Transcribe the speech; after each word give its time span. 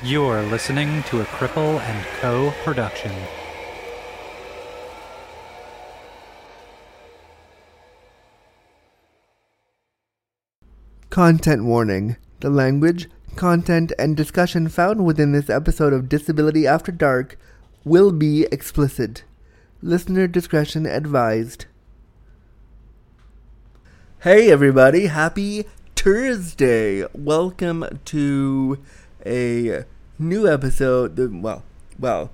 You're 0.00 0.42
listening 0.42 1.02
to 1.04 1.22
a 1.22 1.24
Cripple 1.24 1.80
and 1.80 2.06
Co. 2.20 2.54
production. 2.62 3.10
Content 11.10 11.64
warning. 11.64 12.16
The 12.38 12.48
language, 12.48 13.10
content, 13.34 13.92
and 13.98 14.16
discussion 14.16 14.68
found 14.68 15.04
within 15.04 15.32
this 15.32 15.50
episode 15.50 15.92
of 15.92 16.08
Disability 16.08 16.64
After 16.64 16.92
Dark 16.92 17.36
will 17.84 18.12
be 18.12 18.46
explicit. 18.52 19.24
Listener 19.82 20.28
discretion 20.28 20.86
advised. 20.86 21.66
Hey, 24.20 24.52
everybody. 24.52 25.06
Happy 25.06 25.64
Thursday. 25.96 27.04
Welcome 27.12 28.00
to 28.04 28.78
a 29.26 29.84
new 30.18 30.48
episode. 30.48 31.18
Well, 31.42 31.62
well, 31.98 32.30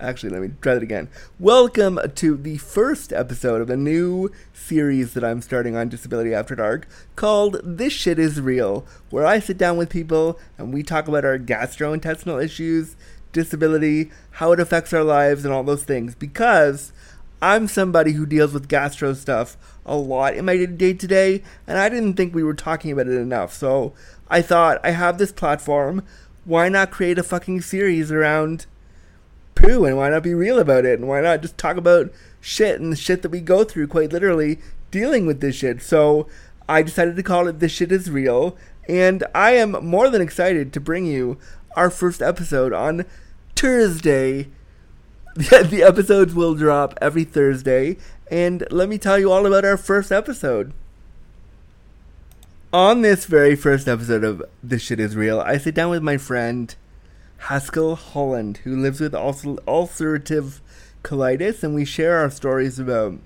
actually, 0.00 0.30
let 0.30 0.42
me 0.42 0.50
try 0.60 0.74
that 0.74 0.82
again. 0.82 1.08
Welcome 1.38 1.98
to 2.14 2.36
the 2.36 2.58
first 2.58 3.12
episode 3.12 3.60
of 3.60 3.70
a 3.70 3.76
new 3.76 4.30
series 4.52 5.14
that 5.14 5.24
I'm 5.24 5.42
starting 5.42 5.76
on 5.76 5.88
Disability 5.88 6.34
After 6.34 6.54
Dark 6.54 6.86
called 7.16 7.60
This 7.64 7.92
Shit 7.92 8.18
Is 8.18 8.40
Real, 8.40 8.86
where 9.10 9.26
I 9.26 9.40
sit 9.40 9.58
down 9.58 9.76
with 9.76 9.90
people 9.90 10.38
and 10.56 10.72
we 10.72 10.82
talk 10.82 11.08
about 11.08 11.24
our 11.24 11.38
gastrointestinal 11.38 12.42
issues, 12.42 12.96
disability, 13.32 14.10
how 14.32 14.52
it 14.52 14.60
affects 14.60 14.92
our 14.92 15.04
lives, 15.04 15.44
and 15.44 15.52
all 15.52 15.64
those 15.64 15.84
things. 15.84 16.14
Because 16.14 16.92
I'm 17.40 17.68
somebody 17.68 18.12
who 18.12 18.26
deals 18.26 18.52
with 18.52 18.68
gastro 18.68 19.14
stuff 19.14 19.56
a 19.86 19.96
lot 19.96 20.34
in 20.34 20.44
my 20.44 20.64
day 20.66 20.92
to 20.92 21.06
day, 21.06 21.42
and 21.66 21.78
I 21.78 21.88
didn't 21.88 22.14
think 22.14 22.34
we 22.34 22.42
were 22.42 22.54
talking 22.54 22.92
about 22.92 23.06
it 23.06 23.18
enough. 23.18 23.52
So 23.54 23.94
I 24.28 24.42
thought 24.42 24.80
I 24.84 24.90
have 24.90 25.18
this 25.18 25.32
platform. 25.32 26.04
Why 26.48 26.70
not 26.70 26.90
create 26.90 27.18
a 27.18 27.22
fucking 27.22 27.60
series 27.60 28.10
around 28.10 28.64
poo 29.54 29.84
and 29.84 29.98
why 29.98 30.08
not 30.08 30.22
be 30.22 30.32
real 30.32 30.58
about 30.58 30.86
it? 30.86 30.98
And 30.98 31.06
why 31.06 31.20
not 31.20 31.42
just 31.42 31.58
talk 31.58 31.76
about 31.76 32.10
shit 32.40 32.80
and 32.80 32.90
the 32.90 32.96
shit 32.96 33.20
that 33.20 33.28
we 33.28 33.42
go 33.42 33.64
through 33.64 33.88
quite 33.88 34.14
literally 34.14 34.58
dealing 34.90 35.26
with 35.26 35.42
this 35.42 35.56
shit? 35.56 35.82
So 35.82 36.26
I 36.66 36.80
decided 36.80 37.16
to 37.16 37.22
call 37.22 37.48
it 37.48 37.58
This 37.58 37.72
Shit 37.72 37.92
Is 37.92 38.10
Real, 38.10 38.56
and 38.88 39.24
I 39.34 39.56
am 39.56 39.72
more 39.84 40.08
than 40.08 40.22
excited 40.22 40.72
to 40.72 40.80
bring 40.80 41.04
you 41.04 41.36
our 41.76 41.90
first 41.90 42.22
episode 42.22 42.72
on 42.72 43.04
Thursday. 43.54 44.48
the 45.34 45.82
episodes 45.86 46.34
will 46.34 46.54
drop 46.54 46.94
every 47.02 47.24
Thursday, 47.24 47.98
and 48.30 48.66
let 48.70 48.88
me 48.88 48.96
tell 48.96 49.18
you 49.18 49.30
all 49.30 49.44
about 49.44 49.66
our 49.66 49.76
first 49.76 50.10
episode. 50.10 50.72
On 52.70 53.00
this 53.00 53.24
very 53.24 53.56
first 53.56 53.88
episode 53.88 54.22
of 54.22 54.42
This 54.62 54.82
Shit 54.82 55.00
Is 55.00 55.16
Real, 55.16 55.40
I 55.40 55.56
sit 55.56 55.74
down 55.74 55.88
with 55.88 56.02
my 56.02 56.18
friend 56.18 56.74
Haskell 57.38 57.96
Holland, 57.96 58.58
who 58.58 58.76
lives 58.76 59.00
with 59.00 59.14
ulcer- 59.14 59.56
ulcerative 59.66 60.60
colitis, 61.02 61.62
and 61.62 61.74
we 61.74 61.86
share 61.86 62.18
our 62.18 62.28
stories 62.28 62.78
about 62.78 63.20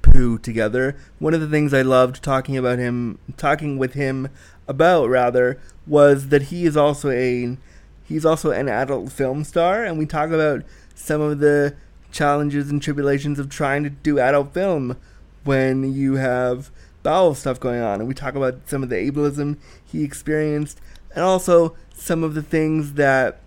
poo 0.00 0.38
together. 0.38 0.96
One 1.18 1.34
of 1.34 1.42
the 1.42 1.46
things 1.46 1.74
I 1.74 1.82
loved 1.82 2.22
talking 2.22 2.56
about 2.56 2.78
him, 2.78 3.18
talking 3.36 3.76
with 3.76 3.92
him 3.92 4.30
about 4.66 5.10
rather, 5.10 5.60
was 5.86 6.28
that 6.28 6.44
he 6.44 6.64
is 6.64 6.78
also 6.78 7.10
a 7.10 7.58
he's 8.02 8.24
also 8.24 8.50
an 8.50 8.66
adult 8.66 9.12
film 9.12 9.44
star, 9.44 9.84
and 9.84 9.98
we 9.98 10.06
talk 10.06 10.30
about 10.30 10.62
some 10.94 11.20
of 11.20 11.38
the 11.38 11.76
challenges 12.10 12.70
and 12.70 12.80
tribulations 12.80 13.38
of 13.38 13.50
trying 13.50 13.84
to 13.84 13.90
do 13.90 14.18
adult 14.18 14.54
film 14.54 14.96
when 15.44 15.92
you 15.92 16.14
have 16.14 16.70
bowel 17.04 17.36
stuff 17.36 17.60
going 17.60 17.80
on. 17.80 18.00
And 18.00 18.08
we 18.08 18.14
talk 18.14 18.34
about 18.34 18.68
some 18.68 18.82
of 18.82 18.88
the 18.88 18.96
ableism 18.96 19.58
he 19.84 20.02
experienced, 20.02 20.80
and 21.14 21.22
also 21.22 21.76
some 21.94 22.24
of 22.24 22.34
the 22.34 22.42
things 22.42 22.94
that 22.94 23.38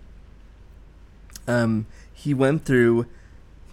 um, 1.46 1.86
he 2.14 2.32
went 2.32 2.64
through 2.64 3.06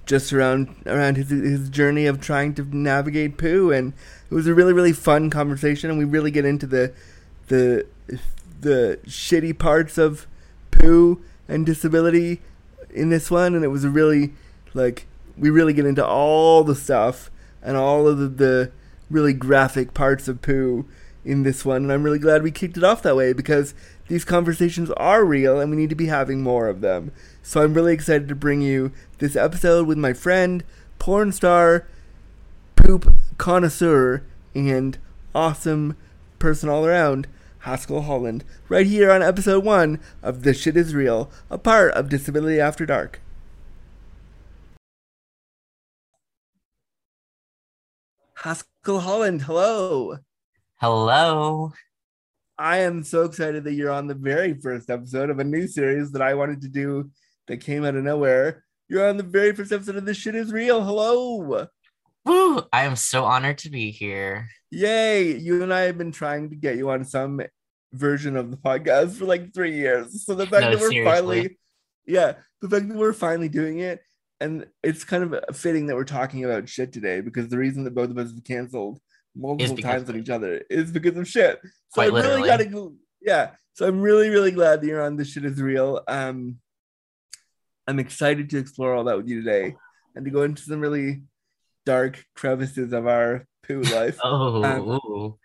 just 0.06 0.32
around 0.34 0.76
around 0.86 1.18
his 1.18 1.30
his 1.30 1.70
journey 1.70 2.06
of 2.06 2.22
trying 2.22 2.54
to 2.54 2.64
navigate 2.76 3.38
poo 3.38 3.72
and 3.72 3.92
it 4.30 4.36
was 4.36 4.46
a 4.46 4.54
really 4.54 4.72
really 4.72 4.94
fun 4.94 5.32
conversation 5.32 5.90
and 5.90 5.98
we 5.98 6.06
really 6.06 6.30
get 6.30 6.46
into 6.46 6.68
the 6.68 6.94
the 7.48 7.84
the 8.62 9.00
shitty 9.08 9.58
parts 9.58 9.98
of 9.98 10.28
poo 10.70 11.24
and 11.48 11.66
disability 11.66 12.40
in 12.94 13.10
this 13.10 13.32
one 13.32 13.56
and 13.56 13.64
it 13.64 13.70
was 13.70 13.86
really 13.88 14.32
like 14.76 15.08
we 15.36 15.50
really 15.50 15.74
get 15.74 15.88
into 15.88 16.06
all 16.06 16.64
the 16.64 16.76
stuff 16.76 17.32
and 17.64 17.76
all 17.76 18.08
of 18.08 18.20
the, 18.20 18.28
the 18.28 18.72
really 19.10 19.34
graphic 19.34 19.94
parts 19.94 20.28
of 20.28 20.42
poo 20.42 20.86
in 21.24 21.44
this 21.44 21.66
one 21.66 21.84
and 21.84 21.92
I'm 21.92 22.04
really 22.04 22.20
glad 22.20 22.44
we 22.44 22.52
kicked 22.52 22.78
it 22.78 22.84
off 22.84 23.02
that 23.02 23.16
way 23.16 23.34
because 23.34 23.74
these 24.08 24.24
conversations 24.24 24.92
are 24.92 25.26
real 25.26 25.60
and 25.60 25.72
we 25.72 25.78
need 25.78 25.90
to 25.90 25.96
be 25.96 26.06
having 26.06 26.42
more 26.42 26.68
of 26.68 26.82
them. 26.82 27.12
So 27.42 27.62
I'm 27.62 27.74
really 27.74 27.94
excited 27.94 28.28
to 28.28 28.36
bring 28.36 28.62
you 28.62 28.92
this 29.18 29.36
episode 29.36 29.88
with 29.88 29.98
my 29.98 30.14
friend, 30.14 30.64
porn 31.00 31.32
star, 31.32 31.88
poop 32.76 33.14
connoisseur, 33.38 34.24
and 34.54 34.98
awesome 35.34 35.98
person 36.38 36.70
all 36.70 36.86
around, 36.86 37.28
Haskell 37.60 38.04
Holland, 38.04 38.44
right 38.70 38.86
here 38.86 39.12
on 39.12 39.24
episode 39.24 39.64
one 39.64 40.00
of 40.22 40.44
This 40.44 40.62
Shit 40.62 40.78
Is 40.78 40.94
Real, 40.94 41.32
a 41.50 41.58
part 41.58 41.92
of 41.94 42.10
Disability 42.10 42.60
After 42.60 42.86
Dark. 42.86 43.22
Haskell 48.46 49.00
Holland, 49.00 49.42
hello. 49.42 50.20
Hello. 50.80 51.74
I 52.60 52.78
am 52.78 53.04
so 53.04 53.24
excited 53.24 53.64
that 53.64 53.74
you're 53.74 53.90
on 53.90 54.06
the 54.06 54.14
very 54.14 54.54
first 54.54 54.92
episode 54.92 55.32
of 55.32 55.40
a 55.40 55.44
new 55.44 55.66
series 55.68 56.12
that 56.12 56.22
I 56.22 56.36
wanted 56.36 56.62
to 56.62 56.68
do 56.68 57.10
that 57.48 57.58
came 57.58 57.84
out 57.84 57.96
of 57.96 58.04
nowhere. 58.04 58.64
You're 58.88 59.10
on 59.10 59.18
the 59.18 59.24
very 59.24 59.56
first 59.56 59.72
episode 59.72 59.96
of 59.96 60.06
This 60.06 60.18
Shit 60.18 60.36
Is 60.36 60.54
Real. 60.54 60.84
Hello. 60.84 61.68
Woo! 62.24 62.62
I 62.72 62.84
am 62.84 62.96
so 62.96 63.26
honored 63.26 63.58
to 63.58 63.72
be 63.72 63.90
here. 63.90 64.48
Yay. 64.70 65.36
You 65.38 65.64
and 65.64 65.74
I 65.74 65.82
have 65.82 65.98
been 65.98 66.12
trying 66.12 66.52
to 66.52 66.56
get 66.56 66.78
you 66.78 66.92
on 66.92 67.04
some 67.04 67.42
version 67.94 68.38
of 68.38 68.52
the 68.52 68.58
podcast 68.58 69.16
for 69.16 69.26
like 69.26 69.56
three 69.56 69.74
years. 69.74 70.24
So 70.24 70.36
the 70.36 70.46
fact 70.46 70.66
No, 70.66 70.70
that 70.70 70.82
we're 70.82 70.92
seriously. 70.92 71.12
finally, 71.12 71.58
yeah, 72.06 72.34
the 72.62 72.70
fact 72.70 72.90
that 72.90 72.96
we're 72.96 73.12
finally 73.12 73.50
doing 73.50 73.80
it, 73.80 74.02
and 74.40 74.66
it's 74.84 75.04
kind 75.04 75.24
of 75.24 75.56
fitting 75.56 75.88
that 75.88 75.96
we're 75.96 76.04
talking 76.04 76.44
about 76.44 76.68
shit 76.68 76.92
today 76.92 77.22
because 77.22 77.48
the 77.48 77.58
reason 77.58 77.84
that 77.86 77.96
both 77.96 78.10
of 78.10 78.18
us 78.18 78.32
have 78.32 78.44
canceled 78.44 79.00
multiple 79.36 79.78
times 79.78 80.10
on 80.10 80.18
each 80.18 80.30
other 80.30 80.62
is 80.70 80.92
because 80.92 81.18
of 81.18 81.28
shit. 81.28 81.60
So 81.90 82.02
I 82.02 82.08
really 82.08 82.48
gotta 82.48 82.66
go. 82.66 82.96
Yeah. 83.22 83.52
So 83.74 83.88
I'm 83.88 84.02
really, 84.02 84.30
really 84.30 84.52
glad 84.52 84.82
that 84.82 84.88
you're 84.88 85.02
on 85.02 85.18
This 85.18 85.30
Shit 85.30 85.44
Is 85.46 85.62
Real. 85.62 86.02
Um, 86.08 86.58
I'm 87.88 88.00
excited 88.00 88.50
to 88.50 88.58
explore 88.58 88.94
all 88.94 89.04
that 89.06 89.18
with 89.18 89.28
you 89.28 89.42
today 89.44 89.76
and 90.16 90.26
to 90.26 90.32
go 90.32 90.44
into 90.44 90.62
some 90.64 90.80
really 90.80 91.24
dark 91.86 92.24
crevices 92.36 92.94
of 92.94 93.08
our 93.08 93.46
poo 93.68 93.82
life. 93.94 94.18
Oh, 94.24 94.64
Um, 94.64 95.36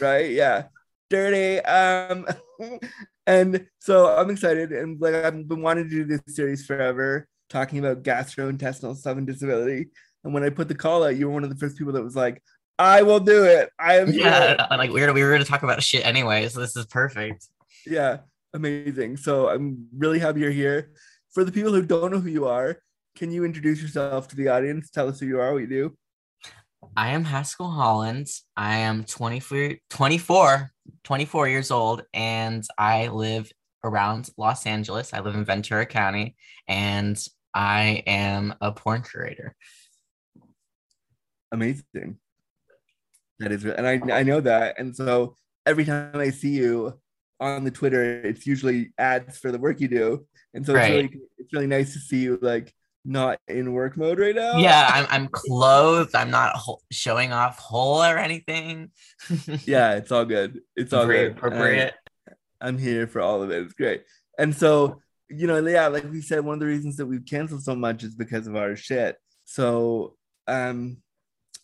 right? 0.00 0.30
Yeah. 0.30 0.64
Dirty. 1.10 1.60
Um 1.60 2.26
and 3.26 3.66
so 3.80 4.06
I'm 4.08 4.30
excited 4.30 4.72
and 4.72 5.00
like 5.00 5.14
I've 5.14 5.48
been 5.48 5.62
wanting 5.62 5.88
to 5.88 5.90
do 5.90 6.04
this 6.04 6.20
series 6.34 6.64
forever, 6.64 7.26
talking 7.52 7.78
about 7.78 8.02
gastrointestinal 8.02 8.96
stuff 8.96 9.18
and 9.18 9.26
disability. 9.26 9.90
And 10.24 10.32
when 10.32 10.42
I 10.42 10.50
put 10.50 10.68
the 10.68 10.74
call 10.74 11.04
out, 11.04 11.16
you 11.16 11.26
were 11.26 11.34
one 11.34 11.44
of 11.44 11.50
the 11.50 11.56
first 11.56 11.76
people 11.76 11.92
that 11.92 12.02
was 12.02 12.16
like, 12.16 12.42
I 12.78 13.02
will 13.02 13.20
do 13.20 13.44
it. 13.44 13.70
I 13.78 13.98
am 13.98 14.10
here." 14.10 14.22
yeah. 14.24 14.66
Like 14.70 14.90
we 14.90 15.00
were, 15.00 15.12
we 15.12 15.22
were 15.22 15.30
going 15.30 15.42
to 15.42 15.48
talk 15.48 15.62
about 15.62 15.82
shit 15.82 16.04
anyway, 16.06 16.48
so 16.48 16.60
this 16.60 16.76
is 16.76 16.86
perfect. 16.86 17.46
Yeah, 17.86 18.18
amazing. 18.54 19.18
So 19.18 19.48
I'm 19.48 19.86
really 19.96 20.18
happy 20.18 20.40
you're 20.40 20.50
here. 20.50 20.90
For 21.32 21.44
the 21.44 21.52
people 21.52 21.72
who 21.72 21.82
don't 21.82 22.12
know 22.12 22.18
who 22.18 22.28
you 22.28 22.46
are, 22.46 22.78
can 23.16 23.30
you 23.30 23.44
introduce 23.44 23.82
yourself 23.82 24.28
to 24.28 24.36
the 24.36 24.48
audience? 24.48 24.90
Tell 24.90 25.08
us 25.08 25.20
who 25.20 25.26
you 25.26 25.40
are, 25.40 25.52
what 25.52 25.60
you 25.60 25.66
do. 25.66 25.96
I 26.96 27.10
am 27.10 27.24
Haskell 27.24 27.70
Holland. 27.70 28.28
I 28.56 28.78
am 28.78 29.04
24, 29.04 29.74
24, 29.90 30.70
24 31.04 31.48
years 31.48 31.70
old, 31.70 32.02
and 32.12 32.64
I 32.76 33.08
live 33.08 33.50
around 33.84 34.30
Los 34.36 34.66
Angeles. 34.66 35.12
I 35.14 35.20
live 35.20 35.34
in 35.34 35.44
Ventura 35.44 35.86
County, 35.86 36.36
and 36.68 37.16
I 37.54 38.02
am 38.06 38.54
a 38.60 38.72
porn 38.72 39.02
curator. 39.02 39.54
Amazing. 41.50 42.18
That 43.38 43.52
is, 43.52 43.64
and 43.64 43.86
I 43.86 44.00
I 44.10 44.22
know 44.22 44.40
that, 44.40 44.78
and 44.78 44.94
so 44.94 45.36
every 45.66 45.84
time 45.84 46.16
I 46.16 46.30
see 46.30 46.50
you 46.50 46.98
on 47.40 47.64
the 47.64 47.70
Twitter, 47.70 48.22
it's 48.22 48.46
usually 48.46 48.92
ads 48.98 49.38
for 49.38 49.50
the 49.50 49.58
work 49.58 49.80
you 49.80 49.88
do, 49.88 50.26
and 50.54 50.64
so 50.64 50.76
it's 50.76 50.88
really 50.88 51.10
it's 51.38 51.52
really 51.52 51.66
nice 51.66 51.92
to 51.94 51.98
see 51.98 52.18
you 52.18 52.38
like 52.40 52.72
not 53.04 53.38
in 53.48 53.72
work 53.72 53.96
mode 53.96 54.18
right 54.18 54.34
now. 54.34 54.58
Yeah, 54.58 54.88
I'm, 54.92 55.06
I'm 55.10 55.28
clothed. 55.28 56.14
I'm 56.14 56.30
not 56.30 56.54
ho- 56.54 56.80
showing 56.90 57.32
off 57.32 57.58
whole 57.58 58.02
or 58.02 58.16
anything. 58.16 58.90
yeah, 59.66 59.94
it's 59.94 60.12
all 60.12 60.24
good. 60.24 60.60
It's 60.76 60.92
all 60.92 61.06
Very 61.06 61.28
good. 61.28 61.32
appropriate. 61.36 61.94
I'm 62.60 62.78
here 62.78 63.08
for 63.08 63.20
all 63.20 63.42
of 63.42 63.50
it. 63.50 63.60
It's 63.62 63.74
great. 63.74 64.04
And 64.38 64.54
so, 64.54 65.01
you 65.34 65.46
know, 65.46 65.64
yeah, 65.66 65.88
like 65.88 66.10
we 66.10 66.20
said, 66.20 66.44
one 66.44 66.54
of 66.54 66.60
the 66.60 66.66
reasons 66.66 66.96
that 66.96 67.06
we've 67.06 67.24
canceled 67.24 67.62
so 67.62 67.74
much 67.74 68.02
is 68.02 68.14
because 68.14 68.46
of 68.46 68.56
our 68.56 68.76
shit. 68.76 69.16
So, 69.44 70.16
um, 70.46 70.98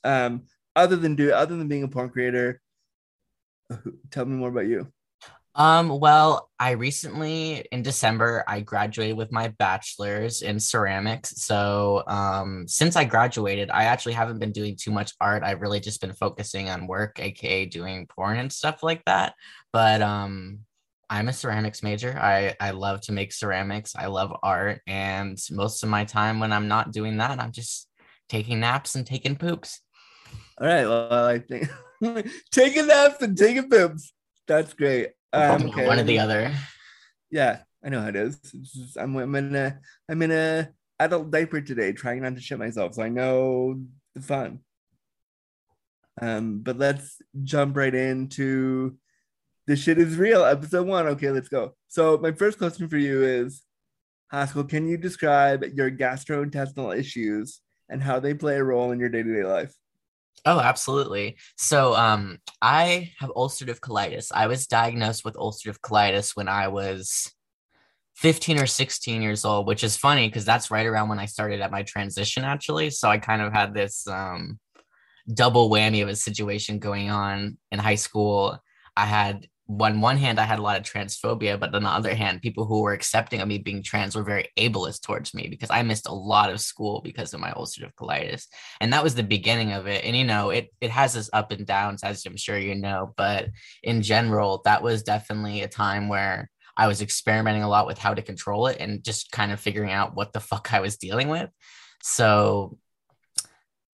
um, 0.04 0.44
other 0.76 0.96
than 0.96 1.16
do 1.16 1.32
other 1.32 1.56
than 1.56 1.68
being 1.68 1.82
a 1.82 1.88
porn 1.88 2.10
creator, 2.10 2.60
tell 4.10 4.24
me 4.24 4.36
more 4.36 4.48
about 4.48 4.66
you. 4.66 4.92
Um, 5.54 5.88
well, 5.98 6.50
I 6.60 6.72
recently 6.72 7.66
in 7.72 7.82
December 7.82 8.44
I 8.46 8.60
graduated 8.60 9.16
with 9.16 9.32
my 9.32 9.48
bachelor's 9.58 10.42
in 10.42 10.60
ceramics. 10.60 11.42
So, 11.42 12.04
um, 12.06 12.68
since 12.68 12.94
I 12.94 13.04
graduated, 13.04 13.68
I 13.70 13.84
actually 13.84 14.12
haven't 14.12 14.38
been 14.38 14.52
doing 14.52 14.76
too 14.76 14.92
much 14.92 15.12
art. 15.20 15.42
I've 15.42 15.60
really 15.60 15.80
just 15.80 16.00
been 16.00 16.12
focusing 16.12 16.68
on 16.68 16.86
work, 16.86 17.18
aka 17.18 17.66
doing 17.66 18.06
porn 18.06 18.38
and 18.38 18.52
stuff 18.52 18.84
like 18.84 19.04
that. 19.06 19.34
But 19.72 20.00
um, 20.00 20.60
I'm 21.10 21.28
a 21.28 21.32
ceramics 21.32 21.82
major. 21.82 22.18
I 22.18 22.54
I 22.60 22.72
love 22.72 23.00
to 23.02 23.12
make 23.12 23.32
ceramics. 23.32 23.94
I 23.96 24.06
love 24.06 24.36
art, 24.42 24.80
and 24.86 25.38
most 25.50 25.82
of 25.82 25.88
my 25.88 26.04
time 26.04 26.40
when 26.40 26.52
I'm 26.52 26.68
not 26.68 26.92
doing 26.92 27.18
that, 27.18 27.40
I'm 27.40 27.52
just 27.52 27.88
taking 28.28 28.60
naps 28.60 28.94
and 28.94 29.06
taking 29.06 29.36
poops. 29.36 29.80
All 30.60 30.66
right. 30.66 30.86
Well, 30.86 31.26
I 31.26 31.38
think 31.38 31.70
taking 32.52 32.86
naps 32.86 33.22
and 33.22 33.36
taking 33.36 33.70
poops. 33.70 34.12
That's 34.46 34.74
great. 34.74 35.10
Um, 35.32 35.68
okay. 35.68 35.86
One 35.86 35.98
or 35.98 36.04
the 36.04 36.18
other. 36.18 36.52
Yeah, 37.30 37.60
I 37.84 37.88
know 37.90 38.00
how 38.00 38.08
it 38.08 38.16
is. 38.16 38.38
Just, 38.40 38.96
I'm, 38.96 39.16
I'm 39.16 39.34
in 39.34 39.54
a 39.54 39.78
I'm 40.08 40.22
in 40.22 40.30
a 40.30 40.68
adult 40.98 41.30
diaper 41.30 41.60
today, 41.60 41.92
trying 41.92 42.22
not 42.22 42.34
to 42.34 42.40
shit 42.40 42.58
myself. 42.58 42.94
So 42.94 43.02
I 43.02 43.08
know 43.08 43.80
the 44.14 44.20
fun. 44.20 44.60
Um, 46.20 46.60
but 46.60 46.78
let's 46.78 47.22
jump 47.44 47.76
right 47.76 47.94
into 47.94 48.96
the 49.68 49.76
shit 49.76 49.98
is 49.98 50.16
real, 50.16 50.44
episode 50.44 50.86
one. 50.86 51.06
Okay, 51.08 51.30
let's 51.30 51.50
go. 51.50 51.74
So 51.88 52.16
my 52.16 52.32
first 52.32 52.56
question 52.56 52.88
for 52.88 52.96
you 52.96 53.22
is, 53.22 53.62
Haskell, 54.32 54.64
can 54.64 54.88
you 54.88 54.96
describe 54.96 55.62
your 55.74 55.90
gastrointestinal 55.90 56.98
issues 56.98 57.60
and 57.90 58.02
how 58.02 58.18
they 58.18 58.32
play 58.32 58.56
a 58.56 58.64
role 58.64 58.92
in 58.92 58.98
your 58.98 59.10
day 59.10 59.22
to 59.22 59.34
day 59.34 59.44
life? 59.44 59.74
Oh, 60.46 60.58
absolutely. 60.58 61.36
So, 61.56 61.94
um, 61.94 62.38
I 62.62 63.12
have 63.18 63.30
ulcerative 63.30 63.80
colitis. 63.80 64.32
I 64.34 64.46
was 64.46 64.66
diagnosed 64.66 65.24
with 65.24 65.34
ulcerative 65.34 65.80
colitis 65.80 66.34
when 66.34 66.48
I 66.48 66.68
was 66.68 67.30
15 68.16 68.58
or 68.58 68.66
16 68.66 69.20
years 69.20 69.44
old, 69.44 69.66
which 69.66 69.84
is 69.84 69.98
funny 69.98 70.28
because 70.28 70.46
that's 70.46 70.70
right 70.70 70.86
around 70.86 71.10
when 71.10 71.18
I 71.18 71.26
started 71.26 71.60
at 71.60 71.70
my 71.70 71.82
transition, 71.82 72.42
actually. 72.42 72.88
So 72.88 73.10
I 73.10 73.18
kind 73.18 73.42
of 73.42 73.52
had 73.52 73.74
this 73.74 74.06
um, 74.06 74.58
double 75.34 75.68
whammy 75.68 76.02
of 76.02 76.08
a 76.08 76.16
situation 76.16 76.78
going 76.78 77.10
on 77.10 77.58
in 77.70 77.78
high 77.78 77.96
school. 77.96 78.58
I 78.96 79.04
had 79.04 79.46
on 79.68 80.00
one 80.00 80.16
hand, 80.16 80.40
I 80.40 80.44
had 80.44 80.58
a 80.58 80.62
lot 80.62 80.78
of 80.78 80.84
transphobia, 80.84 81.60
but 81.60 81.74
on 81.74 81.82
the 81.82 81.88
other 81.90 82.14
hand, 82.14 82.40
people 82.40 82.64
who 82.64 82.80
were 82.80 82.94
accepting 82.94 83.40
of 83.40 83.48
me 83.48 83.58
being 83.58 83.82
trans 83.82 84.16
were 84.16 84.22
very 84.22 84.48
ableist 84.56 85.02
towards 85.02 85.34
me 85.34 85.48
because 85.48 85.70
I 85.70 85.82
missed 85.82 86.08
a 86.08 86.14
lot 86.14 86.50
of 86.50 86.60
school 86.60 87.02
because 87.04 87.34
of 87.34 87.40
my 87.40 87.50
ulcerative 87.50 87.92
colitis. 87.94 88.46
And 88.80 88.92
that 88.94 89.04
was 89.04 89.14
the 89.14 89.22
beginning 89.22 89.72
of 89.72 89.86
it. 89.86 90.04
And 90.04 90.16
you 90.16 90.24
know, 90.24 90.50
it 90.50 90.72
it 90.80 90.90
has 90.90 91.16
its 91.16 91.28
up 91.34 91.52
and 91.52 91.66
downs, 91.66 92.02
as 92.02 92.24
I'm 92.24 92.38
sure 92.38 92.56
you 92.56 92.74
know. 92.74 93.12
But 93.16 93.50
in 93.82 94.00
general, 94.00 94.62
that 94.64 94.82
was 94.82 95.02
definitely 95.02 95.60
a 95.62 95.68
time 95.68 96.08
where 96.08 96.50
I 96.74 96.86
was 96.86 97.02
experimenting 97.02 97.62
a 97.62 97.68
lot 97.68 97.86
with 97.86 97.98
how 97.98 98.14
to 98.14 98.22
control 98.22 98.68
it 98.68 98.78
and 98.80 99.04
just 99.04 99.32
kind 99.32 99.52
of 99.52 99.60
figuring 99.60 99.92
out 99.92 100.14
what 100.14 100.32
the 100.32 100.40
fuck 100.48 100.72
I 100.72 100.80
was 100.80 100.96
dealing 100.96 101.28
with. 101.28 101.50
So 102.02 102.78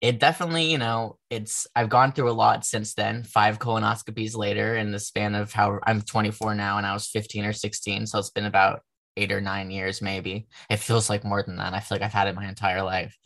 it 0.05 0.19
definitely, 0.19 0.71
you 0.71 0.77
know, 0.77 1.17
it's 1.31 1.67
I've 1.75 1.89
gone 1.89 2.13
through 2.13 2.31
a 2.31 2.33
lot 2.33 2.67
since 2.67 2.93
then. 2.93 3.23
Five 3.23 3.59
colonoscopies 3.59 4.37
later, 4.37 4.77
in 4.77 4.93
the 4.93 4.99
span 4.99 5.35
of 5.35 5.51
how 5.51 5.81
I'm 5.87 6.03
24 6.03 6.55
now, 6.55 6.77
and 6.77 6.87
I 6.87 6.93
was 6.93 7.07
15 7.07 7.47
or 7.47 7.55
16, 7.55 8.07
so 8.07 8.19
it's 8.19 8.29
been 8.29 8.45
about 8.45 8.83
eight 9.17 9.33
or 9.33 9.41
nine 9.41 9.71
years, 9.71 10.03
maybe. 10.03 10.47
It 10.69 10.77
feels 10.77 11.09
like 11.09 11.25
more 11.25 11.43
than 11.43 11.57
that. 11.57 11.73
I 11.73 11.81
feel 11.81 11.97
like 11.97 12.03
I've 12.03 12.13
had 12.13 12.29
it 12.29 12.35
my 12.35 12.47
entire 12.47 12.83
life. 12.83 13.17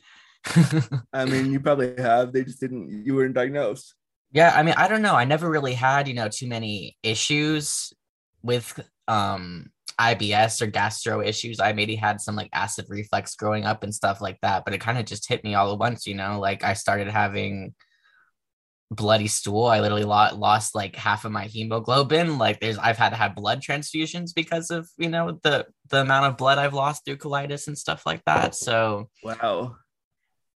I 1.13 1.25
mean, 1.25 1.53
you 1.53 1.59
probably 1.59 1.97
have. 1.99 2.33
They 2.33 2.45
just 2.45 2.61
didn't. 2.61 3.05
You 3.05 3.17
weren't 3.17 3.35
diagnosed. 3.35 3.97
Yeah, 4.31 4.53
I 4.55 4.63
mean, 4.63 4.75
I 4.77 4.87
don't 4.87 5.03
know. 5.03 5.17
I 5.17 5.25
never 5.25 5.51
really 5.51 5.75
had, 5.75 6.07
you 6.07 6.15
know, 6.15 6.29
too 6.29 6.47
many 6.47 6.97
issues 7.03 7.93
with 8.41 8.79
um 9.09 9.73
IBS 10.01 10.63
or 10.63 10.67
gastro 10.67 11.21
issues. 11.21 11.61
I 11.61 11.73
maybe 11.73 11.97
had 11.97 12.21
some 12.21 12.37
like 12.37 12.51
acid 12.53 12.87
reflux 12.89 13.35
growing 13.35 13.65
up 13.65 13.83
and 13.83 13.95
stuff 13.95 14.21
like 14.21 14.39
that, 14.43 14.65
but 14.65 14.75
it 14.75 14.81
kind 14.81 14.99
of 14.99 15.05
just 15.05 15.29
hit 15.29 15.45
me 15.45 15.55
all 15.55 15.73
at 15.73 15.79
once, 15.79 16.07
you 16.07 16.15
know, 16.15 16.39
like 16.39 16.63
I 16.65 16.75
started 16.75 17.09
having 17.09 17.75
bloody 18.91 19.27
stool. 19.29 19.67
I 19.67 19.81
literally 19.81 20.05
lost, 20.05 20.37
lost 20.37 20.75
like 20.75 20.97
half 20.97 21.25
of 21.25 21.33
my 21.33 21.45
hemoglobin. 21.45 22.39
Like 22.39 22.61
there's 22.61 22.79
I've 22.79 22.97
had 22.97 23.11
to 23.11 23.17
have 23.17 23.35
blood 23.35 23.61
transfusions 23.61 24.35
because 24.35 24.71
of, 24.71 24.89
you 24.97 25.09
know, 25.09 25.39
the 25.43 25.67
the 25.91 26.01
amount 26.01 26.27
of 26.27 26.37
blood 26.37 26.59
I've 26.59 26.75
lost 26.75 27.05
through 27.05 27.19
colitis 27.19 27.67
and 27.67 27.77
stuff 27.77 28.07
like 28.07 28.23
that. 28.25 28.55
So 28.55 29.11
wow 29.25 29.77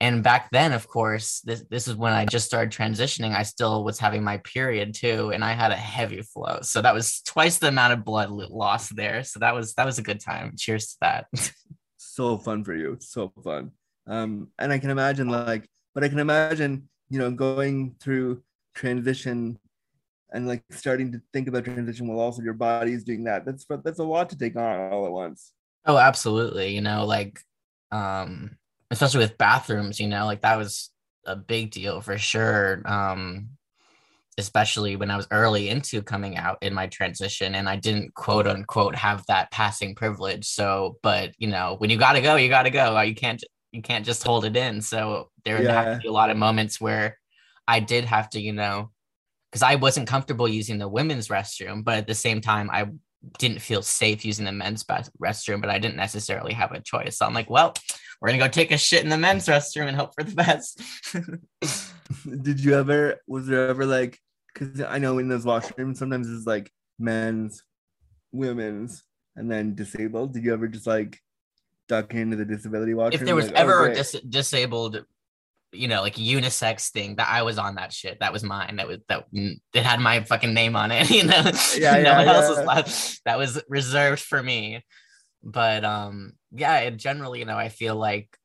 and 0.01 0.23
back 0.23 0.49
then 0.51 0.73
of 0.73 0.87
course 0.87 1.41
this, 1.45 1.63
this 1.69 1.87
is 1.87 1.95
when 1.95 2.11
i 2.11 2.25
just 2.25 2.45
started 2.45 2.73
transitioning 2.73 3.33
i 3.35 3.43
still 3.43 3.85
was 3.85 3.99
having 3.99 4.23
my 4.23 4.37
period 4.39 4.93
too 4.93 5.31
and 5.31 5.45
i 5.45 5.53
had 5.53 5.71
a 5.71 5.75
heavy 5.75 6.21
flow. 6.21 6.59
So 6.61 6.81
that 6.81 6.93
was 6.93 7.21
twice 7.21 7.59
the 7.59 7.67
amount 7.67 7.93
of 7.93 8.03
blood 8.03 8.29
lost 8.29 8.95
there. 8.95 9.23
So 9.23 9.39
that 9.39 9.53
was 9.53 9.73
that 9.75 9.85
was 9.85 9.99
a 9.99 10.03
good 10.03 10.19
time. 10.19 10.55
Cheers 10.57 10.87
to 10.93 10.97
that. 11.01 11.25
So 12.03 12.37
fun 12.37 12.65
for 12.65 12.75
you. 12.75 12.97
So 12.99 13.31
fun. 13.41 13.71
Um 14.05 14.49
and 14.59 14.73
i 14.73 14.79
can 14.79 14.89
imagine 14.89 15.29
like 15.29 15.65
but 15.93 16.03
i 16.03 16.09
can 16.09 16.19
imagine 16.19 16.89
you 17.09 17.19
know 17.19 17.31
going 17.31 17.95
through 18.01 18.43
transition 18.75 19.57
and 20.33 20.47
like 20.47 20.63
starting 20.71 21.11
to 21.13 21.21
think 21.31 21.47
about 21.47 21.63
transition 21.63 22.07
while 22.07 22.19
also 22.19 22.41
your 22.41 22.53
body 22.53 22.91
is 22.93 23.03
doing 23.03 23.23
that. 23.25 23.45
That's 23.45 23.65
that's 23.83 23.99
a 23.99 24.03
lot 24.03 24.29
to 24.31 24.37
take 24.37 24.55
on 24.57 24.91
all 24.91 25.05
at 25.05 25.11
once. 25.11 25.53
Oh 25.85 25.97
absolutely. 25.97 26.75
You 26.75 26.81
know 26.81 27.05
like 27.05 27.39
um 27.91 28.57
especially 28.91 29.19
with 29.19 29.37
bathrooms, 29.37 29.99
you 29.99 30.07
know, 30.07 30.25
like 30.25 30.41
that 30.41 30.57
was 30.57 30.91
a 31.25 31.35
big 31.35 31.71
deal 31.71 32.01
for 32.01 32.17
sure. 32.17 32.81
Um, 32.85 33.49
especially 34.37 34.95
when 34.95 35.11
I 35.11 35.17
was 35.17 35.27
early 35.31 35.69
into 35.69 36.01
coming 36.01 36.37
out 36.37 36.57
in 36.61 36.73
my 36.73 36.87
transition 36.87 37.55
and 37.55 37.67
I 37.67 37.75
didn't 37.75 38.13
quote 38.13 38.47
unquote 38.47 38.95
have 38.95 39.25
that 39.27 39.51
passing 39.51 39.93
privilege. 39.95 40.45
So, 40.45 40.97
but 41.03 41.31
you 41.37 41.47
know, 41.47 41.75
when 41.79 41.89
you 41.89 41.97
gotta 41.97 42.21
go, 42.21 42.35
you 42.35 42.49
gotta 42.49 42.69
go. 42.69 42.99
You 43.01 43.15
can't 43.15 43.43
you 43.71 43.81
can't 43.81 44.05
just 44.05 44.23
hold 44.23 44.45
it 44.45 44.55
in. 44.55 44.81
So 44.81 45.29
there 45.45 45.61
yeah. 45.61 45.83
have 45.83 45.97
to 45.97 46.01
be 46.01 46.07
a 46.07 46.11
lot 46.11 46.29
of 46.29 46.37
moments 46.37 46.79
where 46.79 47.17
I 47.67 47.79
did 47.79 48.05
have 48.05 48.29
to, 48.31 48.41
you 48.41 48.53
know, 48.53 48.91
because 49.49 49.63
I 49.63 49.75
wasn't 49.75 50.07
comfortable 50.07 50.47
using 50.47 50.77
the 50.77 50.89
women's 50.89 51.27
restroom, 51.27 51.83
but 51.83 51.97
at 51.97 52.07
the 52.07 52.15
same 52.15 52.41
time, 52.41 52.69
I 52.71 52.87
didn't 53.37 53.59
feel 53.59 53.81
safe 53.81 54.25
using 54.25 54.45
the 54.45 54.51
men's 54.51 54.83
restroom, 54.83 55.61
but 55.61 55.69
I 55.69 55.77
didn't 55.77 55.97
necessarily 55.97 56.53
have 56.53 56.71
a 56.71 56.81
choice. 56.81 57.17
So 57.17 57.25
I'm 57.25 57.33
like, 57.33 57.49
well, 57.49 57.73
we're 58.21 58.29
gonna 58.29 58.39
go 58.39 58.47
take 58.47 58.71
a 58.71 58.77
shit 58.77 59.03
in 59.03 59.09
the 59.09 59.17
men's 59.17 59.47
restroom 59.47 59.87
and 59.87 59.97
hope 59.97 60.13
for 60.13 60.23
the 60.23 60.35
best. 60.35 60.81
Did 62.43 62.63
you 62.63 62.75
ever? 62.75 63.19
Was 63.27 63.47
there 63.47 63.67
ever 63.67 63.85
like? 63.85 64.19
Because 64.53 64.81
I 64.81 64.99
know 64.99 65.17
in 65.17 65.27
those 65.27 65.45
washrooms 65.45 65.97
sometimes 65.97 66.29
it's 66.29 66.45
like 66.45 66.71
men's, 66.99 67.63
women's, 68.31 69.03
and 69.35 69.49
then 69.49 69.75
disabled. 69.75 70.33
Did 70.33 70.43
you 70.43 70.53
ever 70.53 70.67
just 70.67 70.85
like 70.85 71.19
duck 71.87 72.13
into 72.13 72.37
the 72.37 72.45
disability 72.45 72.93
washroom? 72.93 73.21
If 73.21 73.25
there 73.25 73.35
was 73.35 73.47
like, 73.47 73.55
ever 73.55 73.87
oh, 73.87 73.91
a 73.91 73.95
dis- 73.95 74.21
disabled 74.29 75.03
you 75.73 75.87
know, 75.87 76.01
like 76.01 76.15
unisex 76.15 76.89
thing 76.89 77.15
that 77.15 77.29
I 77.29 77.43
was 77.43 77.57
on 77.57 77.75
that 77.75 77.93
shit. 77.93 78.19
That 78.19 78.33
was 78.33 78.43
mine. 78.43 78.75
That 78.75 78.87
was 78.87 78.97
that 79.07 79.25
it 79.31 79.83
had 79.83 79.99
my 79.99 80.23
fucking 80.23 80.53
name 80.53 80.75
on 80.75 80.91
it, 80.91 81.09
you 81.09 81.23
know. 81.23 81.41
Yeah, 81.77 81.97
yeah, 81.97 82.17
one 82.17 82.25
yeah. 82.25 82.33
else 82.33 82.49
was 82.49 82.65
left. 82.65 83.21
That 83.25 83.37
was 83.37 83.61
reserved 83.69 84.21
for 84.21 84.41
me. 84.41 84.83
But 85.43 85.83
um, 85.83 86.33
yeah, 86.51 86.89
generally, 86.89 87.39
you 87.39 87.45
know, 87.45 87.57
I 87.57 87.69
feel 87.69 87.95
like 87.95 88.37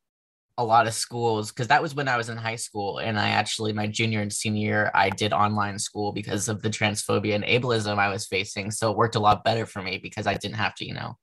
a 0.59 0.65
lot 0.65 0.87
of 0.87 0.95
schools 0.95 1.51
because 1.51 1.69
that 1.69 1.83
was 1.83 1.95
when 1.95 2.09
I 2.09 2.17
was 2.17 2.29
in 2.29 2.37
high 2.37 2.57
school, 2.57 2.99
and 2.99 3.19
I 3.19 3.31
actually 3.31 3.73
my 3.73 3.87
junior 3.87 4.21
and 4.21 4.33
senior 4.33 4.67
year 4.67 4.91
I 4.95 5.11
did 5.11 5.33
online 5.33 5.79
school 5.79 6.13
because 6.13 6.49
of 6.49 6.63
the 6.63 6.71
transphobia 6.71 7.35
and 7.35 7.45
ableism 7.45 7.99
I 7.99 8.09
was 8.09 8.27
facing. 8.27 8.71
So 8.71 8.91
it 8.91 8.97
worked 8.97 9.17
a 9.17 9.21
lot 9.21 9.45
better 9.45 9.67
for 9.67 9.83
me 9.83 9.99
because 9.99 10.27
I 10.27 10.35
didn't 10.35 10.57
have 10.57 10.75
to, 10.77 10.87
you 10.87 10.95
know, 10.95 11.19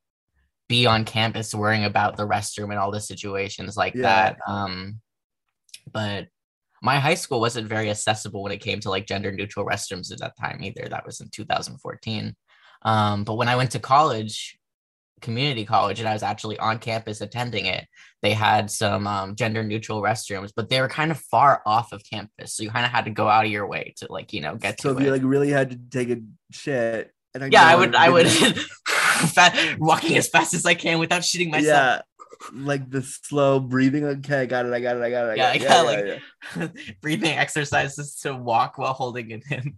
be 0.70 0.86
on 0.86 1.06
campus 1.06 1.56
worrying 1.56 1.86
about 1.86 2.18
the 2.18 2.28
restroom 2.28 2.70
and 2.70 2.80
all 2.80 2.92
the 2.92 3.02
situations 3.02 3.76
like 3.76 3.96
yeah. 3.96 4.02
that. 4.02 4.38
Um, 4.48 5.00
but 5.92 6.28
my 6.82 7.00
high 7.00 7.16
school 7.16 7.40
wasn't 7.40 7.68
very 7.68 7.90
accessible 7.90 8.44
when 8.44 8.52
it 8.52 8.62
came 8.62 8.80
to 8.82 8.90
like 8.90 9.08
gender 9.08 9.32
neutral 9.32 9.66
restrooms 9.66 10.12
at 10.12 10.20
that 10.20 10.38
time 10.38 10.64
either. 10.64 10.88
That 10.90 11.06
was 11.06 11.22
in 11.22 11.30
2014. 11.30 12.36
Um, 12.84 13.24
but 13.24 13.36
when 13.36 13.48
I 13.48 13.56
went 13.56 13.72
to 13.72 13.80
college, 13.80 14.60
community 15.24 15.66
college, 15.66 16.00
and 16.00 16.08
I 16.08 16.14
was 16.14 16.22
actually 16.22 16.60
on 16.60 16.78
campus 16.78 17.22
attending 17.22 17.66
it, 17.66 17.88
they 18.22 18.34
had 18.34 18.70
some 18.70 19.08
um, 19.08 19.36
gender 19.36 19.64
neutral 19.64 20.02
restrooms, 20.02 20.52
but 20.56 20.70
they 20.70 20.80
were 20.80 20.88
kind 20.88 21.10
of 21.10 21.20
far 21.20 21.64
off 21.66 21.92
of 21.92 22.04
campus. 22.04 22.54
So 22.54 22.64
you 22.64 22.70
kind 22.70 22.86
of 22.86 22.92
had 22.92 23.06
to 23.06 23.12
go 23.12 23.28
out 23.28 23.46
of 23.46 23.52
your 23.52 23.68
way 23.68 23.94
to 23.98 24.08
like, 24.12 24.34
you 24.34 24.42
know, 24.42 24.56
get 24.56 24.80
so 24.80 24.90
to 24.90 24.96
if 24.96 25.02
it. 25.02 25.06
you 25.06 25.12
like 25.12 25.24
really 25.24 25.50
had 25.50 25.72
to 25.72 25.80
take 25.90 26.10
a 26.10 26.22
shit. 26.52 27.12
And 27.34 27.46
I 27.46 27.50
yeah, 27.52 27.66
I 27.66 27.76
would, 27.76 27.96
I 27.96 28.10
would 28.10 28.28
walking 29.80 30.18
as 30.18 30.28
fast 30.28 30.54
as 30.54 30.68
I 30.68 30.76
can 30.76 31.00
without 31.00 31.24
shitting 31.24 31.50
myself. 31.50 31.66
Yeah 31.66 32.02
like 32.52 32.90
the 32.90 33.02
slow 33.02 33.60
breathing. 33.60 34.04
Okay, 34.04 34.42
I 34.42 34.46
got 34.46 34.66
it. 34.66 34.74
I 34.74 34.80
got 34.80 34.98
it. 34.98 35.04
I 35.04 35.10
got 35.10 35.28
it. 35.28 35.32
I 35.32 35.36
got 35.36 35.38
yeah, 35.38 35.54
it. 35.54 35.62
Yeah, 35.62 35.76
yeah, 35.76 35.82
like 35.82 36.22
yeah. 36.76 36.94
breathing 37.02 37.32
exercises 37.32 38.16
to 38.22 38.36
walk 38.36 38.78
while 38.78 38.94
holding 38.94 39.32
it 39.32 39.44
in. 39.50 39.78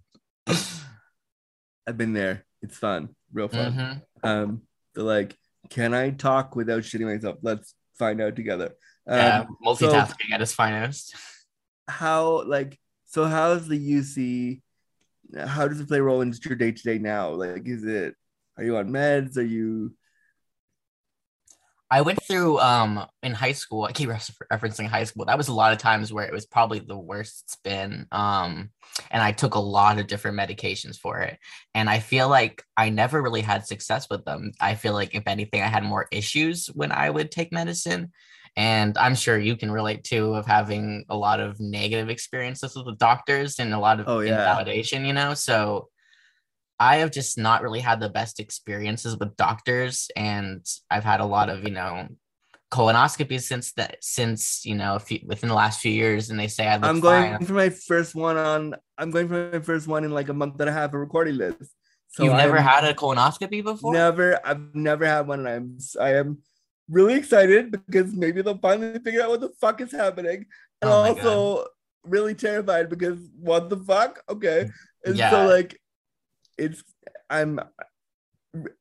I've 1.88 1.98
been 1.98 2.14
there. 2.14 2.46
It's 2.62 2.78
fun, 2.78 3.10
real 3.32 3.48
fun. 3.48 3.74
Mm-hmm. 3.74 4.28
Um, 4.28 4.62
like, 4.96 5.36
can 5.70 5.94
I 5.94 6.12
talk 6.12 6.56
without 6.56 6.84
shitting 6.84 7.12
myself? 7.12 7.38
Let's 7.42 7.74
find 7.98 8.22
out 8.22 8.36
together. 8.36 8.75
Um, 9.08 9.18
yeah, 9.18 9.46
multitasking 9.64 10.30
so, 10.30 10.34
at 10.34 10.42
its 10.42 10.54
finest. 10.54 11.16
How 11.88 12.44
like 12.44 12.80
so? 13.06 13.25
How's 13.25 13.68
the 13.68 13.78
UC? 13.80 14.62
How 15.48 15.68
does 15.68 15.80
it 15.80 15.88
play 15.88 16.00
a 16.00 16.04
role 16.04 16.22
in 16.22 16.34
your 16.44 16.56
day 16.56 16.72
to 16.72 16.84
day 16.84 16.98
now? 16.98 17.30
Like, 17.32 17.68
is 17.68 17.84
it 17.84 18.16
Are 18.58 18.64
you 18.64 18.78
on 18.78 18.90
meds? 18.90 19.38
Are 19.38 19.44
you 19.44 19.94
I 21.96 22.02
went 22.02 22.22
through 22.24 22.60
um 22.60 23.06
in 23.24 23.34
high 23.34 23.54
school. 23.54 23.84
I 23.86 23.94
keep 23.94 24.10
referencing 24.10 24.88
high 24.88 25.06
school. 25.06 25.24
That 25.25 25.38
was 25.38 25.48
a 25.48 25.54
lot 25.54 25.72
of 25.72 25.78
times 25.78 26.12
where 26.12 26.25
it 26.25 26.34
was 26.34 26.46
probably 26.46 26.80
the 26.80 26.98
worst 26.98 27.44
it's 27.46 27.56
been. 27.64 28.06
Um, 28.12 28.72
and 29.12 29.24
I 29.24 29.32
took 29.32 29.56
a 29.56 29.60
lot 29.60 29.98
of 29.98 30.08
different 30.08 30.38
medications 30.38 30.98
for 31.00 31.20
it. 31.20 31.38
And 31.74 31.90
I 31.90 32.00
feel 32.00 32.28
like 32.28 32.64
I 32.75 32.90
never 32.90 33.22
really 33.22 33.42
had 33.42 33.66
success 33.66 34.10
with 34.10 34.25
them. 34.25 34.52
I 34.60 34.75
feel 34.75 34.92
like 34.92 35.16
if 35.16 35.24
anything, 35.25 35.62
I 35.62 35.68
had 35.68 35.84
more 35.86 36.08
issues 36.12 36.68
when 36.68 36.92
I 36.92 37.10
would 37.10 37.32
take 37.32 37.54
medicine. 37.54 38.12
And 38.58 38.98
I'm 38.98 39.16
sure 39.16 39.38
you 39.40 39.56
can 39.56 39.72
relate 39.72 40.04
too 40.04 40.34
of 40.34 40.46
having 40.46 41.06
a 41.10 41.16
lot 41.16 41.40
of 41.40 41.62
negative 41.62 42.10
experiences 42.10 42.75
with 42.75 42.86
the 42.88 42.96
doctors 42.96 43.60
and 43.60 43.74
a 43.74 43.80
lot 43.80 44.02
of 44.02 44.08
Oh, 44.10 44.20
yeah. 44.20 44.32
invalidation, 44.32 45.06
you 45.06 45.14
know. 45.14 45.34
So 45.34 45.90
I 46.79 46.98
have 46.98 47.12
just 47.12 47.38
not 47.38 47.62
really 47.62 47.79
had 47.79 48.00
the 48.00 48.10
best 48.10 48.39
experiences 48.39 49.17
with 49.17 49.36
doctors, 49.38 50.10
and 50.15 50.65
I've 50.91 51.03
had 51.03 51.20
a 51.22 51.25
lot 51.25 51.50
of 51.50 51.63
you 51.63 51.72
know 51.72 52.08
colonoscopies 52.72 53.41
since 53.44 53.72
that 53.74 53.98
since 54.01 54.65
you 54.65 54.75
know 54.75 54.96
a 54.96 55.00
few, 55.00 55.20
within 55.25 55.50
the 55.50 55.55
last 55.55 55.79
few 55.79 55.91
years, 55.91 56.29
and 56.29 56.39
they 56.39 56.48
say 56.48 56.67
I 56.67 56.74
I'm 56.75 57.00
going 57.00 57.38
fine. 57.38 57.46
for 57.46 57.53
my 57.53 57.70
first 57.70 58.15
one 58.15 58.38
on 58.38 58.75
I'm 58.98 59.12
going 59.12 59.27
for 59.27 59.51
my 59.53 59.60
first 59.60 59.88
one 59.88 60.03
in 60.03 60.12
like 60.12 60.29
a 60.29 60.34
month 60.34 60.60
and 60.60 60.70
a 60.70 60.74
half 60.74 60.89
of 60.89 61.00
recording 61.00 61.36
list. 61.38 61.72
So 62.10 62.24
You've 62.24 62.34
never 62.34 62.58
I'm 62.58 62.63
had 62.63 62.84
a 62.86 62.94
colonoscopy 62.94 63.63
before? 63.63 63.94
never 63.94 64.39
I've 64.46 64.74
never 64.75 65.05
had 65.05 65.27
one 65.27 65.39
and 65.46 65.50
I'm 65.50 65.77
I 66.00 66.15
am 66.15 66.39
really 66.89 67.15
excited 67.15 67.72
because 67.72 68.13
maybe 68.13 68.41
they'll 68.41 68.58
finally 68.58 69.00
figure 69.00 69.22
out 69.24 69.29
what 69.29 69.41
the 69.41 69.50
fuck 69.60 69.82
is 69.82 69.91
happening. 69.91 70.46
And 70.82 70.91
Oh 70.91 71.03
also 71.03 71.67
really 72.03 72.36
terrified 72.36 72.89
because 72.89 73.17
what 73.39 73.70
the 73.70 73.77
fuck? 73.77 74.22
Okay. 74.29 74.70
And 75.05 75.15
Yeah. 75.17 75.29
so 75.29 75.46
like 75.46 75.79
it's 76.58 76.84
I'm 77.30 77.60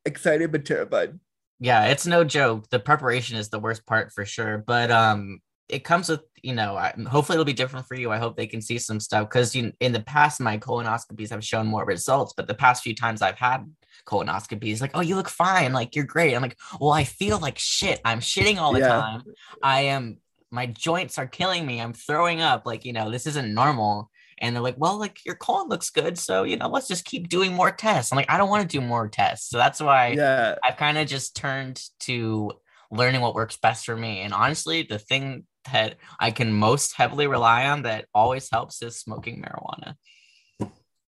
excited 0.04 0.52
but 0.52 0.64
terrified. 0.64 1.18
Yeah, 1.60 1.86
it's 1.86 2.06
no 2.06 2.24
joke. 2.24 2.68
The 2.70 2.80
preparation 2.80 3.36
is 3.36 3.48
the 3.48 3.58
worst 3.58 3.86
part 3.86 4.12
for 4.12 4.24
sure, 4.24 4.58
but 4.66 4.90
um, 4.90 5.40
it 5.68 5.84
comes 5.84 6.08
with 6.08 6.20
you 6.42 6.54
know. 6.54 6.76
I, 6.76 6.92
hopefully, 7.08 7.36
it'll 7.36 7.44
be 7.44 7.52
different 7.52 7.86
for 7.86 7.94
you. 7.94 8.10
I 8.10 8.18
hope 8.18 8.36
they 8.36 8.46
can 8.46 8.60
see 8.60 8.78
some 8.78 9.00
stuff 9.00 9.28
because 9.28 9.54
you 9.54 9.72
in 9.80 9.92
the 9.92 10.00
past 10.00 10.40
my 10.40 10.58
colonoscopies 10.58 11.30
have 11.30 11.44
shown 11.44 11.66
more 11.66 11.84
results, 11.84 12.34
but 12.36 12.48
the 12.48 12.54
past 12.54 12.82
few 12.82 12.94
times 12.94 13.22
I've 13.22 13.38
had 13.38 13.64
colonoscopies, 14.06 14.80
like, 14.80 14.90
oh, 14.94 15.00
you 15.00 15.16
look 15.16 15.28
fine, 15.28 15.72
like 15.72 15.94
you're 15.96 16.04
great. 16.04 16.34
I'm 16.34 16.42
like, 16.42 16.58
well, 16.80 16.92
I 16.92 17.04
feel 17.04 17.38
like 17.38 17.58
shit. 17.58 18.00
I'm 18.04 18.20
shitting 18.20 18.58
all 18.58 18.72
the 18.72 18.80
Yeah. 18.80 18.88
time. 18.88 19.22
I 19.62 19.82
am. 19.82 20.18
My 20.50 20.66
joints 20.66 21.18
are 21.18 21.26
killing 21.26 21.64
me. 21.66 21.80
I'm 21.80 21.94
throwing 21.94 22.40
up. 22.40 22.66
Like 22.66 22.84
you 22.84 22.92
know, 22.92 23.10
this 23.10 23.26
isn't 23.26 23.54
normal. 23.54 24.10
And 24.38 24.54
they're 24.54 24.62
like, 24.62 24.76
well, 24.78 24.98
like 24.98 25.18
your 25.24 25.34
colon 25.36 25.68
looks 25.68 25.90
good, 25.90 26.18
so 26.18 26.42
you 26.44 26.56
know, 26.56 26.68
let's 26.68 26.88
just 26.88 27.04
keep 27.04 27.28
doing 27.28 27.52
more 27.52 27.70
tests. 27.70 28.12
I'm 28.12 28.16
like, 28.16 28.30
I 28.30 28.38
don't 28.38 28.50
want 28.50 28.68
to 28.68 28.78
do 28.78 28.84
more 28.84 29.08
tests, 29.08 29.50
so 29.50 29.58
that's 29.58 29.80
why. 29.80 30.08
Yeah. 30.08 30.56
I've 30.62 30.76
kind 30.76 30.98
of 30.98 31.06
just 31.06 31.36
turned 31.36 31.82
to 32.00 32.52
learning 32.90 33.20
what 33.20 33.34
works 33.34 33.56
best 33.56 33.86
for 33.86 33.96
me. 33.96 34.20
And 34.20 34.32
honestly, 34.32 34.82
the 34.82 34.98
thing 34.98 35.44
that 35.72 35.96
I 36.20 36.30
can 36.30 36.52
most 36.52 36.94
heavily 36.94 37.26
rely 37.26 37.66
on 37.66 37.82
that 37.82 38.06
always 38.14 38.48
helps 38.50 38.82
is 38.82 38.96
smoking 38.98 39.42
marijuana. 39.42 39.94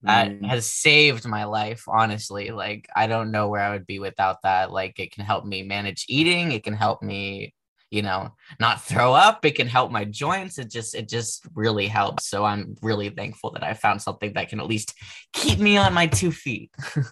That 0.04 0.32
Mm. 0.32 0.46
has 0.48 0.72
saved 0.72 1.26
my 1.26 1.46
life, 1.46 1.84
honestly. 1.88 2.52
Like, 2.52 2.90
I 2.96 3.08
don't 3.08 3.32
know 3.32 3.48
where 3.48 3.62
I 3.62 3.72
would 3.72 3.88
be 3.88 4.00
without 4.00 4.42
that. 4.44 4.72
Like, 4.72 5.00
it 5.00 5.12
can 5.14 5.24
help 5.24 5.46
me 5.46 5.64
manage 5.64 6.06
eating, 6.10 6.52
it 6.52 6.64
can 6.64 6.74
help 6.74 7.02
me, 7.02 7.54
you 7.94 8.02
know, 8.02 8.34
not 8.60 8.82
throw 8.82 9.14
up, 9.14 9.46
it 9.46 9.56
can 9.56 9.68
help 9.68 9.92
my 9.92 10.04
joints. 10.04 10.58
It 10.58 10.70
just, 10.70 10.96
it 10.96 11.08
just 11.08 11.46
really 11.54 11.88
helps. 11.88 12.28
So 12.28 12.44
I'm 12.44 12.76
really 12.82 13.10
thankful 13.10 13.52
that 13.52 13.64
I 13.64 13.74
found 13.74 14.02
something 14.02 14.34
that 14.34 14.50
can 14.50 14.60
at 14.60 14.68
least 14.68 14.96
keep 15.32 15.60
me 15.60 15.78
on 15.78 15.94
my 15.94 16.08
two 16.08 16.32
feet. 16.32 16.72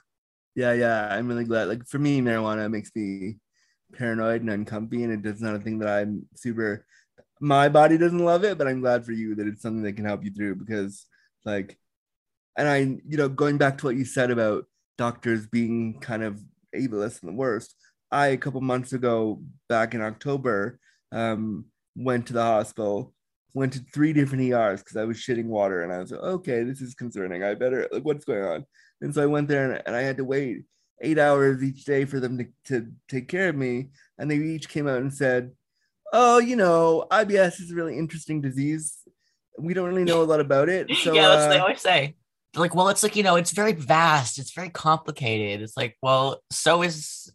Yeah, 0.55 0.73
yeah. 0.73 1.07
I'm 1.09 1.27
really 1.27 1.45
glad. 1.45 1.69
Like 1.69 1.87
for 1.87 1.99
me, 1.99 2.21
marijuana 2.21 2.69
makes 2.69 2.91
me 2.95 3.37
paranoid 3.93 4.41
and 4.41 4.49
uncomfy, 4.49 5.03
and 5.03 5.13
it 5.13 5.21
does 5.21 5.41
not 5.41 5.55
a 5.55 5.59
thing 5.59 5.79
that 5.79 5.89
I'm 5.89 6.27
super. 6.35 6.85
My 7.39 7.69
body 7.69 7.97
doesn't 7.97 8.19
love 8.19 8.43
it, 8.43 8.57
but 8.57 8.67
I'm 8.67 8.81
glad 8.81 9.05
for 9.05 9.13
you 9.13 9.35
that 9.35 9.47
it's 9.47 9.61
something 9.61 9.83
that 9.83 9.93
can 9.93 10.05
help 10.05 10.23
you 10.23 10.31
through 10.31 10.55
because, 10.55 11.05
like, 11.45 11.77
and 12.57 12.67
I, 12.67 12.77
you 12.77 13.17
know, 13.17 13.29
going 13.29 13.57
back 13.57 13.77
to 13.77 13.85
what 13.85 13.95
you 13.95 14.05
said 14.05 14.29
about 14.29 14.65
doctors 14.97 15.47
being 15.47 15.99
kind 15.99 16.23
of 16.23 16.39
ableist 16.75 17.21
and 17.21 17.31
the 17.31 17.35
worst. 17.35 17.73
I 18.11 18.27
a 18.27 18.37
couple 18.37 18.61
months 18.61 18.93
ago, 18.93 19.41
back 19.69 19.93
in 19.93 20.01
October, 20.01 20.79
um, 21.11 21.65
went 21.95 22.27
to 22.27 22.33
the 22.33 22.43
hospital, 22.43 23.13
went 23.53 23.73
to 23.73 23.79
three 23.93 24.13
different 24.13 24.43
ERs 24.43 24.81
because 24.81 24.97
I 24.97 25.05
was 25.05 25.17
shitting 25.17 25.45
water, 25.45 25.83
and 25.83 25.93
I 25.93 25.99
was 25.99 26.11
like, 26.11 26.21
okay, 26.21 26.63
this 26.63 26.81
is 26.81 26.93
concerning. 26.93 27.43
I 27.43 27.53
better 27.53 27.87
like, 27.91 28.03
what's 28.03 28.25
going 28.25 28.43
on? 28.43 28.65
And 29.01 29.13
so 29.13 29.23
I 29.23 29.27
went 29.27 29.47
there 29.47 29.71
and, 29.71 29.81
and 29.85 29.95
I 29.95 30.01
had 30.01 30.17
to 30.17 30.25
wait 30.25 30.63
eight 31.01 31.17
hours 31.17 31.63
each 31.63 31.85
day 31.85 32.05
for 32.05 32.19
them 32.19 32.37
to, 32.37 32.45
to 32.65 32.91
take 33.09 33.27
care 33.27 33.49
of 33.49 33.55
me. 33.55 33.89
And 34.17 34.29
they 34.29 34.35
each 34.35 34.69
came 34.69 34.87
out 34.87 35.01
and 35.01 35.13
said, 35.13 35.51
Oh, 36.13 36.39
you 36.39 36.55
know, 36.55 37.07
IBS 37.09 37.61
is 37.61 37.71
a 37.71 37.75
really 37.75 37.97
interesting 37.97 38.41
disease. 38.41 38.97
We 39.57 39.73
don't 39.73 39.87
really 39.87 40.03
know 40.03 40.21
a 40.21 40.23
lot 40.23 40.41
about 40.41 40.69
it. 40.69 40.91
So 40.97 41.13
yeah, 41.13 41.29
that's 41.29 41.43
what 41.43 41.49
they 41.49 41.59
uh, 41.59 41.63
always 41.63 41.81
say. 41.81 42.15
They're 42.53 42.61
like, 42.61 42.75
well, 42.75 42.89
it's 42.89 43.01
like, 43.01 43.15
you 43.15 43.23
know, 43.23 43.37
it's 43.37 43.51
very 43.51 43.71
vast, 43.71 44.37
it's 44.37 44.51
very 44.51 44.69
complicated. 44.69 45.61
It's 45.61 45.77
like, 45.77 45.97
well, 46.01 46.41
so 46.51 46.83
is 46.83 47.31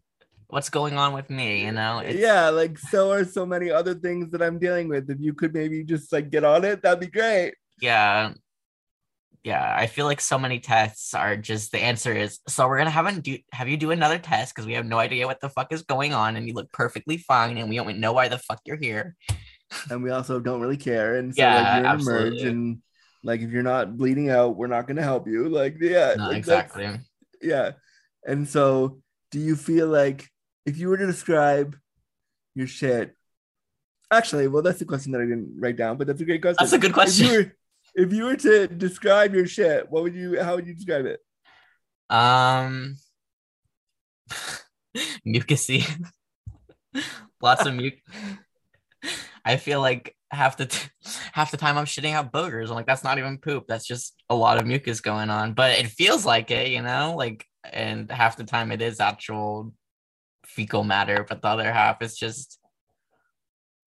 what's 0.49 0.71
going 0.71 0.97
on 0.97 1.13
with 1.13 1.29
me, 1.31 1.65
you 1.65 1.73
know? 1.73 1.99
It's, 1.99 2.19
yeah, 2.19 2.49
like 2.51 2.79
so 2.79 3.11
are 3.13 3.25
so 3.25 3.45
many 3.47 3.71
other 3.71 3.95
things 3.95 4.31
that 4.31 4.43
I'm 4.43 4.59
dealing 4.59 4.89
with. 4.89 5.11
If 5.11 5.19
you 5.21 5.35
could 5.35 5.53
maybe 5.55 5.85
just 5.85 6.13
like 6.13 6.31
get 6.31 6.45
on 6.45 6.65
it, 6.65 6.83
that'd 6.83 7.01
be 7.01 7.07
great. 7.09 7.55
yeah. 7.81 8.33
Yeah, 9.45 9.73
I 9.79 9.87
feel 9.87 10.07
like 10.07 10.21
so 10.21 10.41
many 10.41 10.59
tests 10.59 11.15
are 11.15 11.37
just 11.37 11.71
the 11.71 11.79
answer 11.79 12.13
is 12.13 12.41
so 12.49 12.67
we're 12.67 12.79
gonna 12.79 12.91
have 12.91 13.07
him 13.07 13.21
do 13.21 13.39
have 13.53 13.69
you 13.69 13.77
do 13.77 13.93
another 13.93 14.19
test 14.19 14.53
because 14.53 14.67
we 14.67 14.73
have 14.73 14.85
no 14.85 14.99
idea 14.99 15.25
what 15.29 15.41
the 15.41 15.49
fuck 15.49 15.73
is 15.73 15.83
going 15.83 16.13
on 16.13 16.35
and 16.35 16.49
you 16.49 16.53
look 16.55 16.73
perfectly 16.73 17.17
fine 17.17 17.57
and 17.57 17.69
we 17.71 17.77
don't 17.77 17.99
know 17.99 18.13
why 18.13 18.27
the 18.27 18.39
fuck 18.39 18.59
you're 18.65 18.77
here. 18.77 19.15
And 19.89 20.03
we 20.03 20.11
also 20.11 20.41
don't 20.41 20.61
really 20.61 20.77
care. 20.77 21.15
And 21.15 21.33
so 21.33 21.41
Yeah, 21.43 21.55
like 21.55 21.67
you're 21.77 21.79
in 21.79 21.87
absolutely. 21.87 22.49
and 22.49 22.83
like 23.23 23.41
if 23.41 23.51
you're 23.53 23.63
not 23.63 23.97
bleeding 23.97 24.31
out, 24.31 24.57
we're 24.57 24.67
not 24.67 24.89
gonna 24.89 25.03
help 25.03 25.29
you. 25.29 25.49
Like, 25.49 25.77
yeah, 25.81 26.15
No, 26.17 26.27
like, 26.29 26.39
exactly. 26.39 26.91
yeah 27.41 27.73
and 28.27 28.49
so 28.49 28.99
do 29.31 29.39
you 29.39 29.55
feel 29.55 29.87
like 29.87 30.27
if 30.67 30.77
you 30.79 30.89
were 30.89 30.97
to 30.97 31.07
describe 31.07 31.77
your 32.55 32.67
shit 32.67 33.15
actually 34.13 34.47
well 34.49 34.63
that's 34.63 34.79
the 34.79 34.85
question 34.85 35.13
that 35.13 35.21
i 35.21 35.25
didn't 35.25 35.55
write 35.59 35.77
down 35.77 35.97
but 35.97 36.07
that's 36.07 36.21
a 36.21 36.25
great 36.25 36.43
question 36.43 36.57
That's 36.61 36.73
a 36.73 36.79
good 36.79 36.91
if 36.91 36.95
question. 36.95 37.27
you 37.27 37.33
were, 37.39 37.53
if 37.95 38.13
you 38.13 38.25
were 38.25 38.37
to 38.37 38.67
describe 38.69 39.35
your 39.35 39.47
shit 39.47 39.91
what 39.91 40.03
would 40.03 40.15
you 40.15 40.41
how 40.43 40.55
would 40.57 40.67
you 40.67 40.75
describe 40.75 41.07
it 41.07 41.21
Um, 42.09 42.97
mucusy. 45.27 45.85
Lots 47.43 47.67
of 47.67 47.75
mucus. 47.75 48.01
I 49.45 49.57
feel 49.57 49.81
like 49.81 50.17
half 50.31 50.57
the 50.57 50.67
t- 50.67 50.89
half 51.33 51.51
the 51.51 51.57
time 51.57 51.77
I'm 51.79 51.85
shitting 51.85 52.13
out 52.13 52.33
boogers. 52.33 52.69
I'm 52.69 52.75
like, 52.75 52.87
that's 52.87 53.05
not 53.05 53.19
even 53.19 53.39
poop. 53.39 53.67
That's 53.69 53.87
just 53.87 54.15
a 54.31 54.35
lot 54.35 54.59
of 54.59 54.67
mucus 54.67 55.01
going 55.01 55.31
on. 55.31 55.53
But 55.53 55.79
it 55.79 55.89
feels 55.89 56.25
like 56.25 56.51
it, 56.51 56.69
you 56.69 56.83
know. 56.83 57.15
Like, 57.17 57.45
and 57.65 58.11
half 58.11 58.37
the 58.37 58.45
time 58.45 58.73
it 58.73 58.81
is 58.83 59.01
actual 59.01 59.73
fecal 60.57 60.83
matter, 60.83 61.25
but 61.29 61.43
the 61.43 61.49
other 61.49 61.71
half 61.71 62.01
is 62.03 62.17
just 62.17 62.59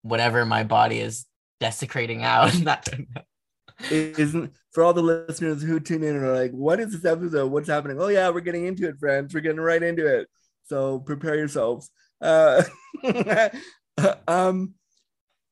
whatever 0.03 0.45
my 0.45 0.63
body 0.63 0.99
is 0.99 1.25
desecrating 1.59 2.23
out. 2.23 2.53
Isn't 3.91 4.53
for 4.71 4.83
all 4.83 4.93
the 4.93 5.01
listeners 5.01 5.63
who 5.63 5.79
tune 5.79 6.03
in 6.03 6.15
and 6.15 6.25
are 6.25 6.35
like 6.35 6.51
what 6.51 6.79
is 6.79 6.91
this 6.91 7.05
episode? 7.05 7.51
What's 7.51 7.69
happening? 7.69 7.97
Oh 7.99 8.09
yeah 8.09 8.29
we're 8.29 8.41
getting 8.41 8.65
into 8.65 8.87
it 8.87 8.99
friends. 8.99 9.33
We're 9.33 9.39
getting 9.39 9.59
right 9.59 9.81
into 9.81 10.05
it. 10.05 10.27
So 10.65 10.99
prepare 10.99 11.35
yourselves. 11.35 11.89
Uh 12.21 12.63
um 14.27 14.73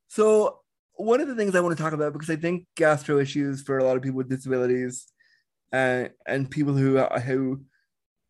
so 0.09 0.59
one 0.95 1.21
of 1.21 1.27
the 1.27 1.36
things 1.36 1.55
i 1.55 1.59
want 1.59 1.77
to 1.77 1.81
talk 1.81 1.93
about 1.93 2.13
because 2.13 2.29
i 2.29 2.36
think 2.36 2.65
gastro 2.75 3.19
issues 3.19 3.62
for 3.62 3.77
a 3.77 3.83
lot 3.83 3.95
of 3.95 4.01
people 4.01 4.17
with 4.17 4.29
disabilities 4.29 5.05
and 5.71 6.09
and 6.25 6.50
people 6.50 6.74
who 6.74 6.97
who 6.97 7.62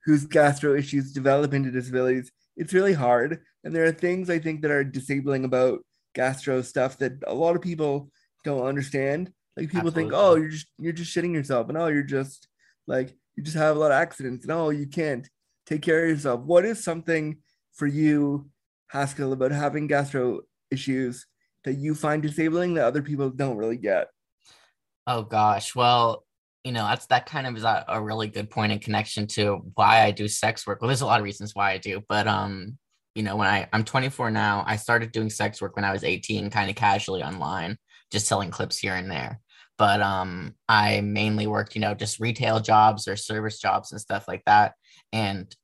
whose 0.06 0.25
gastro 0.25 0.75
issues 0.75 1.13
develop 1.13 1.53
into 1.53 1.72
disabilities 1.72 2.32
it's 2.58 2.74
really 2.74 2.94
hard. 2.94 3.40
And 3.64 3.74
there 3.74 3.86
are 3.86 3.92
things 3.92 4.30
i 4.30 4.40
think 4.40 4.62
that 4.62 4.72
are 4.72 4.84
disabling 4.84 5.46
about 5.46 5.80
gastro 6.14 6.62
stuff 6.62 6.98
that 6.98 7.14
a 7.28 7.34
lot 7.34 7.56
of 7.56 7.62
people 7.62 8.12
don't 8.44 8.66
understand. 8.66 9.32
Like 9.56 9.72
people 9.72 9.92
think 9.92 10.12
oh 10.14 10.36
you're 10.36 10.50
just 10.50 10.68
you're 10.78 10.94
just 10.94 11.16
shitting 11.16 11.34
yourself 11.34 11.70
and 11.70 11.78
oh 11.78 11.88
you're 11.88 12.04
just 12.04 12.48
like 12.86 13.16
you 13.36 13.44
just 13.44 13.58
have 13.58 13.76
a 13.76 13.80
lot 13.80 13.92
of 13.92 14.02
accidents 14.02 14.46
and 14.46 14.52
oh 14.52 14.70
you 14.70 14.88
can't 14.88 15.28
take 15.66 15.82
care 15.82 16.04
of 16.04 16.10
yourself. 16.10 16.42
What 16.42 16.66
is 16.66 16.84
something 16.84 17.38
for 17.74 17.88
you 17.88 18.50
haskell 18.88 19.34
about 19.34 19.52
having 19.52 19.88
gastro 19.88 20.42
issues 20.72 21.26
that 21.64 21.74
you 21.74 21.96
find 21.96 22.22
disabling 22.22 22.76
that 22.76 22.86
other 22.86 23.02
people 23.02 23.30
don't 23.30 23.58
really 23.58 23.78
get? 23.78 24.08
Oh 25.06 25.24
gosh. 25.24 25.76
Well, 25.76 26.24
you 26.67 26.74
know, 26.74 26.86
that's 26.86 27.05
that 27.05 27.25
kind 27.25 27.47
of 27.47 27.55
is 27.55 27.63
a, 27.63 27.86
a 27.88 28.01
really 28.01 28.27
good 28.27 28.50
point 28.50 28.74
in 28.74 28.79
connection 28.79 29.25
to 29.25 29.62
why 29.75 30.01
I 30.01 30.12
do 30.12 30.27
sex 30.27 30.67
work. 30.67 30.81
Well, 30.81 30.89
there's 30.89 31.00
a 31.00 31.05
lot 31.05 31.21
of 31.21 31.24
reasons 31.24 31.55
why 31.55 31.71
I 31.71 31.77
do, 31.77 32.03
but 32.09 32.27
um, 32.27 32.77
you 33.15 33.24
know, 33.24 33.38
when 33.38 33.47
I 33.47 33.69
I'm 33.71 33.86
24 33.86 34.31
now, 34.31 34.65
I 34.67 34.75
started 34.75 35.13
doing 35.13 35.29
sex 35.29 35.62
work 35.62 35.77
when 35.77 35.86
I 35.86 35.93
was 35.93 36.03
18, 36.03 36.50
kind 36.50 36.69
of 36.69 36.75
casually 36.75 37.24
online, 37.24 37.77
just 38.12 38.27
selling 38.27 38.51
clips 38.51 38.77
here 38.77 38.95
and 38.95 39.09
there. 39.09 39.39
But 39.77 40.01
um, 40.01 40.55
I 40.67 41.00
mainly 41.00 41.47
worked, 41.47 41.74
you 41.74 41.79
know, 41.79 41.93
just 41.93 42.19
retail 42.19 42.59
jobs 42.59 43.07
or 43.07 43.15
service 43.15 43.59
jobs 43.59 43.93
and 43.93 44.01
stuff 44.01 44.27
like 44.27 44.43
that. 44.45 44.74
And 45.13 45.55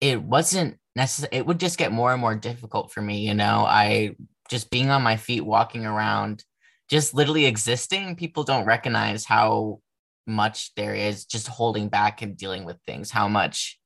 it 0.00 0.20
wasn't 0.20 0.78
necessary. 0.96 1.30
It 1.32 1.46
would 1.46 1.60
just 1.60 1.78
get 1.78 1.92
more 1.92 2.10
and 2.10 2.20
more 2.20 2.34
difficult 2.34 2.90
for 2.90 3.02
me. 3.02 3.20
You 3.20 3.34
know, 3.34 3.64
I 3.68 4.16
just 4.50 4.68
being 4.68 4.90
on 4.90 5.02
my 5.02 5.16
feet, 5.16 5.42
walking 5.42 5.86
around, 5.86 6.42
just 6.88 7.14
literally 7.14 7.46
existing. 7.46 8.16
People 8.16 8.42
don't 8.42 8.64
recognize 8.64 9.24
how 9.24 9.80
much 10.26 10.72
there 10.76 10.94
is 10.94 11.24
just 11.24 11.48
holding 11.48 11.88
back 11.88 12.22
and 12.22 12.36
dealing 12.36 12.64
with 12.64 12.76
things. 12.86 13.10
How 13.10 13.28
much 13.28 13.78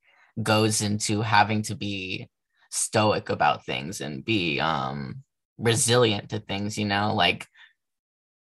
goes 0.42 0.82
into 0.82 1.20
having 1.20 1.62
to 1.62 1.74
be 1.74 2.28
stoic 2.70 3.28
about 3.28 3.64
things 3.64 4.00
and 4.00 4.24
be 4.24 4.58
um 4.60 5.22
resilient 5.58 6.30
to 6.30 6.40
things. 6.40 6.76
You 6.76 6.86
know, 6.86 7.14
like 7.14 7.46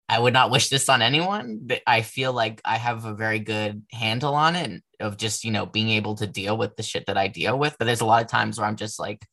I 0.09 0.19
would 0.19 0.33
not 0.33 0.51
wish 0.51 0.69
this 0.69 0.89
on 0.89 1.03
anyone, 1.03 1.61
but 1.63 1.81
I 1.87 2.03
feel 2.03 2.33
like 2.33 2.61
I 2.65 2.77
have 2.77 3.05
a 3.05 3.15
very 3.15 3.39
good 3.39 3.83
handle 3.93 4.35
on 4.35 4.57
it 4.57 4.83
of 5.01 5.17
just, 5.17 5.45
you 5.45 5.51
know, 5.51 5.65
being 5.67 5.91
able 5.91 6.17
to 6.17 6.27
deal 6.27 6.57
with 6.57 6.77
the 6.77 6.83
shit 6.83 7.07
that 7.07 7.17
I 7.17 7.29
deal 7.29 7.59
with. 7.59 7.77
But 7.79 7.87
there's 7.87 8.03
a 8.03 8.07
lot 8.07 8.23
of 8.23 8.29
times 8.29 8.59
where 8.59 8.67
I'm 8.67 8.77
just 8.77 8.99
like, 8.99 9.25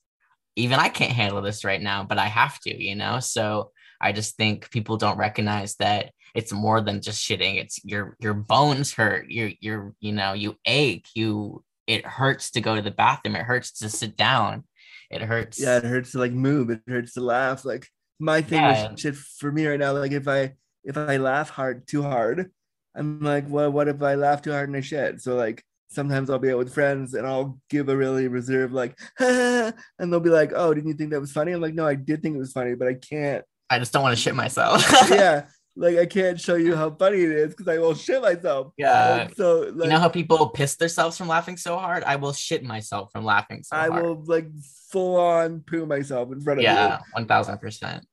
even 0.56 0.80
I 0.80 0.90
can't 0.90 1.12
handle 1.12 1.42
this 1.42 1.66
right 1.66 1.82
now, 1.82 2.04
but 2.04 2.18
I 2.18 2.28
have 2.28 2.60
to, 2.62 2.84
you 2.84 2.96
know? 2.96 3.20
So 3.20 3.72
I 4.00 4.14
just 4.14 4.38
think 4.38 4.70
people 4.72 4.96
don't 4.98 5.18
recognize 5.18 5.76
that 5.76 6.12
it's 6.36 6.52
more 6.52 6.82
than 6.82 7.02
just 7.02 7.24
shitting. 7.28 7.56
It's 7.56 7.84
your 7.84 8.16
your 8.20 8.34
bones 8.34 8.94
hurt. 8.94 9.30
You're 9.30 9.52
you're, 9.60 9.94
you 10.00 10.12
know, 10.14 10.34
you 10.34 10.56
ache, 10.66 11.08
you 11.16 11.64
it 11.88 12.06
hurts 12.06 12.52
to 12.52 12.62
go 12.62 12.76
to 12.76 12.82
the 12.82 12.92
bathroom, 12.92 13.36
it 13.36 13.44
hurts 13.44 13.72
to 13.80 13.90
sit 13.90 14.16
down. 14.16 14.64
It 15.10 15.22
hurts. 15.22 15.60
Yeah, 15.60 15.78
it 15.78 15.84
hurts 15.84 16.12
to 16.12 16.20
like 16.20 16.32
move, 16.32 16.70
it 16.70 16.82
hurts 16.88 17.14
to 17.14 17.22
laugh. 17.22 17.66
Like 17.66 17.88
my 18.20 18.42
thing 18.42 18.62
Yeah. 18.62 18.92
with 18.92 19.00
shit 19.00 19.16
for 19.16 19.52
me 19.52 19.66
right 19.66 19.80
now, 19.80 19.94
like 19.94 20.12
if 20.12 20.28
I 20.28 20.54
if 20.84 20.98
I 20.98 21.18
laugh 21.18 21.50
hard 21.50 21.88
too 21.88 22.04
hard, 22.04 22.52
I'm 22.96 23.22
like, 23.22 23.46
well, 23.48 23.72
what 23.72 23.88
if 23.88 24.02
I 24.02 24.16
laugh 24.16 24.42
too 24.42 24.52
hard 24.52 24.70
and 24.70 24.78
I 24.78 24.82
shit? 24.82 25.22
So 25.22 25.36
like 25.36 25.64
sometimes 25.90 26.30
I'll 26.30 26.38
be 26.40 26.52
out 26.52 26.58
with 26.60 26.74
friends 26.74 27.16
and 27.16 27.26
I'll 27.26 27.60
give 27.70 27.90
a 27.90 27.98
really 27.98 28.28
reserved 28.28 28.74
like, 28.74 28.98
and 29.20 29.74
they'll 30.00 30.20
be 30.20 30.30
like, 30.30 30.52
oh, 30.56 30.74
didn't 30.74 30.88
you 30.90 30.94
think 30.94 31.10
that 31.12 31.20
was 31.20 31.32
funny? 31.32 31.52
I'm 31.52 31.62
like, 31.62 31.74
no, 31.74 31.88
I 31.88 31.96
did 31.96 32.22
think 32.22 32.36
it 32.36 32.40
was 32.40 32.52
funny, 32.54 32.76
but 32.76 32.88
I 32.88 32.94
can't. 32.94 33.44
I 33.70 33.80
just 33.80 33.94
don't 33.94 34.04
want 34.04 34.16
to 34.16 34.22
shit 34.22 34.36
myself. 34.36 34.84
yeah, 35.10 35.46
like 35.80 35.98
I 35.98 36.06
can't 36.06 36.40
show 36.40 36.56
you 36.56 36.76
how 36.76 36.92
funny 36.92 37.22
it 37.22 37.32
is 37.32 37.56
because 37.56 37.70
I 37.70 37.78
will 37.78 37.96
shit 37.96 38.22
myself. 38.22 38.74
Yeah. 38.78 39.28
Like, 39.28 39.36
so 39.36 39.72
like, 39.74 39.86
you 39.86 39.90
know 39.90 40.00
how 40.00 40.10
people 40.10 40.50
piss 40.50 40.76
themselves 40.76 41.18
from 41.18 41.30
laughing 41.30 41.56
so 41.56 41.78
hard? 41.78 42.04
I 42.04 42.18
will 42.18 42.34
shit 42.34 42.66
myself 42.66 43.14
from 43.14 43.24
laughing 43.24 43.64
so 43.64 43.78
I 43.78 43.88
hard. 43.88 44.04
will 44.04 44.24
like 44.26 44.50
full 44.92 45.16
on 45.16 45.62
poo 45.62 45.86
myself 45.86 46.34
in 46.34 46.42
front 46.42 46.60
of 46.60 46.64
you. 46.64 46.70
yeah, 46.70 47.00
one 47.14 47.26
thousand 47.28 47.60
percent. 47.60 48.06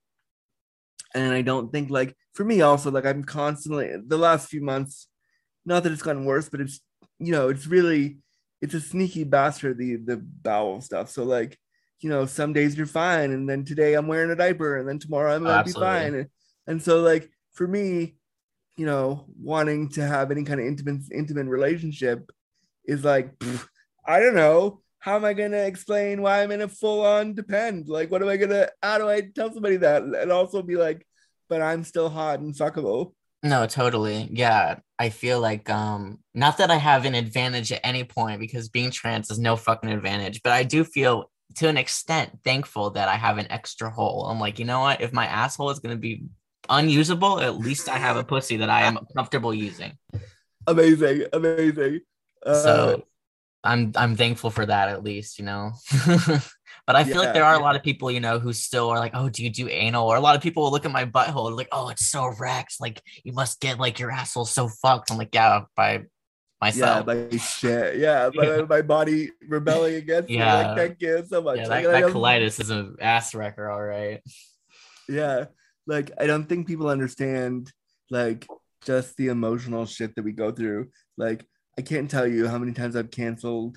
and 1.13 1.33
I 1.33 1.43
don't 1.43 1.73
think 1.73 1.91
like 1.91 2.15
for 2.35 2.45
me 2.45 2.61
also 2.61 2.93
like 2.93 3.05
I'm 3.05 3.25
constantly 3.25 3.93
the 4.07 4.17
last 4.17 4.49
few 4.49 4.63
months, 4.63 5.09
not 5.65 5.83
that 5.83 5.93
it's 5.93 6.03
gotten 6.03 6.25
worse, 6.25 6.49
but 6.49 6.61
it's 6.61 6.81
you 7.19 7.33
know 7.33 7.49
it's 7.49 7.67
really 7.67 8.19
it's 8.63 8.75
a 8.75 8.81
sneaky 8.81 9.25
bastard 9.25 9.77
the 9.77 9.97
the 9.97 10.19
bowel 10.19 10.81
stuff. 10.81 11.11
So 11.11 11.25
like 11.25 11.59
you 11.99 12.11
know 12.11 12.27
some 12.27 12.53
days 12.53 12.77
you're 12.77 12.87
fine, 12.87 13.33
and 13.33 13.49
then 13.49 13.65
today 13.65 13.95
I'm 13.95 14.07
wearing 14.07 14.31
a 14.31 14.37
diaper, 14.37 14.77
and 14.77 14.89
then 14.89 15.01
tomorrow 15.01 15.35
I'm 15.35 15.43
gonna 15.43 15.65
be 15.65 15.73
fine, 15.73 16.15
and, 16.15 16.27
and 16.69 16.81
so 16.81 17.01
like 17.01 17.29
for 17.57 17.67
me, 17.67 18.17
you 18.77 18.87
know, 18.87 19.25
wanting 19.41 19.89
to 19.91 20.07
have 20.07 20.31
any 20.31 20.45
kind 20.45 20.61
of 20.61 20.67
intimate 20.67 21.03
intimate 21.13 21.47
relationship 21.47 22.31
is 22.85 23.03
like 23.05 23.37
pff, 23.39 23.67
I 24.07 24.21
don't 24.21 24.37
know. 24.37 24.83
How 24.99 25.17
am 25.17 25.25
I 25.25 25.33
gonna 25.35 25.59
explain 25.59 26.23
why 26.23 26.43
I'm 26.43 26.53
in 26.53 26.63
a 26.63 26.69
full 26.69 27.05
on 27.05 27.35
depend? 27.35 27.89
Like, 27.89 28.11
what 28.11 28.23
am 28.23 28.29
I 28.29 28.37
gonna? 28.37 28.69
How 28.83 28.99
do 28.99 29.09
I 29.09 29.23
tell 29.23 29.53
somebody 29.53 29.77
that 29.79 30.03
and 30.03 30.31
also 30.31 30.63
be 30.63 30.77
like, 30.77 31.07
but 31.49 31.63
I'm 31.63 31.85
still 31.85 32.09
hot 32.09 32.41
and 32.41 32.55
fuckable? 32.55 33.13
No, 33.43 33.67
totally. 33.67 34.29
Yeah. 34.33 34.77
I 34.99 35.11
feel 35.11 35.41
like 35.41 35.71
um 35.71 36.19
not 36.35 36.59
that 36.59 36.71
I 36.71 36.77
have 36.77 37.05
an 37.05 37.15
advantage 37.15 37.71
at 37.73 37.81
any 37.85 38.05
point 38.05 38.41
because 38.41 38.69
being 38.69 38.91
trans 38.91 39.31
is 39.31 39.39
no 39.39 39.57
fucking 39.57 39.91
advantage, 39.91 40.43
but 40.43 40.53
I 40.53 40.63
do 40.63 40.85
feel 40.85 41.31
to 41.57 41.69
an 41.69 41.77
extent 41.77 42.39
thankful 42.45 42.91
that 42.91 43.09
I 43.09 43.17
have 43.17 43.39
an 43.39 43.51
extra 43.51 43.91
hole. 43.91 44.27
I'm 44.27 44.41
like, 44.41 44.59
you 44.59 44.65
know 44.65 44.81
what? 44.81 45.01
If 45.01 45.13
my 45.13 45.27
asshole 45.27 45.71
is 45.71 45.79
gonna 45.79 45.97
be 45.97 46.25
unusable, 46.69 47.41
at 47.41 47.57
least 47.59 47.89
I 47.89 47.99
have 47.99 48.17
a 48.17 48.25
pussy 48.25 48.57
that 48.59 48.71
I 48.71 48.83
am 48.83 48.99
comfortable 49.17 49.55
using. 49.55 49.93
Amazing, 50.67 51.25
amazing. 51.33 52.01
Uh, 52.45 52.55
So 52.55 53.05
I'm 53.65 53.93
I'm 53.97 54.17
thankful 54.17 54.51
for 54.51 54.67
that 54.67 54.89
at 54.89 55.03
least, 55.03 55.39
you 55.39 55.45
know. 55.45 55.73
but 56.87 56.95
I 56.97 57.05
feel 57.05 57.15
Yeah, 57.15 57.21
like 57.21 57.35
there 57.35 57.45
are 57.45 57.55
a 57.57 57.61
lot 57.61 57.77
of 57.77 57.83
people, 57.83 58.11
you 58.11 58.21
know, 58.21 58.39
who 58.39 58.53
still 58.53 58.91
are 58.91 58.99
like, 58.99 59.13
"Oh, 59.15 59.29
do 59.29 59.43
you 59.43 59.51
do 59.51 59.69
anal?" 59.69 60.07
Or 60.09 60.17
a 60.17 60.21
lot 60.21 60.37
of 60.37 60.43
people 60.43 60.63
will 60.65 60.71
look 60.71 60.85
at 60.85 60.93
my 60.93 61.05
butthole 61.05 61.57
like, 61.57 61.69
"Oh, 61.73 61.89
it's 61.89 62.07
so 62.07 62.27
erect. 62.27 62.77
Like 62.81 63.03
you 63.25 63.33
must 63.33 63.61
get 63.61 63.79
like 63.79 63.99
your 63.99 64.11
asshole 64.11 64.45
so 64.47 64.69
fucked." 64.69 65.11
I'm 65.11 65.19
like, 65.19 65.35
"Yeah, 65.35 65.63
by 65.77 66.05
myself." 66.61 67.07
yeah, 67.07 67.15
myself." 67.15 67.33
my 67.33 67.39
shit. 67.39 67.97
Yeah, 67.99 68.31
my, 68.35 68.45
Yeah. 68.45 68.63
my 68.69 68.83
body 68.83 69.31
rebelling 69.49 69.95
against 69.97 70.29
me. 70.31 70.37
Yeah. 70.37 70.55
Like, 70.69 70.77
thank 70.77 71.03
you 71.03 71.25
so 71.29 71.43
much. 71.43 71.59
Yeah, 71.59 71.69
Like, 71.69 71.85
that, 71.85 71.95
I 71.95 72.01
that 72.03 72.13
colitis 72.13 72.61
is 72.61 72.71
an 72.71 72.97
ass 73.01 73.35
wrecker, 73.35 73.69
all 73.71 73.83
right. 73.83 74.23
yeah 75.09 75.47
like 75.87 76.11
i 76.21 76.27
don't 76.27 76.49
think 76.49 76.67
people 76.67 76.89
understand 76.89 77.71
like 78.11 78.47
just 78.85 79.17
the 79.17 79.29
emotional 79.29 79.87
shit 79.87 80.15
that 80.15 80.25
we 80.25 80.33
go 80.33 80.51
through 80.51 80.89
like 81.17 81.45
i 81.79 81.83
can't 81.83 82.11
tell 82.11 82.27
you 82.27 82.47
how 82.49 82.59
many 82.59 82.73
times 82.73 82.97
i've 82.97 83.11
canceled 83.11 83.77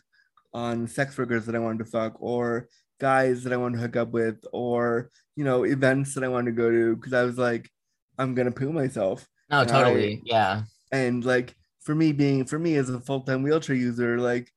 on 0.54 0.88
sex 0.88 1.18
workers 1.18 1.46
that 1.46 1.56
i 1.56 1.60
wanted 1.60 1.80
to 1.80 1.86
fuck 1.92 2.16
or 2.20 2.68
guys 3.00 3.44
that 3.44 3.54
i 3.54 3.58
wanted 3.58 3.78
to 3.78 3.82
hook 3.82 3.96
up 3.96 4.12
with 4.12 4.38
or 4.52 5.10
you 5.36 5.44
know 5.44 5.64
events 5.64 6.14
that 6.14 6.24
i 6.24 6.28
wanted 6.28 6.52
to 6.52 6.58
go 6.62 6.70
to 6.70 6.96
because 6.96 7.14
i 7.14 7.24
was 7.24 7.38
like 7.38 7.70
i'm 8.18 8.34
gonna 8.36 8.52
poo 8.52 8.72
myself 8.74 9.28
No, 9.50 9.62
And 9.62 9.70
totally. 9.70 10.22
yeah. 10.26 10.64
and 10.92 11.24
like 11.24 11.56
for 11.82 11.96
me 11.96 12.12
being 12.12 12.46
for 12.46 12.60
me 12.60 12.76
as 12.76 12.90
a 12.90 13.00
full-time 13.00 13.42
wheelchair 13.44 13.76
user 13.76 14.20
like 14.20 14.52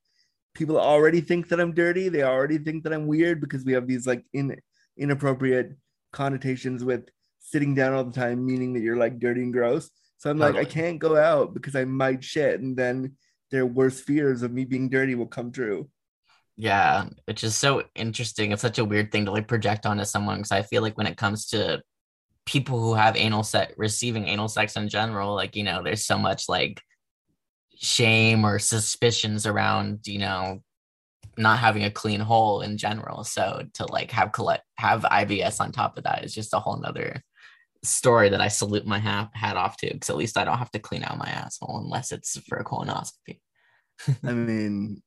people 0.55 0.79
already 0.79 1.21
think 1.21 1.49
that 1.49 1.61
i'm 1.61 1.73
dirty 1.73 2.09
they 2.09 2.23
already 2.25 2.59
think 2.59 2.83
that 2.85 2.93
i'm 2.93 3.07
weird 3.07 3.41
because 3.41 3.65
we 3.65 3.73
have 3.73 3.87
these 3.87 4.07
like 4.07 4.25
in 4.35 4.57
inappropriate 4.99 5.73
connotations 6.12 6.85
with 6.85 7.09
sitting 7.42 7.74
down 7.74 7.92
all 7.92 8.05
the 8.05 8.12
time 8.12 8.44
meaning 8.44 8.72
that 8.72 8.81
you're 8.81 8.96
like 8.96 9.18
dirty 9.18 9.42
and 9.42 9.52
gross 9.52 9.90
so 10.18 10.31
i'm 10.31 10.38
like 10.38 10.55
i 10.57 10.64
can't 10.64 10.98
go 10.98 11.16
out 11.16 11.52
because 11.52 11.76
i 11.76 11.85
might 11.85 12.22
shit 12.24 12.61
and 12.61 12.76
then 12.76 13.14
their 13.50 13.66
worst 13.66 14.05
fears 14.05 14.42
of 14.42 14.52
me 14.52 14.64
being 14.64 14.88
dirty 14.88 15.14
will 15.14 15.26
come 15.26 15.52
true 15.52 15.88
Yeah, 16.57 17.07
which 17.24 17.44
is 17.44 17.57
so 17.57 17.83
interesting. 17.94 18.52
It's 18.52 18.62
such 18.62 18.78
a 18.78 18.85
weird 18.85 19.11
thing 19.11 19.24
to 19.24 19.33
like 19.33 19.48
project 19.48 19.87
onto 19.87 20.05
someone 20.05 20.38
because 20.38 20.52
I 20.52 20.62
feel 20.62 20.83
like 20.83 20.96
when 20.98 21.07
it 21.07 21.16
comes 21.16 21.46
to 21.48 21.83
people 22.44 22.78
who 22.78 22.94
have 22.94 23.16
anal 23.16 23.42
sex, 23.42 23.72
receiving 23.76 24.28
anal 24.28 24.48
sex 24.48 24.76
in 24.76 24.88
general, 24.88 25.35
like 25.35 25.57
you 25.57 25.64
know, 25.64 25.83
there's 25.83 26.05
so 26.05 26.18
much 26.18 26.48
like 26.48 26.81
shame 27.74 28.44
or 28.44 28.59
suspicions 28.59 29.46
around, 29.46 30.07
you 30.07 30.18
know, 30.18 30.61
not 31.38 31.59
having 31.59 31.85
a 31.85 31.90
clean 31.90 32.20
hole 32.20 32.61
in 32.61 32.76
general. 32.76 33.24
So 33.24 33.64
to 33.74 33.87
like 33.87 34.11
have 34.12 34.33
collect 34.33 34.64
have 34.76 35.02
IBS 35.02 35.61
on 35.61 35.72
top 35.72 35.96
of 35.96 36.05
that 36.05 36.24
is 36.24 36.35
just 36.35 36.55
a 36.55 36.61
whole 36.61 36.76
nother 36.76 37.22
story 37.85 38.29
that 38.29 38.40
I 38.40 38.49
salute 38.49 38.87
my 38.87 38.99
hat, 38.99 39.31
hat 39.35 39.57
off 39.57 39.77
to 39.79 39.92
because 39.92 40.11
at 40.11 40.16
least 40.16 40.38
I 40.38 40.45
don't 40.45 40.59
have 40.59 40.71
to 40.73 40.79
clean 40.79 41.05
out 41.05 41.18
my 41.18 41.29
asshole 41.29 41.79
unless 41.79 42.12
it's 42.12 42.38
for 42.49 42.59
a 42.59 42.64
colonoscopy. 42.64 43.40
i 44.25 44.33
mean 44.33 45.03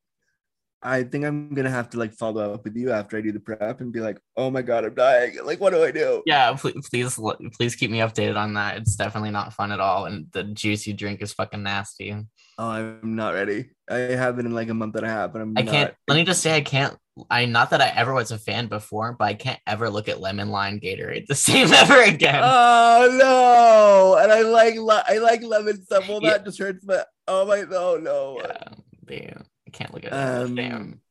i 0.81 1.03
think 1.03 1.25
i'm 1.25 1.53
gonna 1.53 1.69
have 1.69 1.89
to 1.89 1.97
like 1.97 2.13
follow 2.13 2.53
up 2.53 2.63
with 2.63 2.75
you 2.75 2.91
after 2.91 3.17
i 3.17 3.21
do 3.21 3.31
the 3.31 3.39
prep 3.39 3.81
and 3.81 3.91
be 3.91 3.99
like 3.99 4.19
oh 4.37 4.49
my 4.49 4.61
god 4.61 4.85
i'm 4.85 4.93
dying. 4.93 5.37
Like 5.43 5.59
what 5.59 5.73
do 5.73 5.83
i 5.83 5.91
do? 5.91 6.21
Yeah 6.25 6.53
please, 6.53 6.87
please 6.89 7.19
please 7.57 7.75
keep 7.75 7.89
me 7.89 7.99
updated 7.99 8.37
on 8.37 8.53
that. 8.53 8.77
It's 8.77 8.95
definitely 8.95 9.31
not 9.31 9.53
fun 9.53 9.71
at 9.71 9.79
all 9.79 10.05
and 10.05 10.27
the 10.31 10.43
juice 10.43 10.85
you 10.85 10.93
drink 10.93 11.21
is 11.21 11.33
fucking 11.33 11.63
nasty 11.63 12.15
Oh, 12.57 12.69
I'm 12.69 13.15
not 13.15 13.33
ready. 13.33 13.69
I 13.89 13.95
have 13.97 14.39
it 14.39 14.45
in 14.45 14.53
like 14.53 14.69
a 14.69 14.73
month 14.73 14.95
and 14.95 15.05
a 15.05 15.09
half, 15.09 15.33
and 15.35 15.41
I'm 15.43 15.53
i 15.57 15.61
not. 15.61 15.71
can't 15.71 15.93
let 16.07 16.15
me 16.15 16.23
just 16.23 16.41
say 16.41 16.55
i 16.55 16.61
can't 16.61 16.97
i 17.29 17.45
not 17.45 17.69
that 17.69 17.81
i 17.81 17.87
ever 17.89 18.13
was 18.13 18.31
a 18.31 18.37
fan 18.37 18.67
before 18.67 19.13
but 19.13 19.25
i 19.25 19.33
can't 19.33 19.59
ever 19.67 19.89
look 19.89 20.09
at 20.09 20.19
lemon 20.19 20.49
lime 20.49 20.79
gatorade 20.81 21.25
the 21.27 21.35
same 21.49 21.71
ever 21.71 22.01
again 22.01 22.41
Oh 22.43 23.09
no! 23.11 24.21
And 24.21 24.31
I 24.31 24.41
like 24.41 24.75
I 25.09 25.17
like 25.19 25.43
lemon 25.43 25.81
stuff. 25.83 26.07
Well, 26.09 26.19
Yeah. 26.23 26.31
that 26.31 26.45
just 26.45 26.59
hurts 26.59 26.83
my. 26.85 27.03
Oh 27.27 27.45
my! 27.45 27.63
Oh 27.71 27.99
no! 28.01 28.39
yeah, 28.41 28.63
damn. 29.05 29.43
i 29.67 29.69
can't 29.71 29.93
look 29.93 30.05
at 30.05 30.13
it 30.13 30.15
Um, 30.15 30.55
damn 30.55 31.01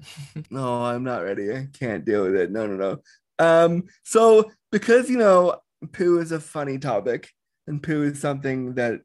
No, 0.51 0.83
I'm 0.85 1.05
not 1.05 1.23
ready. 1.25 1.53
I 1.53 1.69
can't 1.79 2.05
deal 2.05 2.25
with 2.25 2.35
it. 2.37 2.51
No, 2.51 2.67
no, 2.67 2.77
no. 2.77 3.45
Um. 3.45 3.85
So 4.05 4.51
because 4.73 5.09
you 5.11 5.19
know, 5.19 5.57
poo 5.93 6.19
is 6.19 6.33
a 6.33 6.41
funny 6.41 6.79
topic, 6.79 7.31
and 7.67 7.83
poo 7.83 8.03
is 8.03 8.21
something 8.21 8.75
that 8.75 9.01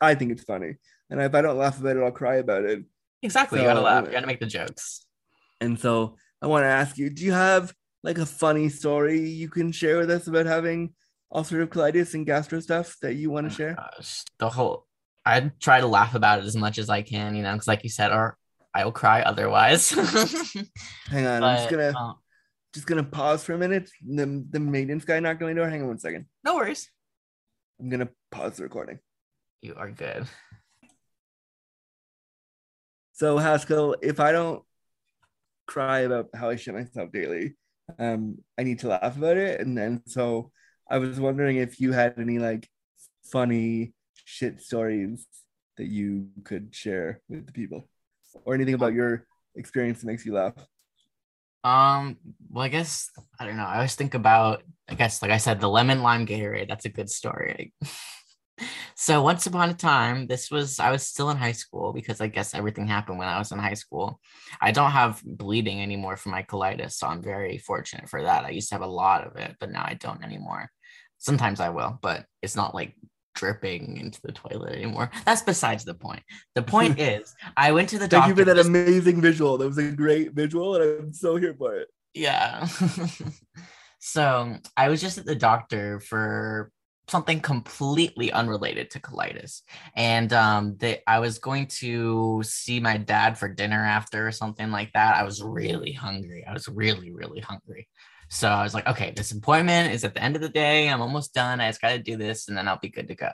I 0.00 0.14
think 0.14 0.32
it's 0.32 0.44
funny, 0.44 0.76
and 1.12 1.20
if 1.20 1.34
I 1.36 1.42
don't 1.44 1.58
laugh 1.60 1.78
about 1.78 1.96
it, 1.96 2.02
I'll 2.02 2.10
cry 2.10 2.36
about 2.36 2.64
it. 2.64 2.80
exactly 3.22 3.60
you 3.60 3.66
gotta 3.66 3.80
laugh 3.84 4.04
uh, 4.04 4.06
you 4.08 4.12
gotta 4.12 4.26
make 4.26 4.40
the 4.40 4.46
jokes 4.46 5.04
And 5.60 5.78
so 5.78 6.16
I 6.40 6.46
want 6.48 6.64
to 6.64 6.68
ask 6.80 6.96
you: 6.98 7.10
Do 7.10 7.22
you 7.24 7.32
have 7.36 7.72
like 8.02 8.18
a 8.18 8.26
funny 8.26 8.68
story 8.68 9.20
you 9.42 9.48
can 9.48 9.70
share 9.70 9.98
with 9.98 10.10
us 10.10 10.26
about 10.26 10.46
having 10.46 10.94
ulcerative 11.32 11.68
colitis 11.68 12.14
and 12.14 12.26
gastro 12.26 12.58
stuff 12.60 12.96
that 13.02 13.14
you 13.14 13.30
want 13.30 13.46
to 13.48 13.54
share? 13.54 13.74
Gosh, 13.76 14.24
the 14.38 14.48
whole 14.50 14.86
i 15.24 15.38
try 15.60 15.78
to 15.80 15.86
laugh 15.86 16.16
about 16.16 16.40
it 16.40 16.44
as 16.44 16.56
much 16.56 16.78
as 16.82 16.90
i 16.90 17.00
can 17.00 17.36
you 17.36 17.44
know 17.44 17.52
because 17.52 17.68
like 17.68 17.84
you 17.84 17.88
said 17.98 18.10
or 18.10 18.36
i 18.74 18.84
will 18.84 18.90
cry 18.90 19.22
otherwise 19.22 19.90
Hang 21.14 21.26
on, 21.26 21.44
I'm 21.44 21.56
just 21.58 21.70
gonna 21.70 21.92
uh, 21.96 22.14
just 22.74 22.86
gonna 22.88 23.04
pause 23.04 23.44
for 23.44 23.52
a 23.52 23.58
minute. 23.58 23.86
The 24.04 24.26
the 24.50 24.58
maintenance 24.58 25.04
guy 25.04 25.20
knocked 25.20 25.40
on 25.42 25.48
my 25.50 25.54
door. 25.54 25.68
Hang 25.68 25.82
on 25.82 25.88
one 25.94 26.00
second. 26.00 26.26
no 26.42 26.56
worries 26.56 26.90
I'm 27.78 27.88
gonna 27.88 28.08
pause 28.32 28.56
the 28.56 28.64
recording. 28.64 28.98
you 29.60 29.74
are 29.76 29.90
good 29.90 30.26
So 33.22 33.38
Haskell, 33.38 33.94
if 34.02 34.18
I 34.18 34.32
don't 34.32 34.64
cry 35.68 36.00
about 36.00 36.26
how 36.34 36.50
I 36.50 36.56
shit 36.56 36.74
myself 36.74 37.12
daily. 37.12 37.54
Um, 37.96 38.38
I 38.58 38.64
need 38.64 38.80
to 38.80 38.88
laugh 38.88 39.16
about 39.16 39.36
it, 39.36 39.60
and 39.60 39.78
then 39.78 40.02
so 40.06 40.50
I 40.90 40.98
was 40.98 41.20
wondering 41.20 41.58
if 41.58 41.78
you 41.78 41.92
had 41.92 42.18
any 42.18 42.40
like 42.40 42.68
funny 43.30 43.92
shit 44.24 44.60
stories 44.60 45.24
that 45.76 45.86
you 45.86 46.30
could 46.42 46.74
share 46.74 47.20
with 47.28 47.46
the 47.46 47.52
people, 47.52 47.88
or 48.44 48.56
anything 48.56 48.74
about 48.74 48.92
your 48.92 49.24
experience 49.54 50.00
that 50.00 50.08
makes 50.08 50.26
you 50.26 50.34
laugh. 50.34 50.54
Um, 51.62 52.16
well, 52.50 52.64
I 52.64 52.68
guess 52.70 53.08
I 53.38 53.46
don't 53.46 53.56
know. 53.56 53.62
I 53.66 53.76
always 53.76 53.94
think 53.94 54.14
about, 54.14 54.64
I 54.88 54.94
guess, 54.94 55.22
like 55.22 55.30
I 55.30 55.36
said, 55.38 55.60
the 55.60 55.68
lemon 55.68 56.02
lime 56.02 56.26
Gatorade. 56.26 56.66
That's 56.66 56.86
a 56.86 56.88
good 56.88 57.08
story. 57.08 57.72
so 58.94 59.22
once 59.22 59.46
upon 59.46 59.70
a 59.70 59.74
time, 59.74 60.26
this 60.26 60.50
was 60.50 60.78
I 60.78 60.90
was 60.90 61.02
still 61.02 61.30
in 61.30 61.36
high 61.36 61.52
school 61.52 61.92
because 61.92 62.20
I 62.20 62.26
guess 62.26 62.54
everything 62.54 62.86
happened 62.86 63.18
when 63.18 63.28
I 63.28 63.38
was 63.38 63.52
in 63.52 63.58
high 63.58 63.74
school. 63.74 64.20
I 64.60 64.70
don't 64.72 64.90
have 64.90 65.22
bleeding 65.24 65.80
anymore 65.80 66.16
from 66.16 66.32
my 66.32 66.42
colitis, 66.42 66.92
so 66.92 67.06
I'm 67.06 67.22
very 67.22 67.58
fortunate 67.58 68.08
for 68.08 68.22
that. 68.22 68.44
I 68.44 68.50
used 68.50 68.68
to 68.70 68.74
have 68.74 68.82
a 68.82 68.86
lot 68.86 69.26
of 69.26 69.36
it, 69.36 69.56
but 69.60 69.70
now 69.70 69.84
I 69.86 69.94
don't 69.94 70.22
anymore. 70.22 70.70
Sometimes 71.18 71.60
I 71.60 71.68
will, 71.68 71.98
but 72.02 72.26
it's 72.42 72.56
not 72.56 72.74
like 72.74 72.94
dripping 73.34 73.96
into 73.96 74.20
the 74.22 74.32
toilet 74.32 74.74
anymore. 74.74 75.10
That's 75.24 75.42
besides 75.42 75.84
the 75.84 75.94
point. 75.94 76.22
The 76.54 76.62
point 76.62 76.98
is, 77.12 77.34
I 77.56 77.72
went 77.72 77.88
to 77.90 77.96
the 77.96 78.08
Thank 78.08 78.10
doctor. 78.10 78.28
you 78.30 78.36
for 78.36 78.44
that 78.44 78.58
amazing 78.58 79.20
visual. 79.20 79.56
That 79.58 79.68
was 79.68 79.78
a 79.78 79.90
great 79.90 80.32
visual, 80.32 80.74
and 80.74 81.00
I'm 81.00 81.12
so 81.12 81.36
here 81.36 81.54
for 81.56 81.76
it. 81.76 81.88
yeah. 82.14 82.66
so 84.00 84.56
I 84.76 84.88
was 84.88 85.00
just 85.00 85.18
at 85.18 85.24
the 85.24 85.34
doctor 85.34 86.00
for 86.00 86.70
something 87.08 87.40
completely 87.40 88.32
unrelated 88.32 88.90
to 88.90 89.00
colitis, 89.00 89.62
and 89.96 90.32
um, 90.32 90.76
they, 90.78 91.00
I 91.06 91.18
was 91.18 91.38
going 91.38 91.66
to 91.78 92.42
see 92.44 92.80
my 92.80 92.96
dad 92.96 93.38
for 93.38 93.48
dinner 93.48 93.84
after 93.84 94.26
or 94.26 94.32
something 94.32 94.70
like 94.70 94.92
that. 94.94 95.16
I 95.16 95.24
was 95.24 95.42
really 95.42 95.92
hungry. 95.92 96.44
I 96.46 96.52
was 96.52 96.68
really, 96.68 97.12
really 97.12 97.40
hungry. 97.40 97.88
So 98.28 98.48
I 98.48 98.62
was 98.62 98.72
like, 98.72 98.86
okay, 98.86 99.12
this 99.14 99.30
appointment 99.32 99.92
is 99.92 100.04
at 100.04 100.14
the 100.14 100.22
end 100.22 100.36
of 100.36 100.42
the 100.42 100.48
day. 100.48 100.88
I'm 100.88 101.02
almost 101.02 101.34
done. 101.34 101.60
I 101.60 101.68
just 101.68 101.82
got 101.82 101.90
to 101.90 101.98
do 101.98 102.16
this 102.16 102.48
and 102.48 102.56
then 102.56 102.66
I'll 102.66 102.78
be 102.78 102.88
good 102.88 103.08
to 103.08 103.14
go. 103.14 103.28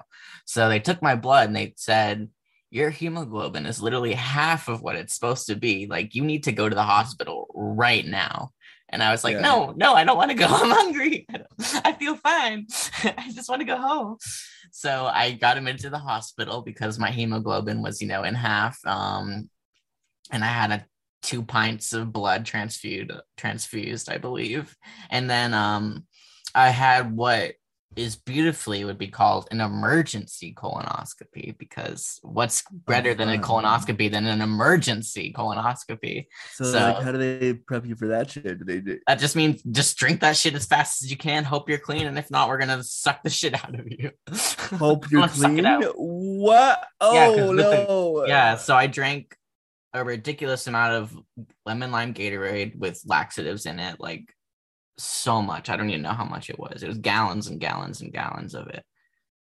So 0.45 0.69
they 0.69 0.81
took 0.81 1.01
my 1.01 1.15
blood 1.15 1.47
and 1.47 1.55
they 1.55 1.73
said, 1.77 2.29
your 2.71 2.91
hemoglobin 2.91 3.65
is 3.65 3.81
literally 3.81 4.13
half 4.13 4.69
of 4.69 4.83
what 4.83 4.97
it's 4.97 5.15
supposed 5.15 5.47
to 5.47 5.55
be. 5.55 5.87
Like, 5.87 6.17
you 6.17 6.25
need 6.25 6.45
to 6.45 6.53
go 6.53 6.69
to 6.69 6.75
the 6.75 6.83
hospital 6.83 7.47
right 7.55 8.05
now. 8.05 8.51
And 8.91 9.03
I 9.03 9.11
was 9.11 9.23
like, 9.25 9.35
Yeah. 9.35 9.43
no, 9.43 9.73
no, 9.77 9.95
I 9.95 10.05
don't 10.05 10.17
want 10.17 10.31
to 10.31 10.37
go. 10.37 10.47
I'm 10.49 10.71
hungry. 10.71 11.27
I, 11.31 11.43
I 11.85 11.93
feel 11.93 12.17
fine. 12.17 12.67
I 13.05 13.31
just 13.33 13.49
want 13.49 13.61
to 13.61 13.67
go 13.67 13.77
home. 13.77 14.17
So 14.71 15.07
I 15.13 15.33
got 15.33 15.57
him 15.57 15.69
into 15.69 15.91
the 15.91 15.99
hospital 15.99 16.63
because 16.63 16.99
my 16.99 17.11
hemoglobin 17.11 17.83
was, 17.83 18.01
you 18.01 18.09
know, 18.09 18.23
in 18.23 18.35
half. 18.35 18.79
Um, 18.87 19.51
and 20.31 20.45
I 20.45 20.49
had 20.49 20.71
a 20.71 20.87
two 21.23 21.43
pints 21.43 21.93
of 21.93 22.13
blood 22.13 22.45
transfused, 22.45 23.11
transfused, 23.37 24.09
I 24.09 24.19
believe. 24.19 24.75
And 25.11 25.29
then 25.29 25.53
um, 25.53 26.07
I 26.55 26.71
had 26.71 27.15
what 27.15 27.53
is 27.99 28.17
beautifully 28.17 28.85
would 28.85 28.99
be 28.99 29.09
called 29.09 29.49
an 29.51 29.61
emergency 29.61 30.55
colonoscopy 30.55 31.59
because 31.59 32.21
what's 32.23 32.63
better 32.71 33.13
than 33.15 33.29
a 33.29 33.35
uh-huh. 33.35 33.43
colonoscopy 33.43 34.11
than 34.11 34.27
an 34.27 34.41
emergency 34.41 35.33
colonoscopy? 35.37 36.27
So, 36.55 36.65
So- 36.65 36.79
like, 36.79 37.03
how 37.03 37.13
do 37.13 37.19
they 37.19 37.55
prep 37.55 37.87
you 37.87 37.97
for 37.97 38.09
that 38.09 38.31
shit? 38.31 38.59
Do 38.59 38.65
they 38.65 38.81
do? 38.81 38.99
That 39.07 39.19
just 39.19 39.37
means 39.37 39.63
just 39.63 39.97
drink 39.97 40.21
that 40.21 40.37
shit 40.37 40.55
as 40.55 40.67
fast 40.67 41.03
as 41.03 41.11
you 41.11 41.17
can. 41.17 41.45
Hope 41.45 41.69
you're 41.69 41.79
clean, 41.79 42.07
and 42.07 42.19
if 42.19 42.31
not, 42.31 42.49
we're 42.49 42.59
gonna 42.59 42.83
suck 42.83 43.23
the 43.23 43.31
shit 43.31 43.55
out 43.55 43.79
of 43.79 43.87
you. 43.91 44.11
Hope 44.79 45.11
you're 45.11 45.21
Wanna 45.21 45.33
suck 45.33 45.53
it 45.53 45.65
clean. 45.65 45.83
What? 45.97 46.87
Yeah, 47.03 47.27
Oh 47.29 47.57
the- 47.57 47.63
no! 47.63 48.27
yeah, 48.27 48.57
so 48.57 48.77
I 48.77 48.87
drank 48.87 49.37
a 49.93 50.05
ridiculous 50.05 50.67
amount 50.67 50.95
of 50.95 51.17
lemon 51.67 51.91
lime 51.91 52.15
Gatorade 52.15 52.77
with 52.77 53.03
laxatives 53.07 53.67
in 53.67 53.79
it, 53.79 53.99
like 53.99 54.33
so 54.99 55.41
much. 55.41 55.71
I 55.71 55.77
don't 55.77 55.91
even 55.91 56.03
know 56.03 56.13
how 56.13 56.25
much 56.25 56.51
it 56.51 56.59
was. 56.59 56.83
It 56.83 56.89
was 56.89 56.99
gallons 56.99 57.47
and 57.47 57.61
gallons 57.61 58.01
and 58.01 58.13
gallons 58.13 58.55
of 58.55 58.69
it. 58.69 58.85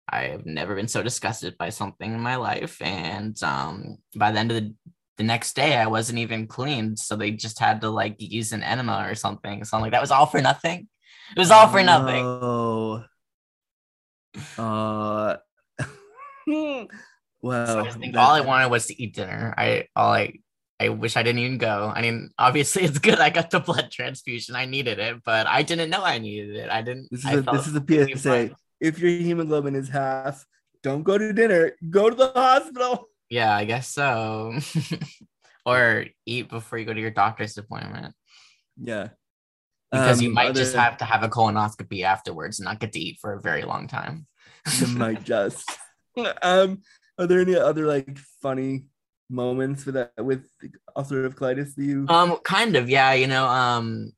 I 0.10 0.24
have 0.26 0.46
never 0.46 0.76
been 0.76 0.88
so 0.88 1.02
disgusted 1.04 1.58
by 1.58 1.70
something 1.70 2.14
in 2.14 2.20
my 2.20 2.36
life. 2.36 2.82
And 2.82 3.42
um, 3.44 3.98
by 4.16 4.32
the 4.32 4.40
end 4.40 4.52
of 4.52 4.58
the, 4.58 4.74
the 5.18 5.24
next 5.24 5.56
day, 5.56 5.76
I 5.76 5.88
wasn't 5.88 6.20
even 6.20 6.48
cleaned. 6.48 7.00
So 7.00 7.16
they 7.16 7.32
just 7.32 7.60
had 7.60 7.82
to 7.82 7.90
like 7.90 8.16
use 8.20 8.52
an 8.52 8.64
enema 8.64 9.06
or 9.08 9.16
something. 9.16 9.64
So 9.64 9.78
I'm 9.78 9.82
like, 9.82 9.92
that 9.92 10.02
was 10.02 10.12
all 10.12 10.26
for 10.26 10.42
nothing. 10.42 10.88
It 11.36 11.40
was 11.40 11.52
all 11.52 11.68
for 11.70 11.82
nothing. 11.82 12.24
Oh. 12.26 13.04
Uh. 14.58 15.38
wow. 16.48 16.88
So 17.44 17.80
I 17.80 18.12
all 18.18 18.34
I 18.34 18.42
wanted 18.42 18.70
was 18.70 18.86
to 18.88 19.02
eat 19.02 19.16
dinner. 19.16 19.54
I 19.58 19.88
all 19.96 20.14
I 20.14 20.34
I 20.82 20.90
wish 20.90 21.16
I 21.16 21.24
didn't 21.24 21.40
even 21.40 21.58
go. 21.58 21.92
I 21.96 22.02
mean, 22.02 22.32
obviously 22.40 22.84
it's 22.88 23.00
good 23.00 23.20
I 23.20 23.30
got 23.30 23.50
the 23.52 23.60
blood 23.60 23.90
transfusion. 23.92 24.56
I 24.56 24.66
needed 24.66 25.00
it, 25.00 25.24
but 25.24 25.48
I 25.48 25.62
didn't 25.64 25.90
know 25.90 26.04
I 26.04 26.18
needed 26.18 26.56
it. 26.56 26.70
I 26.70 26.82
didn't. 26.82 27.08
This 27.12 27.22
is 27.22 27.26
I 27.26 27.34
a 27.34 27.42
this 27.42 27.68
is 27.68 27.76
a 27.76 27.84
PSA. 28.18 28.56
If 28.80 28.98
your 29.00 29.12
hemoglobin 29.12 29.76
is 29.76 29.90
half, 29.90 30.46
don't 30.82 31.04
go 31.04 31.18
to 31.18 31.34
dinner. 31.34 31.74
Go 31.90 32.10
to 32.10 32.16
the 32.16 32.32
hospital. 32.34 33.08
Yeah, 33.30 33.56
I 33.56 33.66
guess 33.66 33.88
so. 33.88 34.58
or 35.66 36.06
eat 36.26 36.50
before 36.50 36.80
you 36.80 36.86
go 36.86 36.94
to 36.94 37.00
your 37.00 37.12
doctor's 37.12 37.56
appointment 37.58 38.16
Yeah. 38.76 39.10
because 39.92 40.22
you 40.22 40.30
Um, 40.30 40.34
might 40.34 40.56
just 40.56 40.76
have 40.76 40.98
to 40.98 41.06
have 41.06 41.22
a 41.24 41.30
colonoscopy 41.30 42.04
afterwards 42.04 42.60
and 42.60 42.66
not 42.66 42.80
get 42.80 42.94
to 42.94 43.00
eat 43.00 43.20
for 43.22 43.34
a 43.34 43.42
very 43.42 43.64
long 43.64 43.88
time. 43.88 44.26
you 44.80 44.88
might 44.88 45.24
just. 45.34 45.70
Um, 46.42 46.82
are 47.18 47.28
there 47.28 47.40
any 47.42 47.56
other 47.56 47.86
like 47.86 48.18
funny 48.42 48.86
moments 49.32 49.86
with 49.86 49.96
that 49.96 50.12
with 50.18 50.46
ulcerative 50.96 51.36
colitis 51.36 51.76
that 51.76 51.84
you? 51.84 52.06
Um, 52.10 52.38
kind 52.44 52.76
of, 52.76 52.90
yeah. 52.90 53.14
You 53.14 53.28
know, 53.28 53.46
um, 53.46 54.12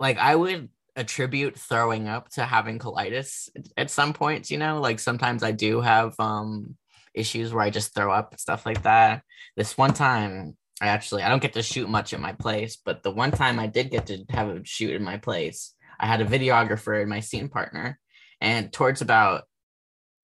like 0.00 0.18
I 0.18 0.34
would 0.34 0.68
attribute 0.96 1.56
throwing 1.56 2.08
up 2.08 2.28
to 2.30 2.44
having 2.44 2.78
colitis 2.78 3.48
at- 3.56 3.68
at 3.76 3.90
some 3.90 4.12
points. 4.12 4.50
You 4.50 4.58
know, 4.58 4.80
like 4.80 4.98
sometimes 4.98 5.42
I 5.42 5.52
do 5.52 5.80
have 5.80 6.14
um 6.18 6.76
issues 7.14 7.52
where 7.52 7.64
I 7.64 7.70
just 7.70 7.94
throw 7.94 8.12
up 8.12 8.32
and 8.32 8.40
stuff 8.40 8.66
like 8.66 8.82
that. 8.82 9.22
This 9.56 9.76
one 9.76 9.94
time, 9.94 10.56
I 10.80 10.88
actually 10.88 11.22
I 11.22 11.28
don't 11.28 11.42
get 11.42 11.52
to 11.54 11.62
shoot 11.62 11.88
much 11.88 12.12
at 12.14 12.20
my 12.20 12.32
place, 12.32 12.76
but 12.76 13.02
the 13.02 13.10
one 13.10 13.30
time 13.30 13.58
I 13.58 13.66
did 13.66 13.90
get 13.90 14.06
to 14.06 14.24
have 14.30 14.48
a 14.48 14.64
shoot 14.64 14.94
in 14.94 15.04
my 15.04 15.18
place, 15.18 15.74
I 16.00 16.06
had 16.06 16.20
a 16.20 16.24
videographer 16.26 17.00
and 17.00 17.10
my 17.10 17.20
scene 17.20 17.48
partner, 17.48 17.98
and 18.40 18.72
towards 18.72 19.02
about 19.02 19.44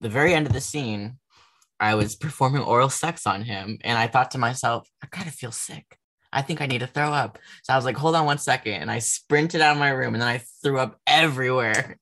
the 0.01 0.09
very 0.09 0.33
end 0.33 0.47
of 0.47 0.53
the 0.53 0.61
scene. 0.61 1.19
I 1.85 1.93
was 1.93 2.15
performing 2.15 2.63
oral 2.63 2.89
sex 2.89 3.27
on 3.27 3.43
him, 3.43 3.77
and 3.83 3.95
I 3.95 4.07
thought 4.07 4.31
to 4.31 4.39
myself, 4.39 4.89
I 5.03 5.05
kind 5.05 5.27
of 5.27 5.35
feel 5.35 5.51
sick. 5.51 5.99
I 6.33 6.41
think 6.41 6.59
I 6.59 6.65
need 6.65 6.79
to 6.79 6.87
throw 6.87 7.13
up. 7.13 7.37
So 7.61 7.73
I 7.73 7.75
was 7.75 7.85
like, 7.85 7.95
hold 7.95 8.15
on 8.15 8.25
one 8.25 8.39
second. 8.39 8.73
And 8.73 8.89
I 8.89 8.97
sprinted 8.99 9.61
out 9.61 9.73
of 9.73 9.77
my 9.77 9.89
room 9.89 10.15
and 10.15 10.21
then 10.21 10.27
I 10.27 10.41
threw 10.63 10.79
up 10.79 10.99
everywhere. 11.07 11.97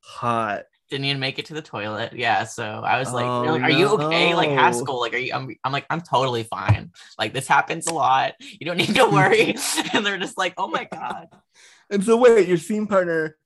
Hot. 0.00 0.64
Didn't 0.90 1.06
even 1.06 1.18
make 1.18 1.40
it 1.40 1.46
to 1.46 1.54
the 1.54 1.62
toilet. 1.62 2.12
Yeah. 2.12 2.44
So 2.44 2.64
I 2.64 3.00
was 3.00 3.12
like, 3.12 3.24
Oh, 3.24 3.58
are 3.58 3.70
you 3.70 3.88
okay? 3.88 4.34
Like 4.36 4.50
no. 4.50 4.56
Haskell, 4.56 5.00
like, 5.00 5.14
are 5.14 5.18
you, 5.18 5.32
I'm, 5.34 5.48
I'm 5.64 5.72
like, 5.72 5.86
I'm 5.90 6.02
totally 6.02 6.44
fine. 6.44 6.92
Like 7.18 7.32
this 7.32 7.48
happens 7.48 7.88
a 7.88 7.94
lot. 7.94 8.34
You 8.38 8.64
don't 8.64 8.76
need 8.76 8.94
to 8.94 9.06
worry. 9.06 9.56
and 9.92 10.06
they're 10.06 10.18
just 10.18 10.38
like, 10.38 10.54
oh 10.56 10.68
my 10.68 10.84
God. 10.92 11.26
And 11.90 12.04
so 12.04 12.16
wait, 12.16 12.46
your 12.46 12.58
scene 12.58 12.86
partner 12.86 13.36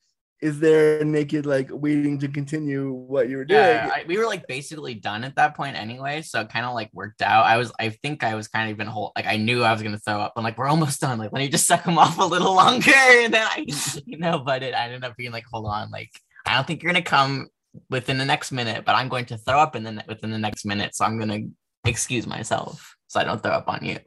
is 0.40 0.58
there 0.58 1.04
naked, 1.04 1.44
like 1.44 1.68
waiting 1.70 2.18
to 2.18 2.28
continue 2.28 2.92
what 2.92 3.28
you 3.28 3.36
were 3.36 3.44
doing. 3.44 3.60
Yeah, 3.60 3.90
I, 3.92 4.04
we 4.06 4.16
were 4.16 4.26
like 4.26 4.46
basically 4.46 4.94
done 4.94 5.24
at 5.24 5.36
that 5.36 5.54
point 5.54 5.76
anyway, 5.76 6.22
so 6.22 6.40
it 6.40 6.48
kind 6.48 6.64
of 6.64 6.74
like 6.74 6.90
worked 6.92 7.20
out. 7.22 7.44
I 7.44 7.58
was, 7.58 7.72
I 7.78 7.90
think 7.90 8.24
I 8.24 8.34
was 8.34 8.48
kind 8.48 8.70
of 8.70 8.74
even 8.74 8.86
whole, 8.86 9.12
like 9.16 9.26
I 9.26 9.36
knew 9.36 9.62
I 9.62 9.72
was 9.72 9.82
gonna 9.82 9.98
throw 9.98 10.20
up. 10.20 10.32
I'm 10.36 10.44
like, 10.44 10.56
we're 10.56 10.66
almost 10.66 11.00
done. 11.00 11.18
Like, 11.18 11.32
let 11.32 11.40
me 11.40 11.48
just 11.48 11.66
suck 11.66 11.84
them 11.84 11.98
off 11.98 12.18
a 12.18 12.24
little 12.24 12.54
longer, 12.54 12.90
and 12.94 13.34
then 13.34 13.46
I, 13.46 13.66
you 14.06 14.18
know, 14.18 14.38
but 14.38 14.62
it, 14.62 14.74
I 14.74 14.84
ended 14.86 15.04
up 15.04 15.16
being 15.16 15.32
like, 15.32 15.44
hold 15.50 15.66
on, 15.66 15.90
like 15.90 16.10
I 16.46 16.54
don't 16.54 16.66
think 16.66 16.82
you're 16.82 16.92
gonna 16.92 17.02
come 17.02 17.48
within 17.90 18.18
the 18.18 18.24
next 18.24 18.50
minute, 18.50 18.84
but 18.84 18.94
I'm 18.94 19.08
going 19.08 19.26
to 19.26 19.36
throw 19.36 19.58
up 19.58 19.76
in 19.76 19.84
the 19.84 20.04
within 20.08 20.30
the 20.30 20.38
next 20.38 20.64
minute, 20.64 20.94
so 20.94 21.04
I'm 21.04 21.18
gonna 21.18 21.40
excuse 21.84 22.26
myself 22.26 22.96
so 23.10 23.20
I 23.20 23.24
don't 23.24 23.42
throw 23.42 23.52
up 23.52 23.68
on 23.68 23.84
you. 23.84 23.98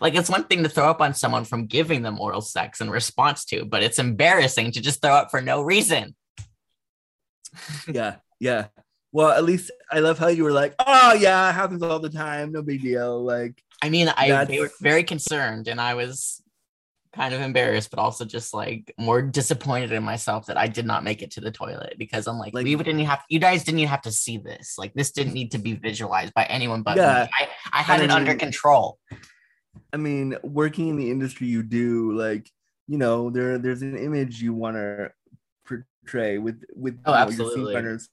Like 0.00 0.14
it's 0.14 0.28
one 0.30 0.44
thing 0.44 0.62
to 0.62 0.68
throw 0.68 0.88
up 0.90 1.00
on 1.00 1.14
someone 1.14 1.44
from 1.44 1.66
giving 1.66 2.02
them 2.02 2.20
oral 2.20 2.40
sex 2.40 2.80
in 2.80 2.90
response 2.90 3.44
to, 3.46 3.64
but 3.64 3.82
it's 3.82 3.98
embarrassing 3.98 4.72
to 4.72 4.80
just 4.80 5.00
throw 5.02 5.12
up 5.12 5.30
for 5.30 5.40
no 5.40 5.62
reason. 5.62 6.14
yeah, 7.92 8.16
yeah. 8.40 8.66
Well, 9.12 9.30
at 9.30 9.44
least 9.44 9.70
I 9.90 10.00
love 10.00 10.18
how 10.18 10.28
you 10.28 10.44
were 10.44 10.52
like, 10.52 10.74
oh 10.78 11.14
yeah, 11.14 11.48
it 11.48 11.54
happens 11.54 11.82
all 11.82 12.00
the 12.00 12.10
time, 12.10 12.52
no 12.52 12.62
big 12.62 12.82
deal. 12.82 13.22
Like, 13.22 13.62
I 13.82 13.88
mean, 13.88 14.08
I 14.08 14.44
they 14.44 14.60
were 14.60 14.70
very 14.80 15.04
concerned, 15.04 15.68
and 15.68 15.80
I 15.80 15.94
was 15.94 16.42
kind 17.14 17.32
of 17.32 17.40
embarrassed, 17.40 17.88
but 17.90 17.98
also 17.98 18.26
just 18.26 18.52
like 18.52 18.92
more 18.98 19.22
disappointed 19.22 19.90
in 19.90 20.02
myself 20.02 20.46
that 20.46 20.58
I 20.58 20.66
did 20.66 20.84
not 20.84 21.02
make 21.02 21.22
it 21.22 21.30
to 21.32 21.40
the 21.40 21.50
toilet 21.50 21.94
because 21.98 22.26
I'm 22.26 22.38
like, 22.38 22.52
Like- 22.52 22.64
we 22.64 22.76
didn't 22.76 22.98
have 23.00 23.22
you 23.30 23.38
guys 23.38 23.64
didn't 23.64 23.80
even 23.80 23.88
have 23.88 24.02
to 24.02 24.12
see 24.12 24.36
this. 24.36 24.74
Like, 24.76 24.92
this 24.92 25.12
didn't 25.12 25.32
need 25.32 25.52
to 25.52 25.58
be 25.58 25.72
visualized 25.74 26.34
by 26.34 26.44
anyone 26.44 26.82
but 26.82 26.96
Yeah. 26.98 27.24
me. 27.24 27.46
I, 27.72 27.78
I 27.80 27.82
had 27.82 28.02
it 28.02 28.10
under 28.10 28.34
control. 28.34 28.98
I 29.92 29.96
mean, 29.96 30.36
working 30.42 30.88
in 30.88 30.96
the 30.96 31.10
industry 31.10 31.46
you 31.46 31.62
do, 31.62 32.12
like, 32.12 32.50
you 32.86 32.98
know, 32.98 33.30
there 33.30 33.58
there's 33.58 33.82
an 33.82 33.96
image 33.96 34.40
you 34.42 34.52
want 34.54 34.76
to 34.76 35.10
portray 35.66 36.38
with 36.38 36.62
with 36.74 36.98
Oh, 37.04 37.12
you 37.12 37.16
know, 37.16 37.22
absolutely. 37.22 37.72
partners. 37.72 38.08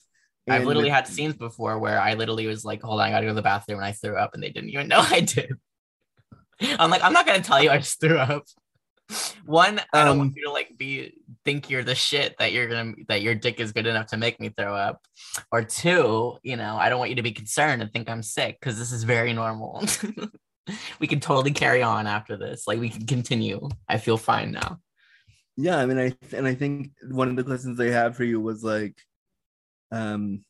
I've 0.49 0.65
literally 0.65 0.89
with- 0.89 0.93
had 0.93 1.07
scenes 1.07 1.35
before 1.35 1.79
where 1.79 1.99
I 2.01 2.15
literally 2.15 2.47
was 2.47 2.65
like, 2.65 2.81
hold 2.81 2.99
on, 2.99 3.07
I 3.07 3.11
gotta 3.11 3.25
go 3.25 3.29
to 3.29 3.35
the 3.35 3.41
bathroom, 3.41 3.79
and 3.79 3.85
I 3.85 3.91
threw 3.93 4.17
up, 4.17 4.33
and 4.33 4.41
they 4.43 4.49
didn't 4.49 4.69
even 4.69 4.87
know 4.93 4.99
I 4.99 5.21
did. 5.21 5.51
I'm 6.61 6.89
like, 6.91 7.03
I'm 7.03 7.13
not 7.13 7.25
gonna 7.25 7.41
tell 7.41 7.61
you 7.61 7.69
I 7.69 7.77
just 7.77 7.99
threw 7.99 8.17
up. 8.17 8.43
One, 9.45 9.79
I 9.93 10.03
don't 10.05 10.13
Um, 10.13 10.17
want 10.19 10.35
you 10.35 10.45
to 10.45 10.51
like 10.51 10.77
be 10.77 11.13
think 11.45 11.69
you're 11.69 11.83
the 11.83 11.93
shit 11.93 12.35
that 12.39 12.53
you're 12.53 12.67
gonna 12.67 12.93
that 13.09 13.21
your 13.21 13.35
dick 13.35 13.59
is 13.59 13.71
good 13.73 13.85
enough 13.85 14.07
to 14.07 14.17
make 14.17 14.39
me 14.39 14.49
throw 14.49 14.73
up. 14.75 15.01
Or 15.51 15.63
two, 15.63 16.37
you 16.41 16.55
know, 16.55 16.77
I 16.77 16.89
don't 16.89 16.99
want 16.99 17.09
you 17.09 17.17
to 17.17 17.21
be 17.21 17.31
concerned 17.33 17.81
and 17.81 17.91
think 17.91 18.09
I'm 18.09 18.23
sick 18.23 18.57
because 18.59 18.79
this 18.79 18.91
is 18.91 19.03
very 19.03 19.33
normal. 19.33 19.83
we 20.99 21.07
can 21.07 21.19
totally 21.19 21.51
carry 21.51 21.81
on 21.81 22.07
after 22.07 22.37
this. 22.37 22.67
Like 22.67 22.79
we 22.79 22.89
can 22.89 23.05
continue. 23.05 23.69
I 23.87 23.97
feel 23.97 24.17
fine 24.17 24.51
now. 24.51 24.79
Yeah, 25.55 25.77
I 25.77 25.85
mean, 25.85 25.99
I 25.99 26.35
and 26.35 26.47
I 26.47 26.55
think 26.55 26.91
one 27.09 27.29
of 27.29 27.35
the 27.35 27.43
questions 27.43 27.79
I 27.79 27.87
had 27.87 28.15
for 28.15 28.23
you 28.23 28.39
was 28.39 28.63
like, 28.63 28.97
um, 29.91 30.43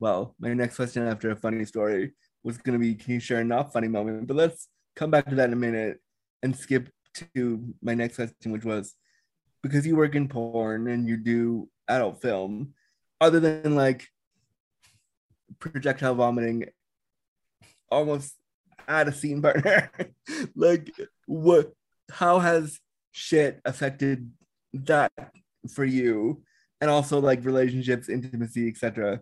well, 0.00 0.34
my 0.40 0.52
next 0.52 0.76
question 0.76 1.06
after 1.06 1.30
a 1.30 1.36
funny 1.36 1.64
story 1.64 2.12
was 2.42 2.58
going 2.58 2.78
to 2.78 2.84
be, 2.84 2.94
can 2.94 3.14
you 3.14 3.20
share 3.20 3.40
a 3.40 3.44
not 3.44 3.72
funny 3.72 3.88
moment? 3.88 4.26
But 4.26 4.36
let's 4.36 4.68
come 4.96 5.10
back 5.10 5.28
to 5.28 5.34
that 5.36 5.48
in 5.48 5.52
a 5.52 5.56
minute 5.56 5.98
and 6.42 6.56
skip 6.56 6.88
to 7.34 7.74
my 7.82 7.94
next 7.94 8.16
question, 8.16 8.52
which 8.52 8.64
was 8.64 8.94
because 9.62 9.86
you 9.86 9.94
work 9.94 10.14
in 10.14 10.28
porn 10.28 10.88
and 10.88 11.08
you 11.08 11.16
do 11.16 11.68
adult 11.86 12.20
film, 12.20 12.74
other 13.20 13.38
than 13.38 13.74
like 13.74 14.08
projectile 15.58 16.14
vomiting, 16.14 16.64
almost 17.90 18.34
at 18.90 19.08
a 19.08 19.12
scene 19.12 19.40
partner, 19.40 19.90
like 20.54 20.90
what? 21.26 21.72
How 22.10 22.40
has 22.40 22.80
shit 23.12 23.60
affected 23.64 24.30
that 24.74 25.12
for 25.72 25.84
you 25.84 26.42
and 26.80 26.90
also 26.90 27.20
like 27.20 27.44
relationships 27.44 28.08
intimacy 28.08 28.68
etc 28.68 29.20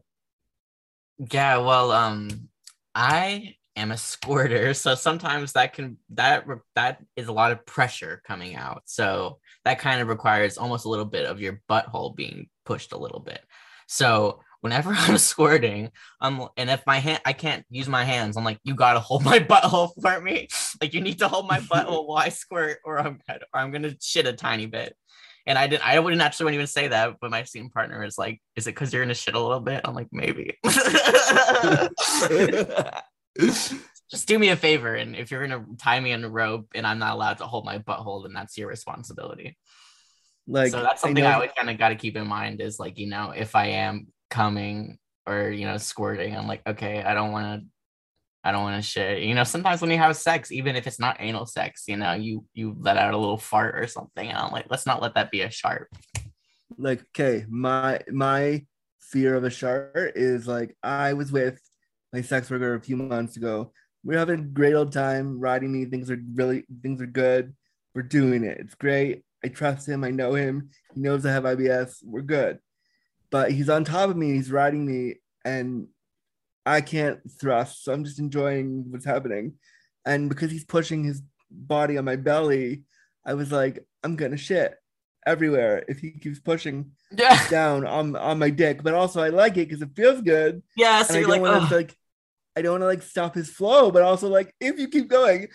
Yeah, 1.31 1.59
well, 1.59 1.91
um, 1.91 2.49
I 2.95 3.57
am 3.77 3.91
a 3.91 3.97
squirter, 3.97 4.75
so 4.85 4.95
sometimes 4.95 5.53
that 5.53 5.73
can 5.73 5.99
that 6.11 6.45
that 6.75 7.03
is 7.17 7.29
a 7.29 7.33
lot 7.33 7.53
of 7.53 7.67
pressure 7.67 8.23
coming 8.27 8.57
out. 8.57 8.83
So 8.87 9.39
that 9.65 9.79
kind 9.79 10.01
of 10.01 10.09
requires 10.09 10.59
almost 10.59 10.85
a 10.85 10.89
little 10.89 11.05
bit 11.05 11.27
of 11.27 11.41
your 11.41 11.61
butthole 11.69 12.15
being 12.15 12.49
pushed 12.65 12.93
a 12.93 12.99
little 12.99 13.21
bit. 13.21 13.41
So 13.87 14.41
whenever 14.61 14.93
I'm 14.97 15.19
squirting, 15.19 15.91
I'm 16.21 16.41
and 16.57 16.71
if 16.71 16.85
my 16.87 16.99
hand 16.99 17.21
I 17.25 17.33
can't 17.33 17.65
use 17.71 17.89
my 17.89 18.05
hands, 18.05 18.37
I'm 18.37 18.45
like, 18.45 18.59
you 18.65 18.75
gotta 18.75 19.01
hold 19.01 19.25
my 19.25 19.39
butthole 19.53 19.91
for 20.01 20.21
me. 20.21 20.49
Like 20.81 20.95
you 20.95 21.01
need 21.01 21.19
to 21.21 21.29
hold 21.29 21.47
my 21.49 21.59
butthole 21.73 22.07
while 22.07 22.19
I 22.19 22.29
squirt, 22.31 22.79
or 22.85 22.99
I'm 22.99 23.21
or 23.29 23.61
I'm 23.61 23.71
gonna 23.71 23.95
shit 24.01 24.27
a 24.27 24.33
tiny 24.33 24.67
bit. 24.67 24.95
And 25.47 25.57
I 25.57 25.67
didn't 25.67 25.87
I 25.87 25.99
wouldn't 25.99 26.21
actually 26.21 26.55
even 26.55 26.67
say 26.67 26.89
that, 26.89 27.17
but 27.21 27.31
my 27.31 27.45
scene 27.45 27.71
partner 27.71 28.05
is 28.05 28.19
like, 28.19 28.41
is 28.57 28.67
it 28.67 28.75
because 28.75 28.93
you're 28.93 29.03
gonna 29.03 29.15
shit 29.15 29.35
a 29.35 29.41
little 29.41 29.61
bit? 29.61 29.81
I'm 29.85 29.95
like, 29.95 30.09
maybe. 30.13 30.59
Just 34.11 34.27
do 34.27 34.39
me 34.39 34.49
a 34.49 34.57
favor, 34.57 34.95
and 34.95 35.15
if 35.15 35.31
you're 35.31 35.47
gonna 35.47 35.65
tie 35.79 36.01
me 36.01 36.13
in 36.13 36.25
a 36.25 36.29
rope 36.29 36.69
and 36.75 36.87
I'm 36.87 36.99
not 36.99 37.15
allowed 37.15 37.39
to 37.39 37.47
hold 37.47 37.65
my 37.65 37.79
butthole, 37.79 38.23
then 38.25 38.33
that's 38.33 38.57
your 38.57 38.69
responsibility. 38.69 39.57
like 40.47 40.71
so 40.73 40.83
that's 40.83 41.03
something 41.03 41.25
I, 41.25 41.29
know- 41.29 41.35
always 41.37 41.51
kind 41.57 41.69
of 41.71 41.77
got 41.79 41.91
to 41.91 41.95
keep 41.95 42.17
in 42.17 42.27
mind 42.27 42.61
is 42.61 42.79
like, 42.79 42.99
you 42.99 43.07
know, 43.09 43.33
if 43.37 43.55
I 43.55 43.67
am 43.69 44.07
coming 44.31 44.99
or 45.27 45.51
you 45.51 45.67
know 45.67 45.77
squirting, 45.79 46.37
I'm 46.37 46.47
like, 46.49 46.63
okay, 46.67 47.03
I 47.03 47.15
don't 47.15 47.33
want 47.33 47.63
to, 47.63 47.69
I 48.45 48.53
don't 48.53 48.63
want 48.63 48.83
to 48.83 48.89
shit. 48.89 49.23
You 49.23 49.35
know, 49.35 49.45
sometimes 49.45 49.81
when 49.81 49.91
you 49.91 49.99
have 49.99 50.17
sex, 50.17 50.51
even 50.53 50.77
if 50.77 50.87
it's 50.87 51.01
not 51.01 51.17
anal 51.21 51.47
sex, 51.47 51.85
you 51.87 51.97
know, 51.97 52.15
you 52.15 52.45
you 52.55 52.77
let 52.79 52.97
out 52.97 53.15
a 53.15 53.19
little 53.19 53.39
fart 53.39 53.77
or 53.79 53.87
something, 53.87 54.29
and 54.29 54.39
I'm 54.39 54.53
like, 54.53 54.67
let's 54.71 54.87
not 54.87 55.03
let 55.03 55.15
that 55.15 55.31
be 55.31 55.43
a 55.43 55.51
shart. 55.51 55.91
like 56.79 57.01
okay 57.17 57.45
my 57.49 58.01
my 58.11 58.65
fear 59.01 59.35
of 59.35 59.45
a 59.45 59.51
shart 59.51 60.13
is 60.17 60.47
like 60.47 60.77
i 60.83 61.15
was 61.15 61.33
with 61.33 61.59
my 62.13 62.21
sex 62.21 62.51
worker 62.51 62.75
a 62.75 62.81
few 62.81 62.97
months 62.97 63.37
ago. 63.37 63.73
We 64.05 64.15
are 64.15 64.19
having 64.19 64.41
a 64.41 64.43
great 64.43 64.75
old 64.75 64.93
time 64.93 65.39
riding 65.39 65.73
me 65.73 65.85
things 65.85 66.11
are 66.11 66.21
really 66.35 66.65
things 66.83 67.03
are 67.03 67.07
good. 67.07 67.55
We're 67.95 68.03
doing 68.03 68.45
it. 68.45 68.59
It's 68.59 68.75
great. 68.75 69.25
I 69.45 69.49
trust 69.49 69.89
him. 69.89 70.05
I 70.05 70.11
know 70.11 70.35
him. 70.35 70.71
He 70.95 71.01
knows 71.01 71.27
i 71.27 71.33
have 71.33 71.45
ibs 71.45 71.97
we're 72.05 72.23
good 72.23 72.59
but 73.31 73.51
he's 73.53 73.69
on 73.69 73.85
top 73.85 74.11
of 74.11 74.17
me 74.17 74.33
he's 74.33 74.51
riding 74.51 74.85
me 74.87 75.15
and 75.45 75.87
i 76.67 76.81
can't 76.81 77.21
thrust 77.41 77.85
so 77.85 77.93
i'm 77.93 78.05
just 78.05 78.19
enjoying 78.19 78.85
what's 78.91 79.05
happening 79.05 79.55
and 80.05 80.29
because 80.29 80.51
he's 80.51 80.65
pushing 80.65 81.05
his 81.05 81.23
body 81.51 81.97
on 81.99 82.05
my 82.05 82.17
belly 82.17 82.85
i 83.25 83.35
was 83.35 83.51
like 83.53 83.85
i'm 84.05 84.17
gonna 84.17 84.37
shit 84.37 84.75
everywhere 85.27 85.85
if 85.89 85.99
he 85.99 86.13
keeps 86.13 86.41
pushing 86.41 86.93
Yeah, 87.11 87.49
down 87.51 87.87
on 87.87 88.17
on 88.17 88.39
my 88.39 88.49
dick, 88.51 88.83
but 88.83 88.95
also 88.95 89.21
I 89.21 89.29
like 89.29 89.53
it 89.59 89.69
because 89.69 89.83
it 89.83 89.91
feels 89.95 90.23
good. 90.23 90.63
yeah. 90.77 91.03
So 91.03 91.15
I 91.15 91.19
you're 91.19 91.29
don't 91.29 91.43
like, 91.43 91.69
to 91.69 91.77
like, 91.77 91.97
I 92.57 92.63
don't 92.63 92.73
want 92.73 92.83
to 92.83 92.87
like 92.87 93.03
stop 93.03 93.35
his 93.35 93.51
flow, 93.51 93.91
but 93.91 94.03
also 94.03 94.29
like 94.29 94.55
if 94.61 94.79
you 94.79 94.89
keep 94.89 95.09
going, 95.09 95.49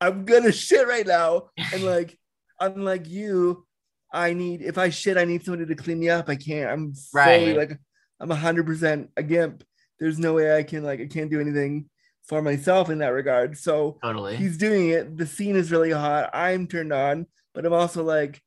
I'm 0.00 0.24
gonna 0.24 0.50
shit 0.50 0.88
right 0.88 1.06
now. 1.06 1.50
And 1.72 1.82
like, 1.94 2.18
unlike 2.58 3.06
you, 3.08 3.66
I 4.12 4.32
need 4.32 4.62
if 4.62 4.78
I 4.78 4.90
shit, 4.90 5.16
I 5.16 5.24
need 5.24 5.44
somebody 5.44 5.66
to 5.66 5.74
clean 5.80 6.00
me 6.00 6.08
up. 6.10 6.28
I 6.28 6.36
can't. 6.36 6.70
I'm 6.70 6.94
fully 6.94 7.54
Right. 7.54 7.56
like, 7.56 7.78
I'm 8.18 8.30
hundred 8.30 8.66
percent 8.66 9.10
a 9.16 9.22
gimp. 9.22 9.64
There's 9.98 10.18
no 10.18 10.34
way 10.34 10.56
I 10.56 10.62
can 10.62 10.82
like 10.82 11.00
I 11.00 11.06
can't 11.06 11.30
do 11.30 11.40
anything 11.40 11.88
for 12.26 12.42
myself 12.42 12.90
in 12.90 12.98
that 12.98 13.08
regard. 13.08 13.56
So 13.58 13.98
totally. 14.02 14.36
he's 14.36 14.56
doing 14.56 14.90
it. 14.90 15.16
The 15.16 15.26
scene 15.26 15.56
is 15.56 15.72
really 15.72 15.90
hot. 15.90 16.30
I'm 16.32 16.66
turned 16.66 16.92
on, 16.92 17.26
but 17.54 17.66
I'm 17.66 17.72
also 17.72 18.02
like, 18.04 18.40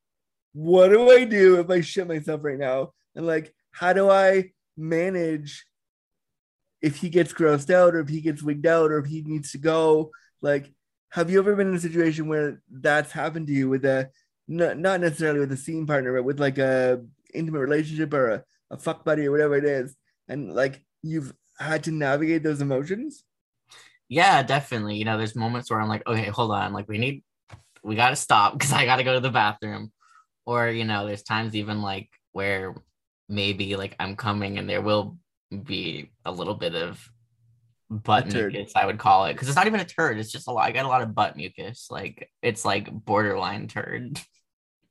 what 0.52 0.88
do 0.88 1.10
I 1.10 1.24
do 1.24 1.60
if 1.60 1.68
I 1.70 1.80
shit 1.80 2.06
myself 2.08 2.40
right 2.44 2.58
now? 2.58 2.92
And 3.14 3.26
like, 3.26 3.54
how 3.72 3.92
do 3.92 4.10
I 4.10 4.52
manage 4.76 5.64
if 6.82 6.96
he 6.96 7.08
gets 7.08 7.32
grossed 7.32 7.72
out 7.72 7.94
or 7.94 8.00
if 8.00 8.08
he 8.08 8.20
gets 8.20 8.42
wigged 8.42 8.66
out 8.66 8.90
or 8.90 8.98
if 8.98 9.06
he 9.06 9.22
needs 9.22 9.52
to 9.52 9.58
go? 9.58 10.10
Like, 10.40 10.72
have 11.10 11.30
you 11.30 11.38
ever 11.38 11.54
been 11.56 11.68
in 11.68 11.74
a 11.74 11.80
situation 11.80 12.28
where 12.28 12.60
that's 12.70 13.12
happened 13.12 13.46
to 13.48 13.52
you 13.52 13.68
with 13.68 13.84
a 13.84 14.10
not, 14.48 14.78
not 14.78 15.00
necessarily 15.00 15.40
with 15.40 15.52
a 15.52 15.56
scene 15.56 15.86
partner, 15.86 16.14
but 16.14 16.24
with 16.24 16.40
like 16.40 16.58
a 16.58 17.02
intimate 17.32 17.60
relationship 17.60 18.12
or 18.12 18.30
a, 18.30 18.44
a 18.70 18.76
fuck 18.76 19.04
buddy 19.04 19.26
or 19.26 19.30
whatever 19.30 19.56
it 19.56 19.64
is, 19.64 19.96
and 20.28 20.52
like 20.54 20.84
you've 21.02 21.32
had 21.58 21.84
to 21.84 21.90
navigate 21.90 22.42
those 22.42 22.60
emotions? 22.60 23.24
Yeah, 24.08 24.42
definitely. 24.42 24.96
You 24.96 25.04
know, 25.04 25.18
there's 25.18 25.36
moments 25.36 25.70
where 25.70 25.80
I'm 25.80 25.88
like, 25.88 26.06
okay, 26.06 26.26
hold 26.26 26.50
on, 26.52 26.72
like 26.72 26.88
we 26.88 26.98
need, 26.98 27.22
we 27.82 27.96
got 27.96 28.10
to 28.10 28.16
stop 28.16 28.52
because 28.52 28.72
I 28.72 28.84
got 28.84 28.96
to 28.96 29.04
go 29.04 29.14
to 29.14 29.20
the 29.20 29.30
bathroom. 29.30 29.92
Or, 30.46 30.68
you 30.68 30.84
know, 30.84 31.06
there's 31.06 31.22
times 31.22 31.54
even 31.54 31.80
like 31.80 32.10
where 32.32 32.74
maybe 33.28 33.76
like 33.76 33.96
I'm 33.98 34.16
coming 34.16 34.58
and 34.58 34.68
there 34.68 34.82
will 34.82 35.16
be 35.50 36.10
a 36.24 36.32
little 36.32 36.54
bit 36.54 36.74
of 36.74 37.08
butt 37.90 38.26
mucus, 38.26 38.72
I 38.76 38.86
would 38.86 38.98
call 38.98 39.26
it. 39.26 39.34
Because 39.34 39.48
it's 39.48 39.56
not 39.56 39.66
even 39.66 39.80
a 39.80 39.84
turd, 39.84 40.18
it's 40.18 40.32
just 40.32 40.48
a 40.48 40.52
lot. 40.52 40.66
I 40.66 40.72
got 40.72 40.84
a 40.84 40.88
lot 40.88 41.02
of 41.02 41.14
butt 41.14 41.36
mucus. 41.36 41.88
Like 41.90 42.30
it's 42.42 42.64
like 42.64 42.90
borderline 42.92 43.68
turd. 43.68 44.20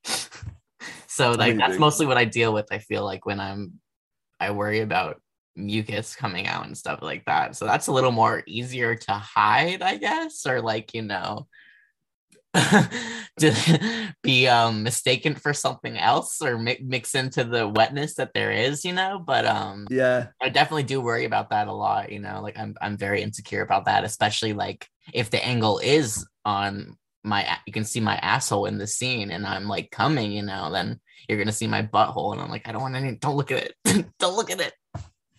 so 1.08 1.32
like 1.32 1.58
that's 1.58 1.80
mostly 1.80 2.06
what 2.06 2.18
I 2.18 2.26
deal 2.26 2.54
with. 2.54 2.68
I 2.72 2.80
feel 2.80 3.04
like 3.04 3.26
when 3.26 3.40
I'm, 3.40 3.80
I 4.40 4.52
worry 4.52 4.82
about 4.82 5.22
mucus 5.56 6.16
coming 6.16 6.48
out 6.48 6.66
and 6.66 6.78
stuff 6.78 7.02
like 7.02 7.26
that. 7.26 7.56
So 7.56 7.66
that's 7.66 7.88
a 7.88 7.92
little 7.92 8.12
more 8.12 8.44
easier 8.48 8.96
to 8.96 9.12
hide, 9.14 9.82
I 9.82 9.98
guess, 9.98 10.46
or 10.46 10.62
like, 10.62 10.94
you 10.94 11.04
know, 11.04 11.48
to 13.40 14.14
be 14.22 14.48
um 14.48 14.84
mistaken 14.84 15.34
for 15.34 15.54
something 15.54 15.98
else 15.98 16.40
or 16.40 16.58
mi- 16.58 16.84
mix 16.84 17.16
into 17.16 17.44
the 17.44 17.68
wetness 17.68 18.16
that 18.16 18.32
there 18.34 18.52
is, 18.52 18.86
you 18.86 18.94
know, 18.94 19.20
but 19.20 19.46
um 19.46 19.88
Yeah. 19.90 20.28
I 20.42 20.50
definitely 20.50 20.84
do 20.84 21.02
worry 21.02 21.26
about 21.26 21.50
that 21.50 21.68
a 21.68 21.74
lot, 21.74 22.12
you 22.12 22.20
know, 22.20 22.42
like 22.42 22.58
I'm 22.58 22.76
I'm 22.80 22.98
very 22.98 23.22
insecure 23.22 23.62
about 23.62 23.86
that, 23.86 24.04
especially 24.04 24.54
like 24.54 24.88
if 25.14 25.32
the 25.32 25.44
angle 25.44 25.80
is 25.80 26.28
on 26.46 26.96
my 27.24 27.58
you 27.66 27.74
can 27.74 27.86
see 27.86 28.00
my 28.00 28.16
asshole 28.18 28.66
in 28.66 28.78
the 28.78 28.88
scene 28.88 29.32
and 29.32 29.46
I'm 29.46 29.68
like 29.68 29.92
coming, 29.92 30.32
you 30.32 30.44
know, 30.44 30.72
then 30.72 31.00
you're 31.28 31.38
gonna 31.38 31.52
see 31.52 31.68
my 31.68 31.84
butthole 31.84 32.34
and 32.34 32.42
I'm 32.42 32.50
like, 32.50 32.68
I 32.68 32.72
don't 32.72 32.82
want 32.82 32.96
any 32.96 33.16
don't 33.16 33.38
look 33.38 33.52
at 33.52 33.64
it. 33.86 34.06
don't 34.20 34.36
look 34.36 34.52
at 34.52 34.60
it. 34.60 34.74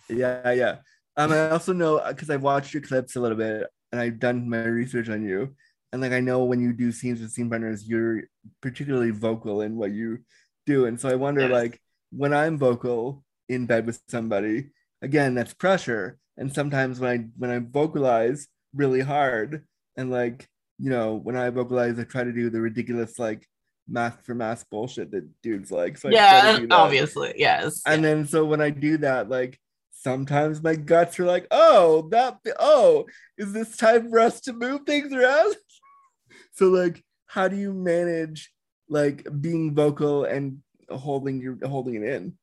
Yeah, 0.08 0.50
yeah. 0.52 0.76
Um, 1.16 1.32
I 1.32 1.50
also 1.50 1.72
know 1.72 2.02
because 2.08 2.30
I've 2.30 2.42
watched 2.42 2.74
your 2.74 2.82
clips 2.82 3.16
a 3.16 3.20
little 3.20 3.36
bit 3.36 3.66
and 3.92 4.00
I've 4.00 4.18
done 4.18 4.48
my 4.48 4.64
research 4.64 5.08
on 5.08 5.22
you. 5.24 5.54
And 5.92 6.02
like 6.02 6.12
I 6.12 6.20
know 6.20 6.44
when 6.44 6.60
you 6.60 6.72
do 6.72 6.90
scenes 6.90 7.20
with 7.20 7.30
scene 7.30 7.48
partners, 7.48 7.86
you're 7.86 8.22
particularly 8.60 9.10
vocal 9.10 9.60
in 9.60 9.76
what 9.76 9.92
you 9.92 10.24
do. 10.66 10.86
And 10.86 10.98
so 10.98 11.08
I 11.08 11.14
wonder, 11.14 11.42
Yes. 11.42 11.50
like, 11.52 11.80
when 12.10 12.32
I'm 12.34 12.58
vocal 12.58 13.22
in 13.48 13.66
bed 13.66 13.86
with 13.86 14.00
somebody, 14.08 14.70
again, 15.02 15.34
that's 15.34 15.54
pressure. 15.54 16.18
And 16.36 16.52
sometimes 16.52 16.98
when 16.98 17.10
I 17.10 17.24
when 17.36 17.50
I 17.50 17.58
vocalize 17.60 18.48
really 18.74 19.02
hard 19.02 19.64
and 19.96 20.10
like, 20.10 20.48
you 20.78 20.90
know, 20.90 21.14
when 21.14 21.36
I 21.36 21.50
vocalize, 21.50 21.98
I 21.98 22.04
try 22.04 22.24
to 22.24 22.32
do 22.32 22.50
the 22.50 22.60
ridiculous 22.60 23.18
like 23.18 23.46
masc 23.88 24.24
for 24.24 24.34
masc 24.34 24.66
bullshit 24.70 25.10
that 25.12 25.28
dudes 25.42 25.70
like. 25.70 25.98
So 25.98 26.08
yeah, 26.08 26.52
to 26.52 26.56
do 26.56 26.62
and 26.64 26.72
that. 26.72 26.76
obviously, 26.76 27.34
yes. 27.36 27.82
And 27.86 28.04
then 28.04 28.26
so 28.26 28.44
when 28.44 28.60
I 28.60 28.70
do 28.70 28.98
that, 28.98 29.28
like 29.28 29.58
sometimes 29.92 30.62
my 30.62 30.74
guts 30.74 31.18
are 31.18 31.26
like, 31.26 31.46
oh, 31.50 32.08
that 32.10 32.38
oh, 32.58 33.06
is 33.38 33.52
this 33.52 33.76
time 33.76 34.10
for 34.10 34.20
us 34.20 34.40
to 34.42 34.52
move 34.52 34.82
things 34.82 35.12
around? 35.12 35.56
so 36.52 36.68
like, 36.68 37.02
how 37.26 37.48
do 37.48 37.56
you 37.56 37.72
manage 37.72 38.52
like 38.88 39.26
being 39.40 39.74
vocal 39.74 40.24
and 40.24 40.58
holding 40.90 41.40
your 41.40 41.56
holding 41.66 41.96
it 41.96 42.02
in? 42.02 42.34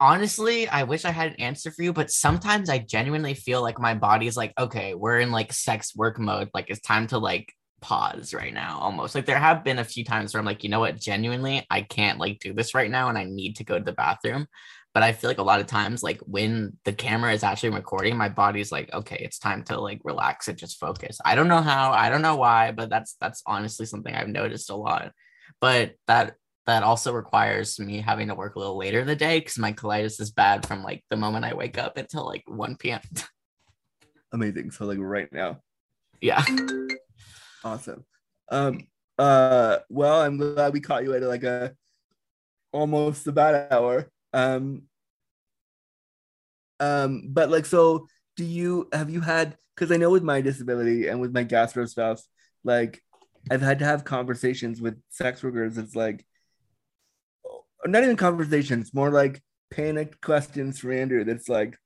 Honestly, 0.00 0.68
I 0.68 0.82
wish 0.84 1.04
I 1.04 1.10
had 1.10 1.32
an 1.32 1.40
answer 1.40 1.70
for 1.70 1.82
you, 1.82 1.92
but 1.92 2.10
sometimes 2.10 2.68
I 2.68 2.78
genuinely 2.78 3.34
feel 3.34 3.62
like 3.62 3.78
my 3.78 3.94
body's 3.94 4.36
like, 4.36 4.52
okay, 4.58 4.94
we're 4.94 5.20
in 5.20 5.30
like 5.30 5.52
sex 5.52 5.94
work 5.96 6.18
mode. 6.18 6.50
Like 6.54 6.70
it's 6.70 6.80
time 6.80 7.06
to 7.08 7.18
like 7.18 7.52
pause 7.80 8.34
right 8.34 8.52
now 8.52 8.78
almost. 8.80 9.14
Like 9.14 9.26
there 9.26 9.38
have 9.38 9.64
been 9.64 9.78
a 9.78 9.84
few 9.84 10.04
times 10.04 10.32
where 10.32 10.40
I'm 10.40 10.46
like, 10.46 10.64
you 10.64 10.70
know 10.70 10.80
what, 10.80 11.00
genuinely, 11.00 11.66
I 11.70 11.82
can't 11.82 12.18
like 12.18 12.40
do 12.40 12.52
this 12.52 12.74
right 12.74 12.90
now 12.90 13.08
and 13.08 13.18
I 13.18 13.24
need 13.24 13.56
to 13.56 13.64
go 13.64 13.78
to 13.78 13.84
the 13.84 13.92
bathroom. 13.92 14.46
But 14.92 15.02
I 15.02 15.12
feel 15.12 15.28
like 15.28 15.38
a 15.38 15.42
lot 15.42 15.60
of 15.60 15.66
times, 15.66 16.02
like 16.02 16.18
when 16.20 16.78
the 16.86 16.92
camera 16.92 17.34
is 17.34 17.42
actually 17.42 17.68
recording, 17.70 18.16
my 18.16 18.30
body's 18.30 18.72
like, 18.72 18.90
okay, 18.94 19.18
it's 19.20 19.38
time 19.38 19.62
to 19.64 19.78
like 19.78 20.00
relax 20.04 20.48
and 20.48 20.56
just 20.56 20.80
focus. 20.80 21.18
I 21.22 21.34
don't 21.34 21.48
know 21.48 21.60
how, 21.60 21.92
I 21.92 22.08
don't 22.08 22.22
know 22.22 22.36
why, 22.36 22.72
but 22.72 22.88
that's 22.88 23.14
that's 23.20 23.42
honestly 23.46 23.84
something 23.84 24.14
I've 24.14 24.28
noticed 24.28 24.70
a 24.70 24.74
lot. 24.74 25.12
But 25.60 25.96
that 26.06 26.36
that 26.66 26.82
also 26.82 27.12
requires 27.12 27.78
me 27.78 28.00
having 28.00 28.28
to 28.28 28.34
work 28.34 28.56
a 28.56 28.58
little 28.58 28.76
later 28.76 29.00
in 29.00 29.06
the 29.06 29.16
day 29.16 29.38
because 29.38 29.58
my 29.58 29.72
colitis 29.72 30.20
is 30.20 30.32
bad 30.32 30.66
from 30.66 30.82
like 30.82 31.04
the 31.10 31.16
moment 31.16 31.44
I 31.44 31.54
wake 31.54 31.78
up 31.78 31.96
until 31.96 32.26
like 32.26 32.42
1 32.46 32.76
p.m. 32.76 33.00
Amazing. 34.32 34.72
So 34.72 34.84
like 34.84 34.98
right 34.98 35.32
now. 35.32 35.60
yeah. 36.20 36.44
Awesome. 37.64 38.04
Um 38.50 38.86
uh 39.18 39.78
well 39.88 40.20
I'm 40.20 40.36
glad 40.36 40.72
we 40.72 40.80
caught 40.80 41.04
you 41.04 41.14
at 41.14 41.22
like 41.22 41.44
a 41.44 41.74
almost 42.72 43.26
a 43.26 43.32
bad 43.32 43.72
hour. 43.72 44.10
Um 44.32 44.82
um 46.80 47.28
but 47.28 47.50
like 47.50 47.64
so 47.64 48.06
do 48.36 48.44
you 48.44 48.88
have 48.92 49.08
you 49.08 49.20
had 49.20 49.56
because 49.74 49.92
I 49.92 49.96
know 49.96 50.10
with 50.10 50.22
my 50.22 50.40
disability 50.40 51.08
and 51.08 51.20
with 51.20 51.32
my 51.32 51.44
gastro 51.44 51.86
stuff, 51.86 52.22
like 52.64 53.00
I've 53.50 53.62
had 53.62 53.78
to 53.78 53.84
have 53.84 54.04
conversations 54.04 54.80
with 54.80 55.00
sex 55.10 55.42
workers. 55.42 55.78
It's 55.78 55.94
like 55.94 56.24
not 57.90 58.02
even 58.02 58.16
conversations, 58.16 58.94
more 58.94 59.10
like 59.10 59.42
panicked 59.70 60.20
questions 60.20 60.78
for 60.78 60.92
Andrew. 60.92 61.24
That's 61.24 61.48
like, 61.48 61.76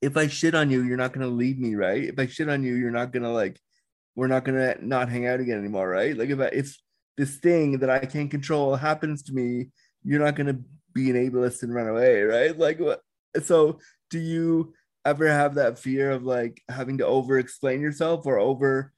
if 0.00 0.16
I 0.16 0.28
shit 0.28 0.54
on 0.54 0.70
you, 0.70 0.82
you're 0.82 0.96
not 0.96 1.12
gonna 1.12 1.26
leave 1.26 1.58
me, 1.58 1.74
right? 1.74 2.04
If 2.04 2.18
I 2.18 2.26
shit 2.26 2.48
on 2.48 2.62
you, 2.62 2.74
you're 2.74 2.90
not 2.90 3.12
gonna 3.12 3.32
like, 3.32 3.60
we're 4.16 4.26
not 4.26 4.44
gonna 4.44 4.76
not 4.80 5.08
hang 5.08 5.26
out 5.26 5.40
again 5.40 5.58
anymore, 5.58 5.88
right? 5.88 6.16
Like 6.16 6.30
if 6.30 6.40
I, 6.40 6.46
if 6.46 6.76
this 7.16 7.36
thing 7.36 7.78
that 7.80 7.90
I 7.90 8.00
can't 8.06 8.30
control 8.30 8.76
happens 8.76 9.22
to 9.24 9.32
me, 9.32 9.68
you're 10.02 10.24
not 10.24 10.36
gonna 10.36 10.58
be 10.94 11.10
an 11.10 11.16
ableist 11.16 11.62
and 11.62 11.74
run 11.74 11.88
away, 11.88 12.22
right? 12.22 12.56
Like 12.58 12.78
what? 12.80 13.00
So 13.42 13.78
do 14.08 14.18
you 14.18 14.74
ever 15.04 15.28
have 15.28 15.54
that 15.54 15.78
fear 15.78 16.10
of 16.10 16.24
like 16.24 16.62
having 16.68 16.98
to 16.98 17.06
over 17.06 17.38
explain 17.38 17.80
yourself 17.80 18.26
or 18.26 18.38
over 18.38 18.92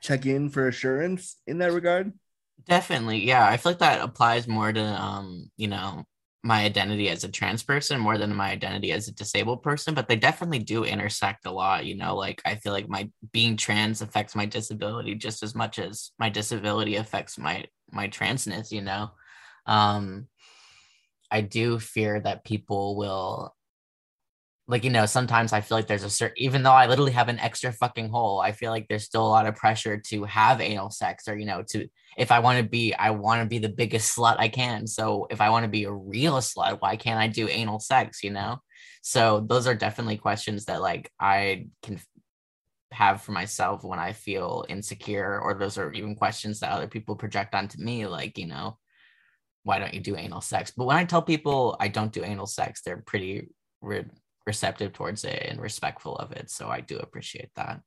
check 0.00 0.26
in 0.26 0.50
for 0.50 0.68
assurance 0.68 1.36
in 1.46 1.58
that 1.58 1.72
regard? 1.72 2.12
Definitely. 2.66 3.24
Yeah. 3.24 3.46
I 3.46 3.56
feel 3.56 3.72
like 3.72 3.78
that 3.78 4.00
applies 4.02 4.46
more 4.46 4.72
to 4.72 4.80
um, 4.82 5.50
you 5.56 5.68
know, 5.68 6.04
my 6.42 6.64
identity 6.64 7.08
as 7.10 7.22
a 7.24 7.28
trans 7.28 7.62
person 7.62 8.00
more 8.00 8.16
than 8.16 8.34
my 8.34 8.50
identity 8.50 8.92
as 8.92 9.08
a 9.08 9.12
disabled 9.12 9.62
person, 9.62 9.94
but 9.94 10.08
they 10.08 10.16
definitely 10.16 10.58
do 10.58 10.84
intersect 10.84 11.44
a 11.46 11.50
lot, 11.50 11.84
you 11.84 11.94
know, 11.96 12.16
like 12.16 12.40
I 12.46 12.54
feel 12.54 12.72
like 12.72 12.88
my 12.88 13.10
being 13.32 13.56
trans 13.56 14.00
affects 14.02 14.34
my 14.34 14.46
disability 14.46 15.14
just 15.14 15.42
as 15.42 15.54
much 15.54 15.78
as 15.78 16.12
my 16.18 16.28
disability 16.30 16.96
affects 16.96 17.38
my 17.38 17.66
my 17.92 18.08
transness, 18.08 18.70
you 18.72 18.80
know. 18.82 19.10
Um 19.66 20.28
I 21.30 21.40
do 21.42 21.78
fear 21.78 22.20
that 22.20 22.44
people 22.44 22.96
will 22.96 23.54
like 24.70 24.84
you 24.84 24.90
know 24.90 25.04
sometimes 25.04 25.52
i 25.52 25.60
feel 25.60 25.76
like 25.76 25.86
there's 25.86 26.04
a 26.04 26.10
certain 26.10 26.36
even 26.38 26.62
though 26.62 26.72
i 26.72 26.86
literally 26.86 27.12
have 27.12 27.28
an 27.28 27.38
extra 27.40 27.72
fucking 27.72 28.08
hole 28.08 28.40
i 28.40 28.52
feel 28.52 28.70
like 28.70 28.86
there's 28.88 29.04
still 29.04 29.26
a 29.26 29.28
lot 29.28 29.46
of 29.46 29.56
pressure 29.56 29.98
to 29.98 30.24
have 30.24 30.60
anal 30.60 30.90
sex 30.90 31.26
or 31.28 31.36
you 31.36 31.44
know 31.44 31.62
to 31.62 31.88
if 32.16 32.30
i 32.30 32.38
want 32.38 32.56
to 32.58 32.68
be 32.68 32.94
i 32.94 33.10
want 33.10 33.42
to 33.42 33.46
be 33.46 33.58
the 33.58 33.68
biggest 33.68 34.16
slut 34.16 34.36
i 34.38 34.48
can. 34.48 34.86
So 34.86 35.26
if 35.30 35.40
i 35.40 35.50
want 35.50 35.64
to 35.64 35.68
be 35.68 35.84
a 35.84 35.92
real 35.92 36.36
slut 36.36 36.80
why 36.80 36.96
can't 36.96 37.18
i 37.18 37.26
do 37.26 37.48
anal 37.48 37.80
sex 37.80 38.22
you 38.22 38.30
know? 38.30 38.58
So 39.02 39.40
those 39.40 39.66
are 39.66 39.74
definitely 39.74 40.18
questions 40.18 40.66
that 40.66 40.80
like 40.80 41.10
i 41.18 41.66
can 41.82 42.00
have 42.92 43.22
for 43.22 43.32
myself 43.32 43.84
when 43.84 43.98
i 43.98 44.12
feel 44.12 44.64
insecure 44.68 45.40
or 45.40 45.54
those 45.54 45.78
are 45.78 45.92
even 45.92 46.16
questions 46.16 46.60
that 46.60 46.72
other 46.72 46.88
people 46.88 47.16
project 47.16 47.54
onto 47.54 47.82
me 47.82 48.06
like 48.06 48.38
you 48.38 48.46
know 48.46 48.78
why 49.62 49.78
don't 49.78 49.92
you 49.92 50.00
do 50.00 50.16
anal 50.16 50.40
sex? 50.40 50.72
But 50.74 50.86
when 50.86 50.96
i 50.96 51.04
tell 51.04 51.22
people 51.22 51.76
i 51.80 51.88
don't 51.88 52.12
do 52.12 52.24
anal 52.24 52.46
sex 52.46 52.82
they're 52.82 53.02
pretty 53.06 53.48
receptive 54.52 54.92
towards 54.92 55.22
it 55.24 55.40
and 55.48 55.60
respectful 55.60 56.16
of 56.16 56.32
it. 56.32 56.50
So 56.50 56.68
I 56.68 56.80
do 56.80 56.96
appreciate 56.98 57.50
that. 57.54 57.80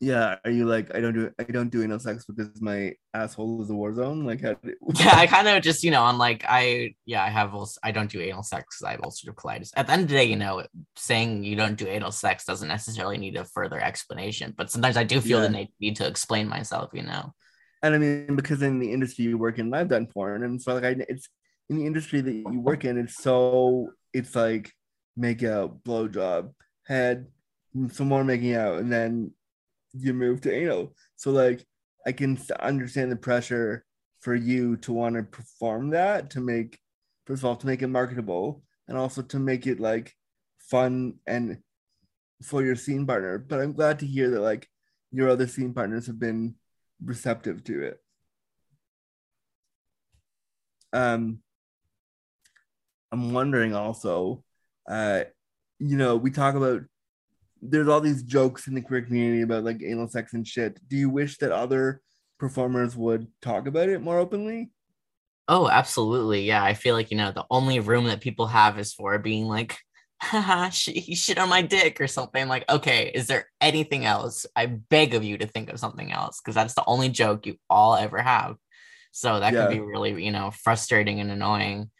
Yeah, 0.00 0.36
are 0.44 0.50
you 0.50 0.64
like 0.64 0.94
I 0.94 1.00
don't 1.00 1.12
do 1.12 1.30
I 1.40 1.42
don't 1.42 1.70
do 1.70 1.82
anal 1.82 1.98
sex 1.98 2.24
because 2.24 2.62
my 2.62 2.94
asshole 3.14 3.62
is 3.62 3.70
a 3.70 3.74
war 3.74 3.92
zone? 3.92 4.24
Like, 4.24 4.40
how 4.40 4.54
did 4.54 4.76
yeah, 4.94 5.16
I 5.16 5.26
kind 5.34 5.48
of 5.48 5.60
just 5.60 5.82
you 5.82 5.90
know 5.90 6.04
I'm 6.04 6.18
like 6.18 6.44
I 6.46 6.94
yeah 7.04 7.24
I 7.24 7.30
have 7.30 7.52
also, 7.52 7.80
I 7.82 7.90
don't 7.90 8.10
do 8.10 8.20
anal 8.20 8.44
sex 8.44 8.64
because 8.64 8.86
I 8.88 8.92
have 8.92 9.00
ulcerative 9.00 9.34
colitis. 9.34 9.72
At 9.74 9.86
the 9.86 9.92
end 9.94 10.02
of 10.02 10.08
the 10.08 10.14
day, 10.14 10.26
you 10.32 10.36
know, 10.36 10.64
saying 10.94 11.42
you 11.42 11.56
don't 11.56 11.76
do 11.76 11.88
anal 11.88 12.12
sex 12.12 12.44
doesn't 12.44 12.68
necessarily 12.76 13.18
need 13.18 13.36
a 13.36 13.44
further 13.44 13.80
explanation, 13.80 14.54
but 14.56 14.70
sometimes 14.70 14.96
I 14.96 15.04
do 15.04 15.20
feel 15.20 15.42
yeah. 15.42 15.48
the 15.48 15.68
need 15.80 15.96
to 15.96 16.06
explain 16.06 16.46
myself. 16.48 16.90
You 16.92 17.02
know, 17.02 17.32
and 17.82 17.94
I 17.96 17.98
mean 17.98 18.36
because 18.36 18.62
in 18.62 18.78
the 18.78 18.92
industry 18.92 19.24
you 19.24 19.36
work 19.36 19.58
in, 19.58 19.74
I've 19.74 19.88
done 19.88 20.06
porn, 20.06 20.44
and 20.44 20.62
so 20.62 20.74
like 20.74 20.84
I 20.84 20.94
it's 21.08 21.28
in 21.70 21.76
the 21.76 21.86
industry 21.86 22.20
that 22.20 22.32
you 22.32 22.60
work 22.60 22.84
in, 22.84 22.98
it's 22.98 23.20
so 23.20 23.88
it's 24.12 24.36
like 24.36 24.70
make 25.18 25.42
out, 25.42 25.82
blowjob, 25.84 26.52
head, 26.86 27.26
some 27.90 28.08
more 28.08 28.24
making 28.24 28.54
out, 28.54 28.78
and 28.78 28.90
then 28.90 29.32
you 29.92 30.14
move 30.14 30.40
to 30.42 30.52
anal. 30.52 30.94
So 31.16 31.30
like 31.30 31.66
I 32.06 32.12
can 32.12 32.38
understand 32.60 33.10
the 33.12 33.16
pressure 33.16 33.84
for 34.20 34.34
you 34.34 34.76
to 34.78 34.92
want 34.92 35.16
to 35.16 35.22
perform 35.22 35.90
that 35.90 36.30
to 36.30 36.40
make 36.40 36.78
first 37.26 37.42
of 37.42 37.46
all 37.46 37.56
to 37.56 37.66
make 37.66 37.82
it 37.82 37.88
marketable 37.88 38.62
and 38.88 38.96
also 38.96 39.22
to 39.22 39.38
make 39.38 39.66
it 39.66 39.80
like 39.80 40.14
fun 40.58 41.14
and 41.26 41.58
for 42.42 42.62
your 42.62 42.76
scene 42.76 43.06
partner. 43.06 43.38
But 43.38 43.60
I'm 43.60 43.72
glad 43.72 43.98
to 44.00 44.06
hear 44.06 44.30
that 44.30 44.40
like 44.40 44.68
your 45.10 45.28
other 45.28 45.46
scene 45.46 45.74
partners 45.74 46.06
have 46.06 46.18
been 46.18 46.54
receptive 47.04 47.64
to 47.64 47.82
it. 47.82 48.00
Um 50.92 51.40
I'm 53.12 53.32
wondering 53.32 53.74
also 53.74 54.44
uh, 54.88 55.24
you 55.78 55.96
know, 55.96 56.16
we 56.16 56.30
talk 56.30 56.54
about 56.54 56.82
there's 57.60 57.88
all 57.88 58.00
these 58.00 58.22
jokes 58.22 58.66
in 58.66 58.74
the 58.74 58.80
queer 58.80 59.02
community 59.02 59.42
about 59.42 59.64
like 59.64 59.82
anal 59.82 60.08
sex 60.08 60.32
and 60.32 60.46
shit. 60.46 60.78
Do 60.88 60.96
you 60.96 61.10
wish 61.10 61.38
that 61.38 61.52
other 61.52 62.00
performers 62.38 62.96
would 62.96 63.26
talk 63.42 63.66
about 63.66 63.88
it 63.88 64.00
more 64.00 64.18
openly? 64.18 64.70
Oh, 65.48 65.68
absolutely. 65.68 66.44
Yeah. 66.44 66.62
I 66.62 66.74
feel 66.74 66.94
like, 66.94 67.10
you 67.10 67.16
know, 67.16 67.32
the 67.32 67.46
only 67.50 67.80
room 67.80 68.04
that 68.04 68.20
people 68.20 68.46
have 68.46 68.78
is 68.78 68.92
for 68.92 69.18
being 69.18 69.46
like, 69.46 69.78
haha, 70.20 70.68
he 70.70 71.14
shit 71.14 71.38
on 71.38 71.48
my 71.48 71.62
dick 71.62 72.00
or 72.00 72.06
something. 72.06 72.48
Like, 72.48 72.68
okay, 72.70 73.10
is 73.14 73.26
there 73.26 73.48
anything 73.60 74.04
else? 74.04 74.46
I 74.54 74.66
beg 74.66 75.14
of 75.14 75.24
you 75.24 75.38
to 75.38 75.46
think 75.46 75.70
of 75.70 75.80
something 75.80 76.12
else 76.12 76.40
because 76.40 76.54
that's 76.54 76.74
the 76.74 76.84
only 76.86 77.08
joke 77.08 77.46
you 77.46 77.56
all 77.68 77.96
ever 77.96 78.20
have. 78.20 78.56
So 79.10 79.40
that 79.40 79.52
yeah. 79.52 79.66
can 79.66 79.72
be 79.72 79.80
really, 79.80 80.22
you 80.22 80.32
know, 80.32 80.50
frustrating 80.50 81.18
and 81.20 81.30
annoying. 81.30 81.90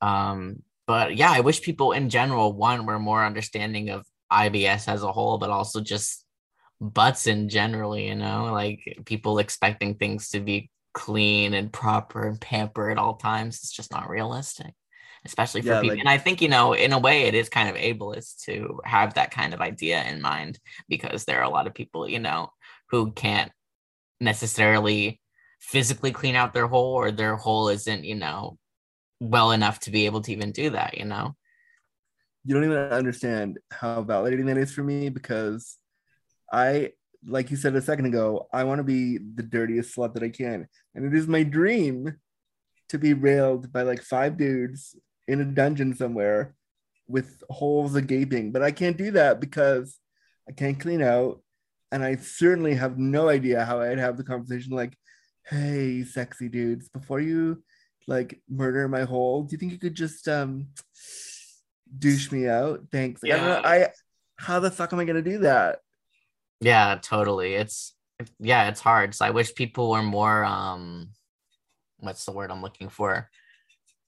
Um, 0.00 0.62
but 0.90 1.14
yeah, 1.14 1.30
I 1.30 1.38
wish 1.38 1.62
people 1.62 1.92
in 1.92 2.10
general, 2.10 2.52
one, 2.52 2.84
were 2.84 2.98
more 2.98 3.24
understanding 3.24 3.90
of 3.90 4.04
IBS 4.32 4.88
as 4.88 5.04
a 5.04 5.12
whole, 5.12 5.38
but 5.38 5.48
also 5.48 5.80
just 5.80 6.24
butts 6.80 7.28
in 7.28 7.48
generally, 7.48 8.08
you 8.08 8.16
know, 8.16 8.50
like 8.52 9.00
people 9.04 9.38
expecting 9.38 9.94
things 9.94 10.30
to 10.30 10.40
be 10.40 10.68
clean 10.92 11.54
and 11.54 11.72
proper 11.72 12.26
and 12.26 12.40
pamper 12.40 12.90
at 12.90 12.98
all 12.98 13.14
times. 13.14 13.58
It's 13.58 13.70
just 13.70 13.92
not 13.92 14.10
realistic, 14.10 14.74
especially 15.24 15.62
for 15.62 15.68
yeah, 15.68 15.80
people. 15.80 15.94
Like, 15.94 16.00
and 16.00 16.08
I 16.08 16.18
think, 16.18 16.42
you 16.42 16.48
know, 16.48 16.72
in 16.72 16.92
a 16.92 16.98
way, 16.98 17.22
it 17.22 17.36
is 17.36 17.48
kind 17.48 17.68
of 17.68 17.76
ableist 17.76 18.42
to 18.46 18.80
have 18.84 19.14
that 19.14 19.30
kind 19.30 19.54
of 19.54 19.60
idea 19.60 20.02
in 20.02 20.20
mind 20.20 20.58
because 20.88 21.24
there 21.24 21.38
are 21.38 21.44
a 21.44 21.50
lot 21.50 21.68
of 21.68 21.74
people, 21.74 22.08
you 22.08 22.18
know, 22.18 22.50
who 22.88 23.12
can't 23.12 23.52
necessarily 24.18 25.20
physically 25.60 26.10
clean 26.10 26.34
out 26.34 26.52
their 26.52 26.66
hole 26.66 26.94
or 26.94 27.12
their 27.12 27.36
hole 27.36 27.68
isn't, 27.68 28.02
you 28.02 28.16
know, 28.16 28.58
well 29.20 29.52
enough 29.52 29.78
to 29.80 29.90
be 29.90 30.06
able 30.06 30.22
to 30.22 30.32
even 30.32 30.50
do 30.50 30.70
that, 30.70 30.96
you 30.98 31.04
know? 31.04 31.36
You 32.44 32.54
don't 32.54 32.64
even 32.64 32.78
understand 32.78 33.58
how 33.70 34.02
validating 34.02 34.46
that 34.46 34.56
is 34.56 34.72
for 34.72 34.82
me 34.82 35.10
because 35.10 35.76
I, 36.50 36.92
like 37.26 37.50
you 37.50 37.56
said 37.56 37.76
a 37.76 37.82
second 37.82 38.06
ago, 38.06 38.48
I 38.52 38.64
want 38.64 38.78
to 38.78 38.84
be 38.84 39.18
the 39.18 39.42
dirtiest 39.42 39.94
slut 39.94 40.14
that 40.14 40.22
I 40.22 40.30
can. 40.30 40.66
And 40.94 41.04
it 41.04 41.16
is 41.16 41.28
my 41.28 41.42
dream 41.42 42.16
to 42.88 42.98
be 42.98 43.12
railed 43.12 43.70
by 43.70 43.82
like 43.82 44.02
five 44.02 44.38
dudes 44.38 44.96
in 45.28 45.40
a 45.40 45.44
dungeon 45.44 45.94
somewhere 45.94 46.54
with 47.06 47.42
holes 47.50 47.94
a 47.94 48.02
gaping. 48.02 48.52
But 48.52 48.62
I 48.62 48.70
can't 48.70 48.96
do 48.96 49.10
that 49.12 49.38
because 49.38 49.98
I 50.48 50.52
can't 50.52 50.80
clean 50.80 51.02
out. 51.02 51.42
And 51.92 52.02
I 52.02 52.16
certainly 52.16 52.74
have 52.74 52.98
no 52.98 53.28
idea 53.28 53.64
how 53.64 53.80
I'd 53.80 53.98
have 53.98 54.16
the 54.16 54.24
conversation 54.24 54.72
like, 54.72 54.96
hey, 55.46 56.04
sexy 56.04 56.48
dudes, 56.48 56.88
before 56.88 57.20
you 57.20 57.62
like 58.10 58.40
murder 58.48 58.88
my 58.88 59.04
hole. 59.04 59.44
Do 59.44 59.54
you 59.54 59.58
think 59.58 59.72
you 59.72 59.78
could 59.78 59.94
just 59.94 60.28
um 60.28 60.66
douche 61.98 62.30
me 62.30 62.48
out? 62.48 62.82
Thanks. 62.92 63.22
Like, 63.22 63.30
yeah. 63.30 63.60
I, 63.64 63.84
I 63.84 63.88
how 64.36 64.60
the 64.60 64.70
fuck 64.70 64.92
am 64.92 64.98
I 64.98 65.04
gonna 65.04 65.22
do 65.22 65.38
that? 65.38 65.78
Yeah, 66.60 66.98
totally. 67.00 67.54
It's 67.54 67.94
yeah, 68.38 68.68
it's 68.68 68.80
hard. 68.80 69.14
So 69.14 69.24
I 69.24 69.30
wish 69.30 69.54
people 69.54 69.90
were 69.90 70.02
more 70.02 70.44
um 70.44 71.10
what's 71.98 72.24
the 72.24 72.32
word 72.32 72.50
I'm 72.50 72.62
looking 72.62 72.88
for? 72.88 73.30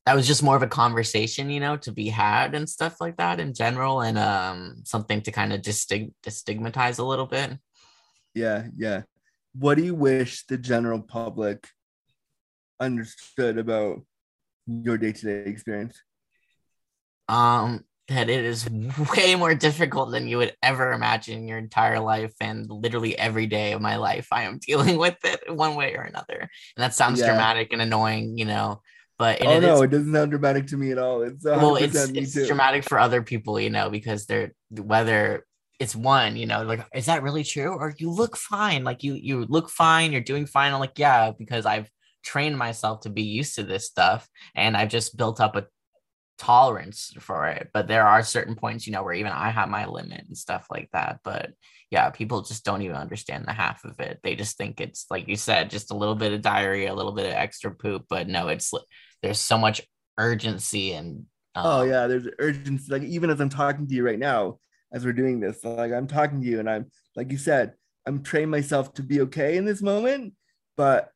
that 0.05 0.17
was 0.17 0.27
just 0.27 0.43
more 0.43 0.57
of 0.57 0.63
a 0.63 0.69
conversation, 0.69 1.49
you 1.49 1.61
know, 1.61 1.77
to 1.77 1.93
be 1.93 2.09
had 2.09 2.55
and 2.55 2.69
stuff 2.69 3.01
like 3.01 3.17
that 3.19 3.39
in 3.39 3.55
general, 3.55 4.01
and 4.01 4.19
um, 4.19 4.83
something 4.85 5.21
to 5.23 5.31
kind 5.31 5.53
of 5.53 5.61
distig- 5.61 6.13
destigmatize 6.25 6.99
a 6.99 7.05
little 7.05 7.27
bit. 7.27 7.53
Yeah, 8.35 8.67
yeah. 8.77 9.03
What 9.55 9.77
do 9.77 9.85
you 9.85 9.95
wish 9.95 10.45
the 10.47 10.59
general 10.59 11.01
public 11.01 11.69
understood 12.83 13.59
about 13.59 14.03
your 14.67 14.99
day 14.99 15.13
to 15.13 15.25
day 15.25 15.51
experience? 15.51 16.01
Um, 17.29 17.85
that 18.09 18.29
it 18.29 18.45
is 18.45 18.69
way 19.17 19.35
more 19.37 19.55
difficult 19.55 20.11
than 20.11 20.29
you 20.29 20.39
would 20.39 20.55
ever 20.63 20.93
imagine 20.93 21.39
in 21.39 21.49
your 21.49 21.59
entire 21.59 22.01
life, 22.01 22.35
and 22.41 22.69
literally 22.71 23.17
every 23.19 23.47
day 23.47 23.73
of 23.73 23.81
my 23.81 23.97
life, 23.97 24.29
I 24.33 24.43
am 24.43 24.59
dealing 24.67 24.99
with 24.99 25.17
it 25.25 25.55
one 25.55 25.77
way 25.77 25.95
or 25.95 26.03
another. 26.03 26.39
And 26.41 26.49
that 26.77 26.95
sounds 26.95 27.21
Yeah. 27.21 27.27
dramatic 27.29 27.73
and 27.73 27.81
annoying, 27.81 28.37
you 28.37 28.45
know, 28.45 28.83
but 29.19 29.41
oh 29.43 29.59
it 29.59 29.63
no, 29.63 29.83
it 29.83 29.91
doesn't 29.91 30.13
sound 30.13 30.31
dramatic 30.31 30.67
to 30.69 30.77
me 30.77 30.91
at 30.91 30.99
all. 30.99 31.23
It's 31.23 31.45
well 31.45 31.77
it's, 31.77 31.95
it's 31.95 32.35
too. 32.35 32.47
dramatic 32.47 32.85
for 32.85 32.99
other 32.99 33.23
people 33.23 33.61
you 33.61 33.71
know 33.71 33.91
because 33.91 34.27
they're 34.27 34.53
whether 34.71 35.47
it's 35.79 35.95
one 35.97 36.37
you 36.37 36.47
know 36.47 36.63
like 36.63 36.85
is 36.95 37.07
that 37.07 37.23
really 37.23 37.45
true 37.45 37.73
or 37.73 37.95
you 37.99 38.11
look 38.11 38.37
fine 38.37 38.85
like 38.85 39.03
you 39.03 39.15
you 39.15 39.45
look 39.49 39.69
fine 39.69 40.13
you're 40.13 40.21
doing 40.21 40.47
fine 40.47 40.73
i'm 40.73 40.81
like 40.81 40.99
yeah 40.99 41.33
because 41.37 41.67
i've 41.67 41.91
trained 42.23 42.57
myself 42.57 43.01
to 43.01 43.11
be 43.11 43.23
used 43.23 43.55
to 43.55 43.63
this 43.63 43.87
stuff 43.87 44.29
and 44.55 44.77
i've 44.77 44.89
just 44.89 45.17
built 45.17 45.41
up 45.41 45.57
a 45.57 45.67
tolerance 46.39 47.13
for 47.21 47.47
it 47.47 47.69
but 47.73 47.87
there 47.87 48.07
are 48.07 48.23
certain 48.23 48.57
points 48.57 48.87
you 48.87 48.93
know 48.93 49.03
where 49.03 49.15
even 49.15 49.31
i 49.31 49.51
have 49.51 49.69
my 49.69 49.87
limit 49.87 50.25
and 50.27 50.37
stuff 50.37 50.67
like 50.71 50.89
that 50.93 51.21
but 51.23 51.51
yeah 51.91 52.11
people 52.11 52.43
just 52.43 52.65
don't 52.65 52.83
even 52.83 52.97
understand 52.97 53.45
the 53.47 53.53
half 53.53 53.85
of 53.85 54.01
it 54.01 54.19
they 54.23 54.35
just 54.35 54.57
think 54.57 54.81
it's 54.81 55.07
like 55.11 55.29
you 55.29 55.37
said 55.37 55.71
just 55.71 55.93
a 55.93 55.97
little 55.97 56.17
bit 56.17 56.33
of 56.33 56.41
diarrhea 56.41 56.93
a 56.93 56.97
little 56.97 57.13
bit 57.13 57.27
of 57.27 57.33
extra 57.33 57.71
poop 57.71 58.05
but 58.09 58.29
no 58.29 58.49
it's 58.49 58.73
there's 59.23 59.39
so 59.39 59.57
much 59.57 59.83
urgency 60.19 60.93
and 60.93 61.27
Oh 61.55 61.83
um, 61.83 61.89
yeah, 61.89 62.07
there's 62.07 62.29
urgency. 62.39 62.91
Like 62.91 63.03
even 63.03 63.31
as 63.31 63.41
I'm 63.41 63.49
talking 63.49 63.87
to 63.87 63.95
you 63.95 64.05
right 64.05 64.19
now, 64.19 64.59
as 64.93 65.05
we're 65.05 65.13
doing 65.13 65.41
this, 65.41 65.65
like 65.65 65.93
I'm 65.93 66.07
talking 66.07 66.41
to 66.41 66.47
you, 66.47 66.61
and 66.61 66.69
I'm 66.69 66.91
like 67.15 67.31
you 67.31 67.39
said, 67.39 67.75
I'm 68.07 68.23
training 68.23 68.51
myself 68.51 68.95
to 68.95 69.03
be 69.03 69.21
okay 69.23 69.57
in 69.57 69.65
this 69.65 69.83
moment. 69.83 70.35
But 70.77 71.11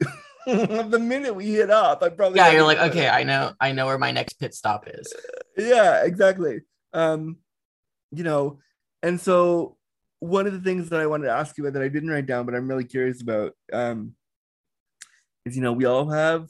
the 0.90 0.98
minute 0.98 1.34
we 1.34 1.46
hit 1.46 1.70
up, 1.70 2.02
I 2.02 2.08
probably 2.08 2.38
yeah 2.38 2.52
you're 2.52 2.62
like 2.64 2.78
okay 2.78 3.00
there. 3.00 3.12
i 3.12 3.22
know 3.24 3.52
i 3.60 3.72
know 3.72 3.86
where 3.86 3.98
my 3.98 4.12
next 4.12 4.34
pit 4.34 4.54
stop 4.54 4.86
is 4.86 5.12
yeah, 5.56 6.04
exactly. 6.04 6.60
Um, 6.92 7.38
you 8.12 8.24
know, 8.24 8.58
and 9.02 9.20
so 9.20 9.76
one 10.20 10.46
of 10.46 10.52
the 10.52 10.60
things 10.60 10.90
that 10.90 11.00
I 11.00 11.06
wanted 11.06 11.26
to 11.26 11.32
ask 11.32 11.56
you 11.56 11.64
about 11.64 11.74
that 11.74 11.84
I 11.84 11.88
didn't 11.88 12.10
write 12.10 12.26
down, 12.26 12.46
but 12.46 12.54
I'm 12.54 12.68
really 12.68 12.84
curious 12.84 13.22
about, 13.22 13.52
um, 13.72 14.12
is 15.44 15.56
you 15.56 15.62
know 15.62 15.72
we 15.72 15.84
all 15.84 16.10
have 16.10 16.48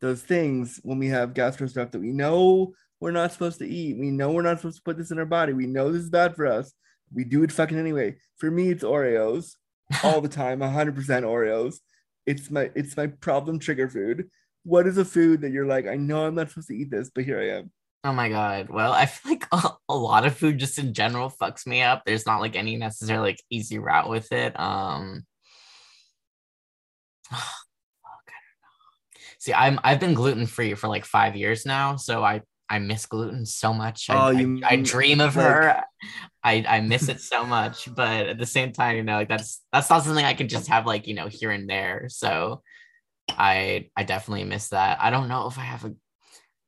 those 0.00 0.22
things 0.22 0.80
when 0.82 0.98
we 0.98 1.08
have 1.08 1.34
gastro 1.34 1.66
stuff 1.66 1.90
that 1.92 2.00
we 2.00 2.12
know 2.12 2.74
we're 3.00 3.10
not 3.10 3.32
supposed 3.32 3.58
to 3.58 3.68
eat. 3.68 3.98
We 3.98 4.10
know 4.10 4.32
we're 4.32 4.42
not 4.42 4.58
supposed 4.58 4.76
to 4.78 4.82
put 4.82 4.98
this 4.98 5.10
in 5.10 5.18
our 5.18 5.26
body. 5.26 5.52
We 5.52 5.66
know 5.66 5.92
this 5.92 6.02
is 6.02 6.10
bad 6.10 6.34
for 6.34 6.46
us. 6.46 6.72
We 7.12 7.24
do 7.24 7.42
it 7.42 7.52
fucking 7.52 7.78
anyway. 7.78 8.16
For 8.38 8.50
me, 8.50 8.70
it's 8.70 8.84
Oreos 8.84 9.54
all 10.02 10.20
the 10.20 10.28
time, 10.28 10.60
100% 10.60 10.94
Oreos. 10.94 11.76
It's 12.26 12.50
my 12.50 12.70
it's 12.74 12.96
my 12.96 13.06
problem 13.06 13.58
trigger 13.58 13.88
food. 13.88 14.28
What 14.64 14.86
is 14.86 14.98
a 14.98 15.04
food 15.04 15.42
that 15.42 15.52
you're 15.52 15.66
like, 15.66 15.86
I 15.86 15.96
know 15.96 16.26
I'm 16.26 16.34
not 16.34 16.48
supposed 16.50 16.68
to 16.68 16.76
eat 16.76 16.90
this, 16.90 17.10
but 17.14 17.24
here 17.24 17.40
I 17.40 17.58
am. 17.58 17.70
oh 18.04 18.12
my 18.12 18.28
god 18.28 18.68
well 18.68 18.92
i 18.92 19.04
feel 19.06 19.32
like 19.32 19.46
a, 19.52 19.70
a 19.88 19.96
lot 19.96 20.24
of 20.26 20.36
food 20.36 20.58
just 20.58 20.78
in 20.78 20.92
general 20.94 21.28
fucks 21.40 21.66
me 21.66 21.82
up 21.82 22.02
there's 22.04 22.26
not 22.26 22.40
like 22.40 22.54
any 22.54 22.76
necessarily 22.76 23.30
like 23.30 23.42
easy 23.50 23.78
route 23.80 24.08
with 24.08 24.30
it 24.32 24.52
um 24.60 25.24
fuck, 27.30 27.40
I 28.28 28.38
don't 28.44 28.60
know. 28.62 29.20
see 29.38 29.52
i'm 29.54 29.80
i've 29.82 29.98
been 29.98 30.14
gluten 30.14 30.46
free 30.46 30.74
for 30.74 30.86
like 30.88 31.04
five 31.04 31.34
years 31.36 31.66
now 31.66 31.96
so 31.96 32.22
i 32.22 32.42
i 32.70 32.78
miss 32.78 33.06
gluten 33.06 33.44
so 33.46 33.72
much 33.72 34.08
I, 34.10 34.26
Oh, 34.26 34.30
you 34.30 34.60
I, 34.64 34.76
mean, 34.76 34.84
dream 34.84 35.20
of 35.20 35.34
like- 35.34 35.46
her 35.46 35.82
i 36.46 36.64
i 36.68 36.80
miss 36.80 37.08
it 37.08 37.20
so 37.20 37.44
much 37.44 37.88
but 37.94 38.26
at 38.26 38.38
the 38.38 38.46
same 38.46 38.72
time 38.72 38.96
you 38.96 39.02
know 39.02 39.16
like 39.16 39.28
that's 39.28 39.62
that's 39.72 39.90
not 39.90 40.02
something 40.02 40.24
i 40.24 40.34
can 40.34 40.48
just 40.48 40.68
have 40.68 40.86
like 40.86 41.06
you 41.06 41.14
know 41.14 41.26
here 41.26 41.50
and 41.50 41.68
there 41.68 42.06
so 42.08 42.62
i 43.30 43.88
i 43.96 44.02
definitely 44.04 44.44
miss 44.44 44.68
that 44.68 44.98
i 45.00 45.10
don't 45.10 45.28
know 45.28 45.46
if 45.46 45.58
i 45.58 45.62
have 45.62 45.84
a 45.84 45.92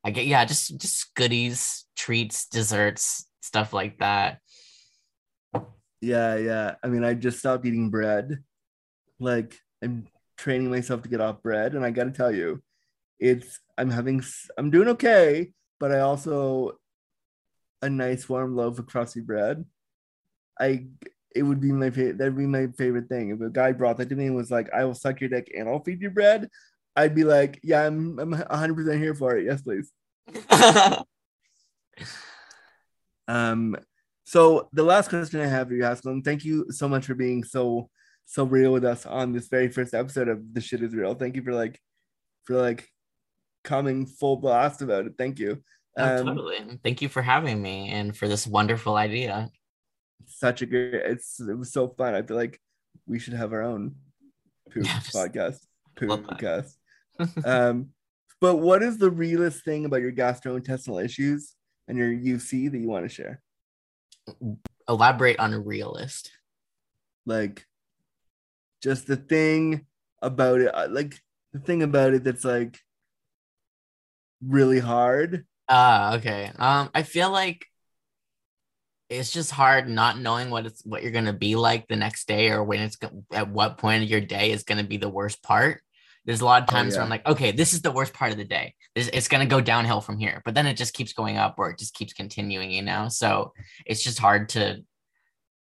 I 0.04 0.10
get 0.10 0.26
yeah, 0.26 0.44
just 0.44 0.80
just 0.80 1.14
goodies, 1.14 1.86
treats, 1.96 2.46
desserts, 2.48 3.26
stuff 3.42 3.72
like 3.72 3.98
that. 3.98 4.38
Yeah, 6.00 6.36
yeah. 6.36 6.74
I 6.82 6.86
mean, 6.86 7.04
I 7.04 7.14
just 7.14 7.40
stopped 7.40 7.66
eating 7.66 7.90
bread. 7.90 8.38
Like, 9.18 9.58
I'm 9.82 10.06
training 10.36 10.70
myself 10.70 11.02
to 11.02 11.08
get 11.08 11.20
off 11.20 11.42
bread, 11.42 11.74
and 11.74 11.84
I 11.84 11.90
got 11.90 12.04
to 12.04 12.10
tell 12.10 12.32
you, 12.34 12.62
it's 13.18 13.60
I'm 13.76 13.90
having 13.90 14.22
I'm 14.56 14.70
doing 14.70 14.88
okay, 14.88 15.52
but 15.80 15.92
I 15.92 16.00
also 16.00 16.78
a 17.82 17.90
nice 17.90 18.28
warm 18.28 18.56
loaf 18.56 18.78
of 18.78 18.86
crusty 18.86 19.20
bread. 19.20 19.64
I 20.58 20.86
it 21.34 21.42
would 21.42 21.60
be 21.60 21.72
my 21.72 21.90
favorite. 21.90 22.18
That'd 22.18 22.36
be 22.36 22.46
my 22.46 22.68
favorite 22.78 23.08
thing. 23.08 23.30
If 23.30 23.40
a 23.40 23.50
guy 23.50 23.72
brought 23.72 23.98
that 23.98 24.08
to 24.08 24.16
me 24.16 24.26
and 24.26 24.36
was 24.36 24.50
like, 24.50 24.68
"I 24.72 24.84
will 24.84 24.94
suck 24.94 25.20
your 25.20 25.30
dick 25.30 25.52
and 25.56 25.68
I'll 25.68 25.82
feed 25.82 26.02
you 26.02 26.10
bread," 26.10 26.48
I'd 26.96 27.14
be 27.14 27.24
like, 27.24 27.60
"Yeah, 27.62 27.86
I'm 27.86 28.18
I'm 28.18 28.32
100 28.32 28.74
percent 28.74 29.00
here 29.00 29.14
for 29.14 29.36
it. 29.36 29.44
Yes, 29.44 29.62
please." 29.62 29.92
Um, 33.28 33.76
so 34.24 34.68
the 34.72 34.82
last 34.82 35.10
question 35.10 35.40
I 35.40 35.46
have 35.46 35.68
for 35.68 35.74
you, 35.74 35.84
Haskell, 35.84 36.12
and 36.12 36.24
thank 36.24 36.44
you 36.44 36.70
so 36.70 36.88
much 36.88 37.06
for 37.06 37.14
being 37.14 37.44
so 37.44 37.90
so 38.24 38.44
real 38.44 38.72
with 38.72 38.84
us 38.84 39.06
on 39.06 39.32
this 39.32 39.48
very 39.48 39.68
first 39.68 39.94
episode 39.94 40.28
of 40.28 40.52
The 40.52 40.60
Shit 40.60 40.82
Is 40.82 40.94
Real. 40.94 41.14
Thank 41.14 41.36
you 41.36 41.42
for 41.42 41.54
like 41.54 41.80
for 42.44 42.60
like 42.60 42.88
coming 43.64 44.06
full 44.06 44.36
blast 44.36 44.82
about 44.82 45.06
it. 45.06 45.12
Thank 45.16 45.38
you. 45.38 45.62
Oh, 45.98 46.20
Um, 46.20 46.26
totally. 46.26 46.78
Thank 46.82 47.02
you 47.02 47.08
for 47.08 47.22
having 47.22 47.60
me 47.60 47.90
and 47.90 48.16
for 48.16 48.28
this 48.28 48.46
wonderful 48.46 48.96
idea. 48.96 49.50
Such 50.26 50.62
a 50.62 50.66
great. 50.66 50.94
It's 50.94 51.40
it 51.40 51.56
was 51.58 51.72
so 51.72 51.88
fun. 51.88 52.14
I 52.14 52.22
feel 52.22 52.36
like 52.36 52.60
we 53.06 53.18
should 53.18 53.34
have 53.34 53.52
our 53.52 53.62
own 53.62 53.96
poop 54.70 54.84
Yeah, 54.86 55.00
podcast. 55.00 55.60
that. 55.96 56.06
Poopcast. 56.06 56.74
um, 57.44 57.88
but 58.40 58.56
what 58.56 58.82
is 58.82 58.98
the 58.98 59.10
realest 59.10 59.64
thing 59.64 59.84
about 59.84 60.00
your 60.02 60.12
gastrointestinal 60.12 61.04
issues 61.04 61.54
and 61.88 61.98
your 61.98 62.08
UC 62.10 62.70
that 62.70 62.78
you 62.78 62.88
want 62.88 63.04
to 63.04 63.08
share? 63.08 63.42
Elaborate 64.88 65.38
on 65.40 65.52
a 65.54 65.58
realist. 65.58 66.30
like 67.26 67.66
just 68.80 69.06
the 69.08 69.16
thing 69.16 69.84
about 70.22 70.60
it 70.60 70.72
uh, 70.72 70.86
like 70.90 71.18
the 71.52 71.58
thing 71.58 71.82
about 71.82 72.14
it 72.14 72.22
that's 72.22 72.44
like 72.44 72.78
really 74.46 74.78
hard 74.78 75.44
Ah, 75.68 76.16
okay. 76.16 76.50
Um, 76.58 76.90
I 76.94 77.02
feel 77.02 77.30
like 77.30 77.66
it's 79.08 79.32
just 79.32 79.50
hard 79.50 79.88
not 79.88 80.18
knowing 80.18 80.50
what 80.50 80.66
it's 80.66 80.84
what 80.84 81.02
you're 81.02 81.12
gonna 81.12 81.32
be 81.32 81.56
like 81.56 81.88
the 81.88 81.96
next 81.96 82.28
day 82.28 82.50
or 82.50 82.62
when 82.62 82.80
it's 82.80 82.96
at 83.32 83.48
what 83.48 83.78
point 83.78 84.02
of 84.02 84.10
your 84.10 84.20
day 84.20 84.50
is 84.50 84.64
gonna 84.64 84.84
be 84.84 84.96
the 84.98 85.08
worst 85.08 85.42
part. 85.42 85.80
There's 86.24 86.42
a 86.42 86.44
lot 86.44 86.62
of 86.62 86.68
Oh, 86.68 86.72
times 86.72 86.94
where. 86.94 87.02
I'm 87.04 87.08
like, 87.08 87.26
okay, 87.26 87.52
this 87.52 87.72
is 87.72 87.80
the 87.80 87.90
worst 87.90 88.12
part 88.12 88.32
of 88.32 88.38
the 88.38 88.44
day. 88.44 88.74
This, 88.94 89.08
it's 89.12 89.28
gonna 89.28 89.46
go 89.46 89.60
downhill 89.60 90.00
from 90.02 90.18
here, 90.18 90.42
but 90.44 90.54
then 90.54 90.66
it 90.66 90.74
just 90.74 90.92
keeps 90.94 91.12
going 91.14 91.38
up 91.38 91.54
or 91.58 91.70
it 91.70 91.78
just 91.78 91.94
keeps 91.94 92.12
continuing, 92.12 92.70
you 92.70 92.82
know. 92.82 93.08
So 93.08 93.52
it's 93.86 94.02
just 94.02 94.18
hard 94.18 94.50
to 94.50 94.82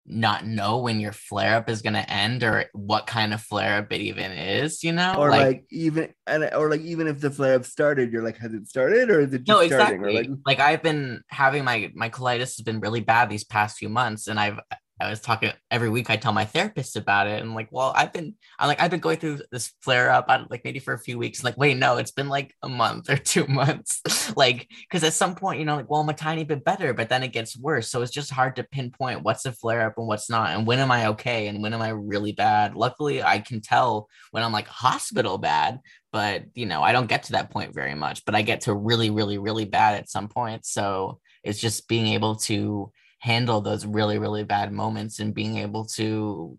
not 0.07 0.45
know 0.45 0.77
when 0.77 0.99
your 0.99 1.11
flare 1.11 1.55
up 1.55 1.69
is 1.69 1.81
gonna 1.81 2.05
end 2.07 2.43
or 2.43 2.65
what 2.73 3.07
kind 3.07 3.33
of 3.33 3.41
flare 3.41 3.79
up 3.79 3.91
it 3.91 4.01
even 4.01 4.31
is, 4.31 4.83
you 4.83 4.91
know. 4.91 5.15
or 5.17 5.29
like, 5.29 5.65
even 5.71 6.13
and 6.27 6.49
or 6.53 6.69
like 6.69 6.81
even 6.81 7.07
if 7.07 7.19
the 7.19 7.31
flare 7.31 7.55
up 7.55 7.65
started 7.65 8.11
you're 8.11 8.23
like 8.23 8.37
has 8.37 8.53
it 8.53 8.67
started 8.67 9.09
or 9.09 9.19
is 9.19 9.33
it 9.33 9.43
just 9.43 9.47
no 9.47 9.65
starting 9.65 10.01
exactly 10.03 10.09
or 10.09 10.21
like 10.21 10.29
like, 10.45 10.59
i've 10.59 10.83
been 10.83 11.21
having 11.27 11.63
my 11.63 11.91
my 11.95 12.09
colitis 12.09 12.57
has 12.57 12.61
been 12.61 12.79
really 12.79 12.99
bad 12.99 13.29
these 13.29 13.43
past 13.43 13.77
few 13.77 13.89
months 13.89 14.27
and 14.27 14.39
i've 14.39 14.59
i 14.99 15.09
was 15.09 15.19
talking 15.19 15.51
every 15.71 15.89
week 15.89 16.09
i 16.09 16.15
tell 16.15 16.33
my 16.33 16.45
therapist 16.45 16.95
about 16.95 17.27
it 17.27 17.41
and 17.41 17.53
like 17.53 17.67
well 17.71 17.91
i've 17.95 18.13
been 18.13 18.33
i'm 18.59 18.67
like 18.67 18.81
i've 18.81 18.91
been 18.91 18.99
going 18.99 19.17
through 19.17 19.39
this 19.51 19.73
flare 19.81 20.11
up 20.11 20.25
I, 20.27 20.45
like 20.49 20.63
maybe 20.63 20.79
for 20.79 20.93
a 20.93 20.99
few 20.99 21.17
weeks. 21.17 21.43
Like 21.43 21.57
wait 21.57 21.77
no 21.77 21.97
it's 21.97 22.11
been 22.11 22.29
like 22.29 22.53
a 22.61 22.69
month 22.69 23.09
or 23.09 23.17
two 23.17 23.47
months. 23.47 24.01
Like 24.35 24.67
because 24.81 25.03
at 25.03 25.13
some 25.13 25.35
point 25.35 25.59
you 25.59 25.65
know 25.65 25.75
like 25.75 25.89
well 25.89 26.01
i'm 26.01 26.09
a 26.09 26.13
tiny 26.13 26.43
bit 26.43 26.63
better 26.63 26.93
but 26.93 27.09
then 27.09 27.21
it 27.21 27.31
gets 27.31 27.57
worse 27.57 27.87
so 27.87 28.01
it's 28.01 28.11
just 28.11 28.31
hard 28.31 28.55
to 28.55 28.63
pinpoint 28.63 29.23
what's 29.23 29.45
a 29.45 29.51
flare 29.51 29.85
up 29.85 29.97
and 29.97 30.07
what's 30.07 30.29
not 30.29 30.49
and 30.49 30.65
when 30.65 30.79
am 30.79 30.91
i 30.91 31.07
okay 31.07 31.47
and 31.47 31.61
when 31.61 31.73
am 31.73 31.81
i 31.81 31.89
really 31.89 32.31
bad? 32.31 32.75
Luckily 32.75 33.21
i 33.21 33.39
can 33.39 33.61
tell 33.61 34.09
when 34.31 34.43
i'm 34.43 34.51
like 34.51 34.67
hospital 34.67 35.37
bad 35.37 35.79
but 36.11 36.43
you 36.53 36.65
know 36.65 36.81
i 36.81 36.91
don't 36.91 37.07
get 37.07 37.23
to 37.23 37.33
that 37.33 37.51
point 37.51 37.73
very 37.73 37.93
much 37.93 38.25
but 38.25 38.35
i 38.35 38.41
get 38.41 38.61
to 38.61 38.73
really 38.73 39.09
really 39.09 39.37
really 39.37 39.65
bad 39.65 39.95
at 39.95 40.09
some 40.09 40.27
point 40.27 40.65
so 40.65 41.19
it's 41.43 41.59
just 41.59 41.87
being 41.87 42.07
able 42.07 42.35
to 42.35 42.91
handle 43.25 43.59
those 43.59 43.85
really 43.85 44.17
really 44.19 44.43
bad 44.43 44.71
moments 44.71 45.19
and 45.19 45.33
being 45.33 45.57
able 45.57 45.83
to 45.83 46.57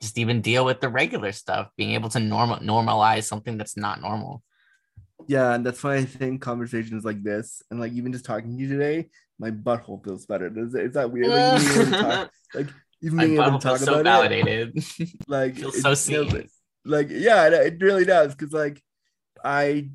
just 0.00 0.16
even 0.16 0.40
deal 0.40 0.64
with 0.64 0.80
the 0.80 0.88
regular 0.88 1.32
stuff 1.32 1.68
being 1.76 1.92
able 1.98 2.08
to 2.08 2.20
normal 2.20 2.58
normalize 2.58 3.24
something 3.24 3.58
that's 3.58 3.76
not 3.76 4.00
normal. 4.00 4.42
Yeah 5.26 5.54
and 5.54 5.66
that's 5.66 5.82
why 5.82 5.96
i 5.96 6.04
think 6.04 6.40
conversations 6.40 7.04
like 7.04 7.22
this 7.24 7.60
and 7.70 7.80
like 7.80 7.92
even 7.92 8.12
just 8.12 8.24
talking 8.24 8.50
to 8.56 8.62
you 8.62 8.68
today 8.68 9.10
my 9.40 9.50
butthole 9.50 10.02
feels 10.04 10.26
better. 10.26 10.46
Is, 10.56 10.74
is 10.74 10.94
that 10.94 11.12
weird? 11.12 11.28
Like, 11.28 11.62
even 11.62 11.68
being 11.68 11.78
able 11.78 11.90
to 11.90 12.02
talk, 12.02 12.30
like 12.54 12.68
even 13.02 13.16
my 13.16 13.24
being 13.26 13.40
able 13.40 13.58
to 13.58 13.68
talk 13.68 13.78
feels 13.78 13.84
so 13.84 14.00
about 14.00 14.32
it 14.32 14.44
validated. 14.44 14.84
like 15.28 15.54
feels 15.56 15.76
it- 15.76 15.82
so 15.82 15.94
seen. 15.94 16.28
But- 16.30 16.46
like 16.84 17.08
yeah 17.10 17.46
it, 17.48 17.52
it 17.52 17.82
really 17.82 18.04
does 18.04 18.34
because 18.34 18.52
like 18.52 18.80
i 19.44 19.90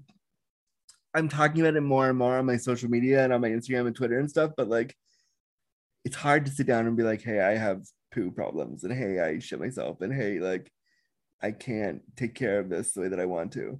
I'm 1.15 1.29
talking 1.29 1.61
about 1.61 1.75
it 1.75 1.81
more 1.81 2.09
and 2.09 2.17
more 2.17 2.37
on 2.37 2.45
my 2.45 2.57
social 2.57 2.89
media 2.89 3.23
and 3.23 3.31
on 3.33 3.41
my 3.41 3.49
Instagram 3.49 3.87
and 3.87 3.95
Twitter 3.95 4.19
and 4.19 4.29
stuff, 4.29 4.51
but 4.57 4.67
like 4.67 4.95
it's 6.05 6.15
hard 6.15 6.45
to 6.45 6.51
sit 6.51 6.67
down 6.67 6.87
and 6.87 6.97
be 6.97 7.03
like, 7.03 7.21
hey, 7.21 7.39
I 7.39 7.55
have 7.55 7.83
poo 8.11 8.31
problems 8.31 8.83
and 8.83 8.93
hey, 8.93 9.19
I 9.19 9.39
shit 9.39 9.59
myself 9.59 10.01
and 10.01 10.13
hey, 10.13 10.39
like 10.39 10.71
I 11.41 11.51
can't 11.51 12.01
take 12.15 12.35
care 12.35 12.59
of 12.59 12.69
this 12.69 12.93
the 12.93 13.01
way 13.01 13.07
that 13.09 13.19
I 13.19 13.25
want 13.25 13.53
to. 13.53 13.79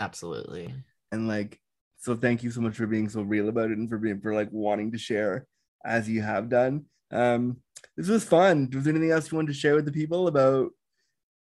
Absolutely. 0.00 0.74
And 1.10 1.28
like, 1.28 1.60
so 1.98 2.16
thank 2.16 2.42
you 2.42 2.50
so 2.50 2.60
much 2.60 2.74
for 2.74 2.86
being 2.86 3.08
so 3.08 3.22
real 3.22 3.48
about 3.48 3.70
it 3.70 3.78
and 3.78 3.88
for 3.88 3.98
being 3.98 4.20
for 4.20 4.34
like 4.34 4.48
wanting 4.50 4.92
to 4.92 4.98
share 4.98 5.46
as 5.84 6.08
you 6.08 6.22
have 6.22 6.48
done. 6.48 6.86
Um, 7.10 7.58
this 7.96 8.08
was 8.08 8.24
fun. 8.24 8.68
Was 8.74 8.84
there 8.84 8.92
anything 8.92 9.12
else 9.12 9.30
you 9.30 9.36
wanted 9.36 9.52
to 9.52 9.58
share 9.58 9.74
with 9.74 9.84
the 9.84 9.92
people 9.92 10.26
about 10.26 10.70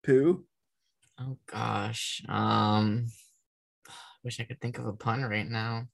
poo? 0.03 0.45
Oh 1.19 1.37
gosh. 1.51 2.23
Um 2.27 3.07
wish 4.23 4.39
I 4.39 4.43
could 4.43 4.61
think 4.61 4.77
of 4.77 4.87
a 4.87 4.93
pun 4.93 5.23
right 5.23 5.47
now. 5.47 5.87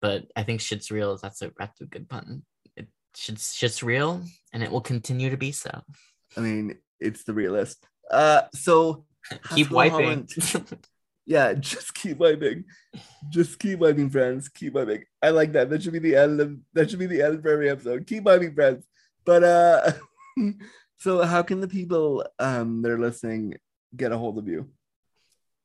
But 0.00 0.26
I 0.36 0.42
think 0.42 0.60
shit's 0.60 0.90
real. 0.90 1.16
That's 1.16 1.42
a 1.42 1.52
that's 1.58 1.80
a 1.80 1.86
good 1.86 2.08
pun. 2.08 2.42
It 2.76 2.88
shit's 3.14 3.54
shit's 3.54 3.82
real 3.82 4.22
and 4.52 4.62
it 4.62 4.70
will 4.70 4.80
continue 4.80 5.30
to 5.30 5.36
be 5.36 5.52
so. 5.52 5.82
I 6.36 6.40
mean, 6.40 6.78
it's 7.00 7.24
the 7.24 7.34
realist. 7.34 7.84
Uh 8.10 8.42
so 8.54 9.06
Keep 9.54 9.70
wiping. 9.70 10.28
Yeah, 11.28 11.54
just 11.54 11.92
keep 11.92 12.18
wiping. 12.18 12.64
Just 13.30 13.58
keep 13.58 13.80
wiping, 13.80 14.10
friends. 14.10 14.48
Keep 14.48 14.74
wiping. 14.74 15.02
I 15.20 15.30
like 15.30 15.52
that. 15.54 15.68
That 15.68 15.82
should 15.82 15.92
be 15.92 15.98
the 15.98 16.14
end 16.14 16.40
of 16.40 16.56
that 16.72 16.88
should 16.88 17.00
be 17.00 17.06
the 17.06 17.20
end 17.20 17.42
for 17.42 17.48
every 17.48 17.68
episode. 17.68 18.06
Keep 18.06 18.22
wiping, 18.22 18.54
friends. 18.54 18.86
But 19.24 19.42
uh 19.42 19.92
so 20.98 21.22
how 21.22 21.42
can 21.42 21.60
the 21.60 21.66
people 21.66 22.24
um 22.38 22.80
that 22.82 22.92
are 22.92 22.98
listening 22.98 23.56
get 23.96 24.12
a 24.12 24.18
hold 24.18 24.38
of 24.38 24.46
you? 24.46 24.70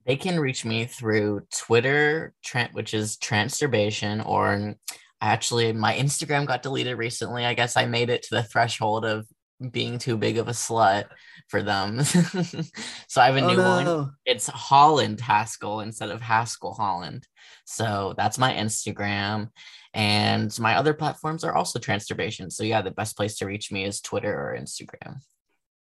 They 0.06 0.16
can 0.16 0.40
reach 0.40 0.66
me 0.66 0.86
through 0.86 1.42
Twitter, 1.56 2.34
Trent, 2.44 2.74
which 2.74 2.94
is 2.94 3.18
Transturbation, 3.18 4.22
or 4.22 4.76
actually 5.22 5.72
my 5.74 5.94
Instagram 5.96 6.46
got 6.46 6.64
deleted 6.64 6.98
recently. 6.98 7.46
I 7.46 7.54
guess 7.54 7.78
I 7.78 7.86
made 7.86 8.10
it 8.10 8.24
to 8.24 8.36
the 8.36 8.44
threshold 8.44 9.06
of 9.06 9.28
being 9.72 10.00
too 10.00 10.18
big 10.18 10.40
of 10.40 10.48
a 10.48 10.52
slut 10.52 11.06
for 11.48 11.62
them. 11.62 12.04
so 13.08 13.22
I 13.22 13.28
have 13.28 13.36
a 13.36 13.46
Oh, 13.46 13.52
new 13.54 13.58
one. 13.62 14.12
It's 14.26 14.48
Holland 14.48 15.22
Haskell 15.22 15.82
instead 15.82 16.10
of 16.10 16.20
Haskell 16.20 16.74
Holland. 16.74 17.28
So 17.66 18.16
that's 18.18 18.40
my 18.40 18.54
Instagram. 18.54 19.50
And 19.94 20.58
my 20.60 20.78
other 20.78 20.96
platforms 20.96 21.44
are 21.44 21.54
also 21.54 21.78
Transturbation. 21.78 22.50
So 22.50 22.64
yeah, 22.64 22.82
the 22.82 22.92
best 22.92 23.16
place 23.16 23.36
to 23.38 23.46
reach 23.46 23.72
me 23.72 23.86
is 23.86 24.02
Twitter 24.02 24.34
or 24.34 24.58
Instagram. 24.60 25.18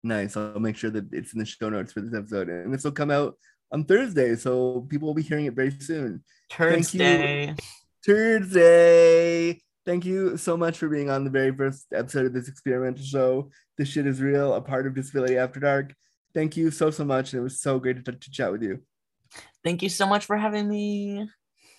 Nice. 0.04 0.36
I'll 0.36 0.60
make 0.60 0.76
sure 0.76 0.90
that 0.90 1.14
it's 1.14 1.32
in 1.34 1.40
the 1.40 1.46
show 1.46 1.70
notes 1.70 1.94
for 1.94 2.02
this 2.02 2.18
episode. 2.18 2.50
And 2.50 2.74
this 2.74 2.84
will 2.84 2.92
come 2.92 3.12
out 3.12 3.36
on 3.72 3.86
Thursday. 3.86 4.36
So 4.36 4.82
people 4.90 5.08
will 5.08 5.16
be 5.16 5.22
hearing 5.22 5.46
it 5.46 5.54
very 5.54 5.72
soon. 5.72 6.24
Thank 6.52 6.94
you. 6.94 7.00
Thursday. 7.00 7.56
Thursday. 8.06 9.62
Thank 9.86 10.06
you 10.06 10.38
so 10.38 10.56
much 10.56 10.78
for 10.78 10.88
being 10.90 11.10
on 11.10 11.24
the 11.24 11.32
very 11.32 11.56
first 11.56 11.88
episode 11.94 12.28
of 12.28 12.34
this 12.34 12.48
experimental 12.48 13.04
show. 13.04 13.50
This 13.78 13.88
shit 13.88 14.06
is 14.06 14.22
real, 14.22 14.54
a 14.54 14.62
part 14.62 14.86
of 14.86 14.94
Disability 14.94 15.38
After 15.38 15.60
Dark. 15.60 15.96
Thank 16.34 16.56
you 16.56 16.70
so, 16.70 16.92
so 16.92 17.04
much. 17.04 17.34
And 17.34 17.40
it 17.40 17.44
was 17.44 17.62
so 17.62 17.80
great 17.80 18.06
to, 18.06 18.12
to 18.12 18.32
chat 18.32 18.52
with 18.52 18.62
you. 18.62 18.82
Thank 19.64 19.82
you 19.82 19.90
so 19.90 20.06
much 20.06 20.26
for 20.26 20.38
having 20.38 20.68
me. 20.68 21.30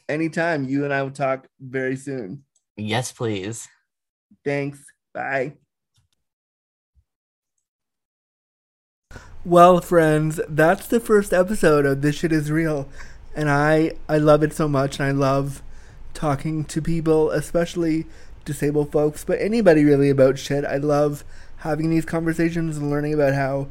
Anytime, 0.09 0.65
you 0.69 0.85
and 0.85 0.93
I 0.93 1.03
will 1.03 1.11
talk 1.11 1.47
very 1.61 1.97
soon. 1.97 2.45
Yes, 2.77 3.13
please. 3.13 3.69
Thanks. 4.45 4.85
Bye. 5.15 5.55
Well, 9.45 9.81
friends, 9.81 10.41
that's 10.49 10.87
the 10.87 11.01
first 11.01 11.33
episode 11.33 11.85
of 11.85 12.01
This 12.01 12.15
Shit 12.15 12.31
Is 12.31 12.53
Real. 12.53 12.89
And 13.35 13.51
I 13.51 13.95
I 14.09 14.19
love 14.19 14.45
it 14.45 14.53
so 14.53 14.69
much 14.69 15.01
and 15.01 15.09
I 15.09 15.11
love 15.11 15.65
talking 16.15 16.65
to 16.67 16.81
people, 16.81 17.29
especially 17.33 18.07
disabled 18.45 18.93
folks, 18.93 19.25
but 19.25 19.41
anybody 19.41 19.83
really 19.83 20.11
about 20.11 20.39
shit. 20.39 20.65
I 20.65 20.77
love 20.77 21.25
having 21.57 21.91
these 21.91 22.05
conversations 22.05 22.77
and 22.77 22.89
learning 22.89 23.15
about 23.15 23.35
how 23.35 23.67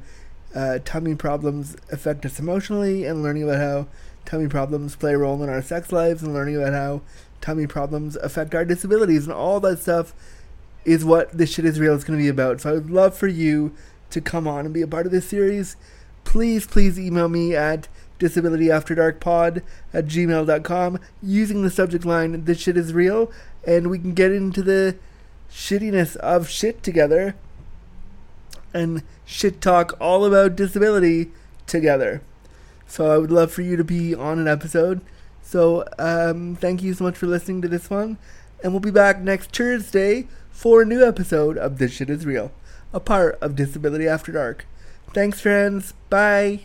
uh, 0.53 0.79
tummy 0.83 1.15
problems 1.15 1.77
affect 1.89 2.25
us 2.25 2.37
emotionally 2.37 3.05
and 3.05 3.23
learning 3.23 3.43
about 3.43 3.59
how 3.61 3.87
tummy 4.25 4.49
problems 4.49 4.97
play 4.97 5.13
a 5.13 5.17
role 5.17 5.41
in 5.41 5.47
our 5.49 5.61
sex 5.61 5.93
lives 5.93 6.21
and 6.21 6.33
learning 6.33 6.57
about 6.57 6.73
how 6.73 7.01
tummy 7.39 7.65
problems 7.65 8.17
affect 8.17 8.53
our 8.53 8.65
disabilities 8.65 9.23
and 9.23 9.33
all 9.33 9.61
that 9.61 9.79
stuff 9.79 10.13
is 10.83 11.05
what 11.05 11.31
this 11.31 11.53
shit 11.53 11.63
is 11.63 11.79
real 11.79 11.93
is 11.93 12.03
going 12.03 12.19
to 12.19 12.23
be 12.23 12.27
about. 12.27 12.59
So 12.59 12.71
I 12.71 12.73
would 12.73 12.91
love 12.91 13.15
for 13.15 13.27
you 13.27 13.73
to 14.11 14.21
come 14.21 14.47
on 14.47 14.65
and 14.65 14.73
be 14.73 14.81
a 14.81 14.87
part 14.87 15.05
of 15.05 15.11
this 15.11 15.27
series. 15.27 15.75
Please, 16.23 16.67
please 16.67 16.99
email 16.99 17.29
me 17.29 17.55
at 17.55 17.87
disabilityafterdarkpod 18.19 19.63
at 19.93 20.05
gmail.com 20.05 20.99
using 21.23 21.63
the 21.63 21.71
subject 21.71 22.05
line 22.05 22.45
this 22.45 22.59
shit 22.59 22.77
is 22.77 22.93
real 22.93 23.31
and 23.65 23.89
we 23.89 23.97
can 23.97 24.13
get 24.13 24.31
into 24.31 24.61
the 24.61 24.95
shittiness 25.51 26.15
of 26.17 26.47
shit 26.47 26.83
together 26.83 27.35
and 28.73 29.03
shit 29.25 29.59
talk 29.59 29.97
all 29.99 30.23
about 30.23 30.55
disability 30.55 31.31
together. 31.67 32.21
So 32.87 33.11
I 33.11 33.17
would 33.17 33.31
love 33.31 33.51
for 33.51 33.61
you 33.61 33.75
to 33.75 33.83
be 33.83 34.13
on 34.13 34.39
an 34.39 34.47
episode. 34.47 35.01
So 35.41 35.85
um, 35.97 36.55
thank 36.55 36.83
you 36.83 36.93
so 36.93 37.03
much 37.03 37.17
for 37.17 37.27
listening 37.27 37.61
to 37.63 37.67
this 37.67 37.89
one. 37.89 38.17
And 38.63 38.73
we'll 38.73 38.79
be 38.79 38.91
back 38.91 39.19
next 39.19 39.55
Thursday 39.55 40.27
for 40.51 40.81
a 40.81 40.85
new 40.85 41.05
episode 41.05 41.57
of 41.57 41.77
This 41.77 41.93
Shit 41.93 42.09
Is 42.09 42.25
Real, 42.25 42.51
a 42.93 42.99
part 42.99 43.37
of 43.41 43.55
Disability 43.55 44.07
After 44.07 44.31
Dark. 44.31 44.65
Thanks, 45.13 45.41
friends. 45.41 45.93
Bye. 46.09 46.61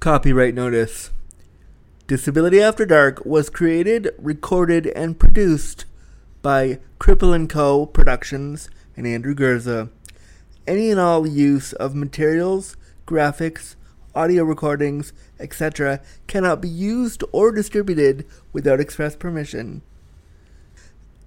Copyright 0.00 0.54
notice. 0.54 1.10
Disability 2.06 2.60
After 2.60 2.84
Dark 2.84 3.24
was 3.24 3.48
created, 3.48 4.10
recorded, 4.18 4.88
and 4.88 5.18
produced 5.18 5.84
by 6.42 6.80
Cripple 6.98 7.48
& 7.48 7.50
Co. 7.50 7.86
Productions 7.86 8.68
and 8.96 9.06
Andrew 9.06 9.34
Gurza. 9.34 9.90
Any 10.66 10.90
and 10.90 11.00
all 11.00 11.26
use 11.26 11.72
of 11.72 11.94
materials, 11.94 12.76
graphics, 13.06 13.76
audio 14.14 14.44
recordings, 14.44 15.12
etc. 15.40 16.00
cannot 16.26 16.60
be 16.60 16.68
used 16.68 17.24
or 17.32 17.52
distributed 17.52 18.26
without 18.52 18.80
express 18.80 19.16
permission. 19.16 19.82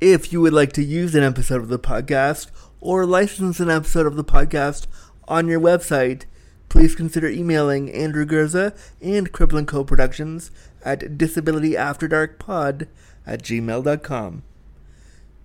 If 0.02 0.34
you 0.34 0.42
would 0.42 0.54
like 0.54 0.74
to 0.74 0.84
use 0.84 1.16
an 1.16 1.24
episode 1.24 1.62
of 1.62 1.70
the 1.70 1.80
podcast 1.80 2.52
or 2.82 3.06
license 3.06 3.62
an 3.62 3.70
episode 3.70 4.06
of 4.06 4.18
the 4.18 4.26
podcast 4.26 4.88
on 5.26 5.48
your 5.48 5.60
website, 5.60 6.26
please 6.68 6.96
consider 6.96 7.30
emailing 7.30 7.90
Andrew 7.92 8.26
Gurza 8.26 8.78
and 9.02 9.32
Cripple 9.32 9.66
& 9.66 9.68
Co. 9.68 9.86
Productions 9.86 10.52
at 10.84 11.00
disabilityafterdarkpod 11.00 12.88
at 13.26 13.42
gmail.com. 13.42 14.44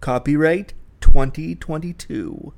Copyright 0.01 0.75
2022. 1.01 2.53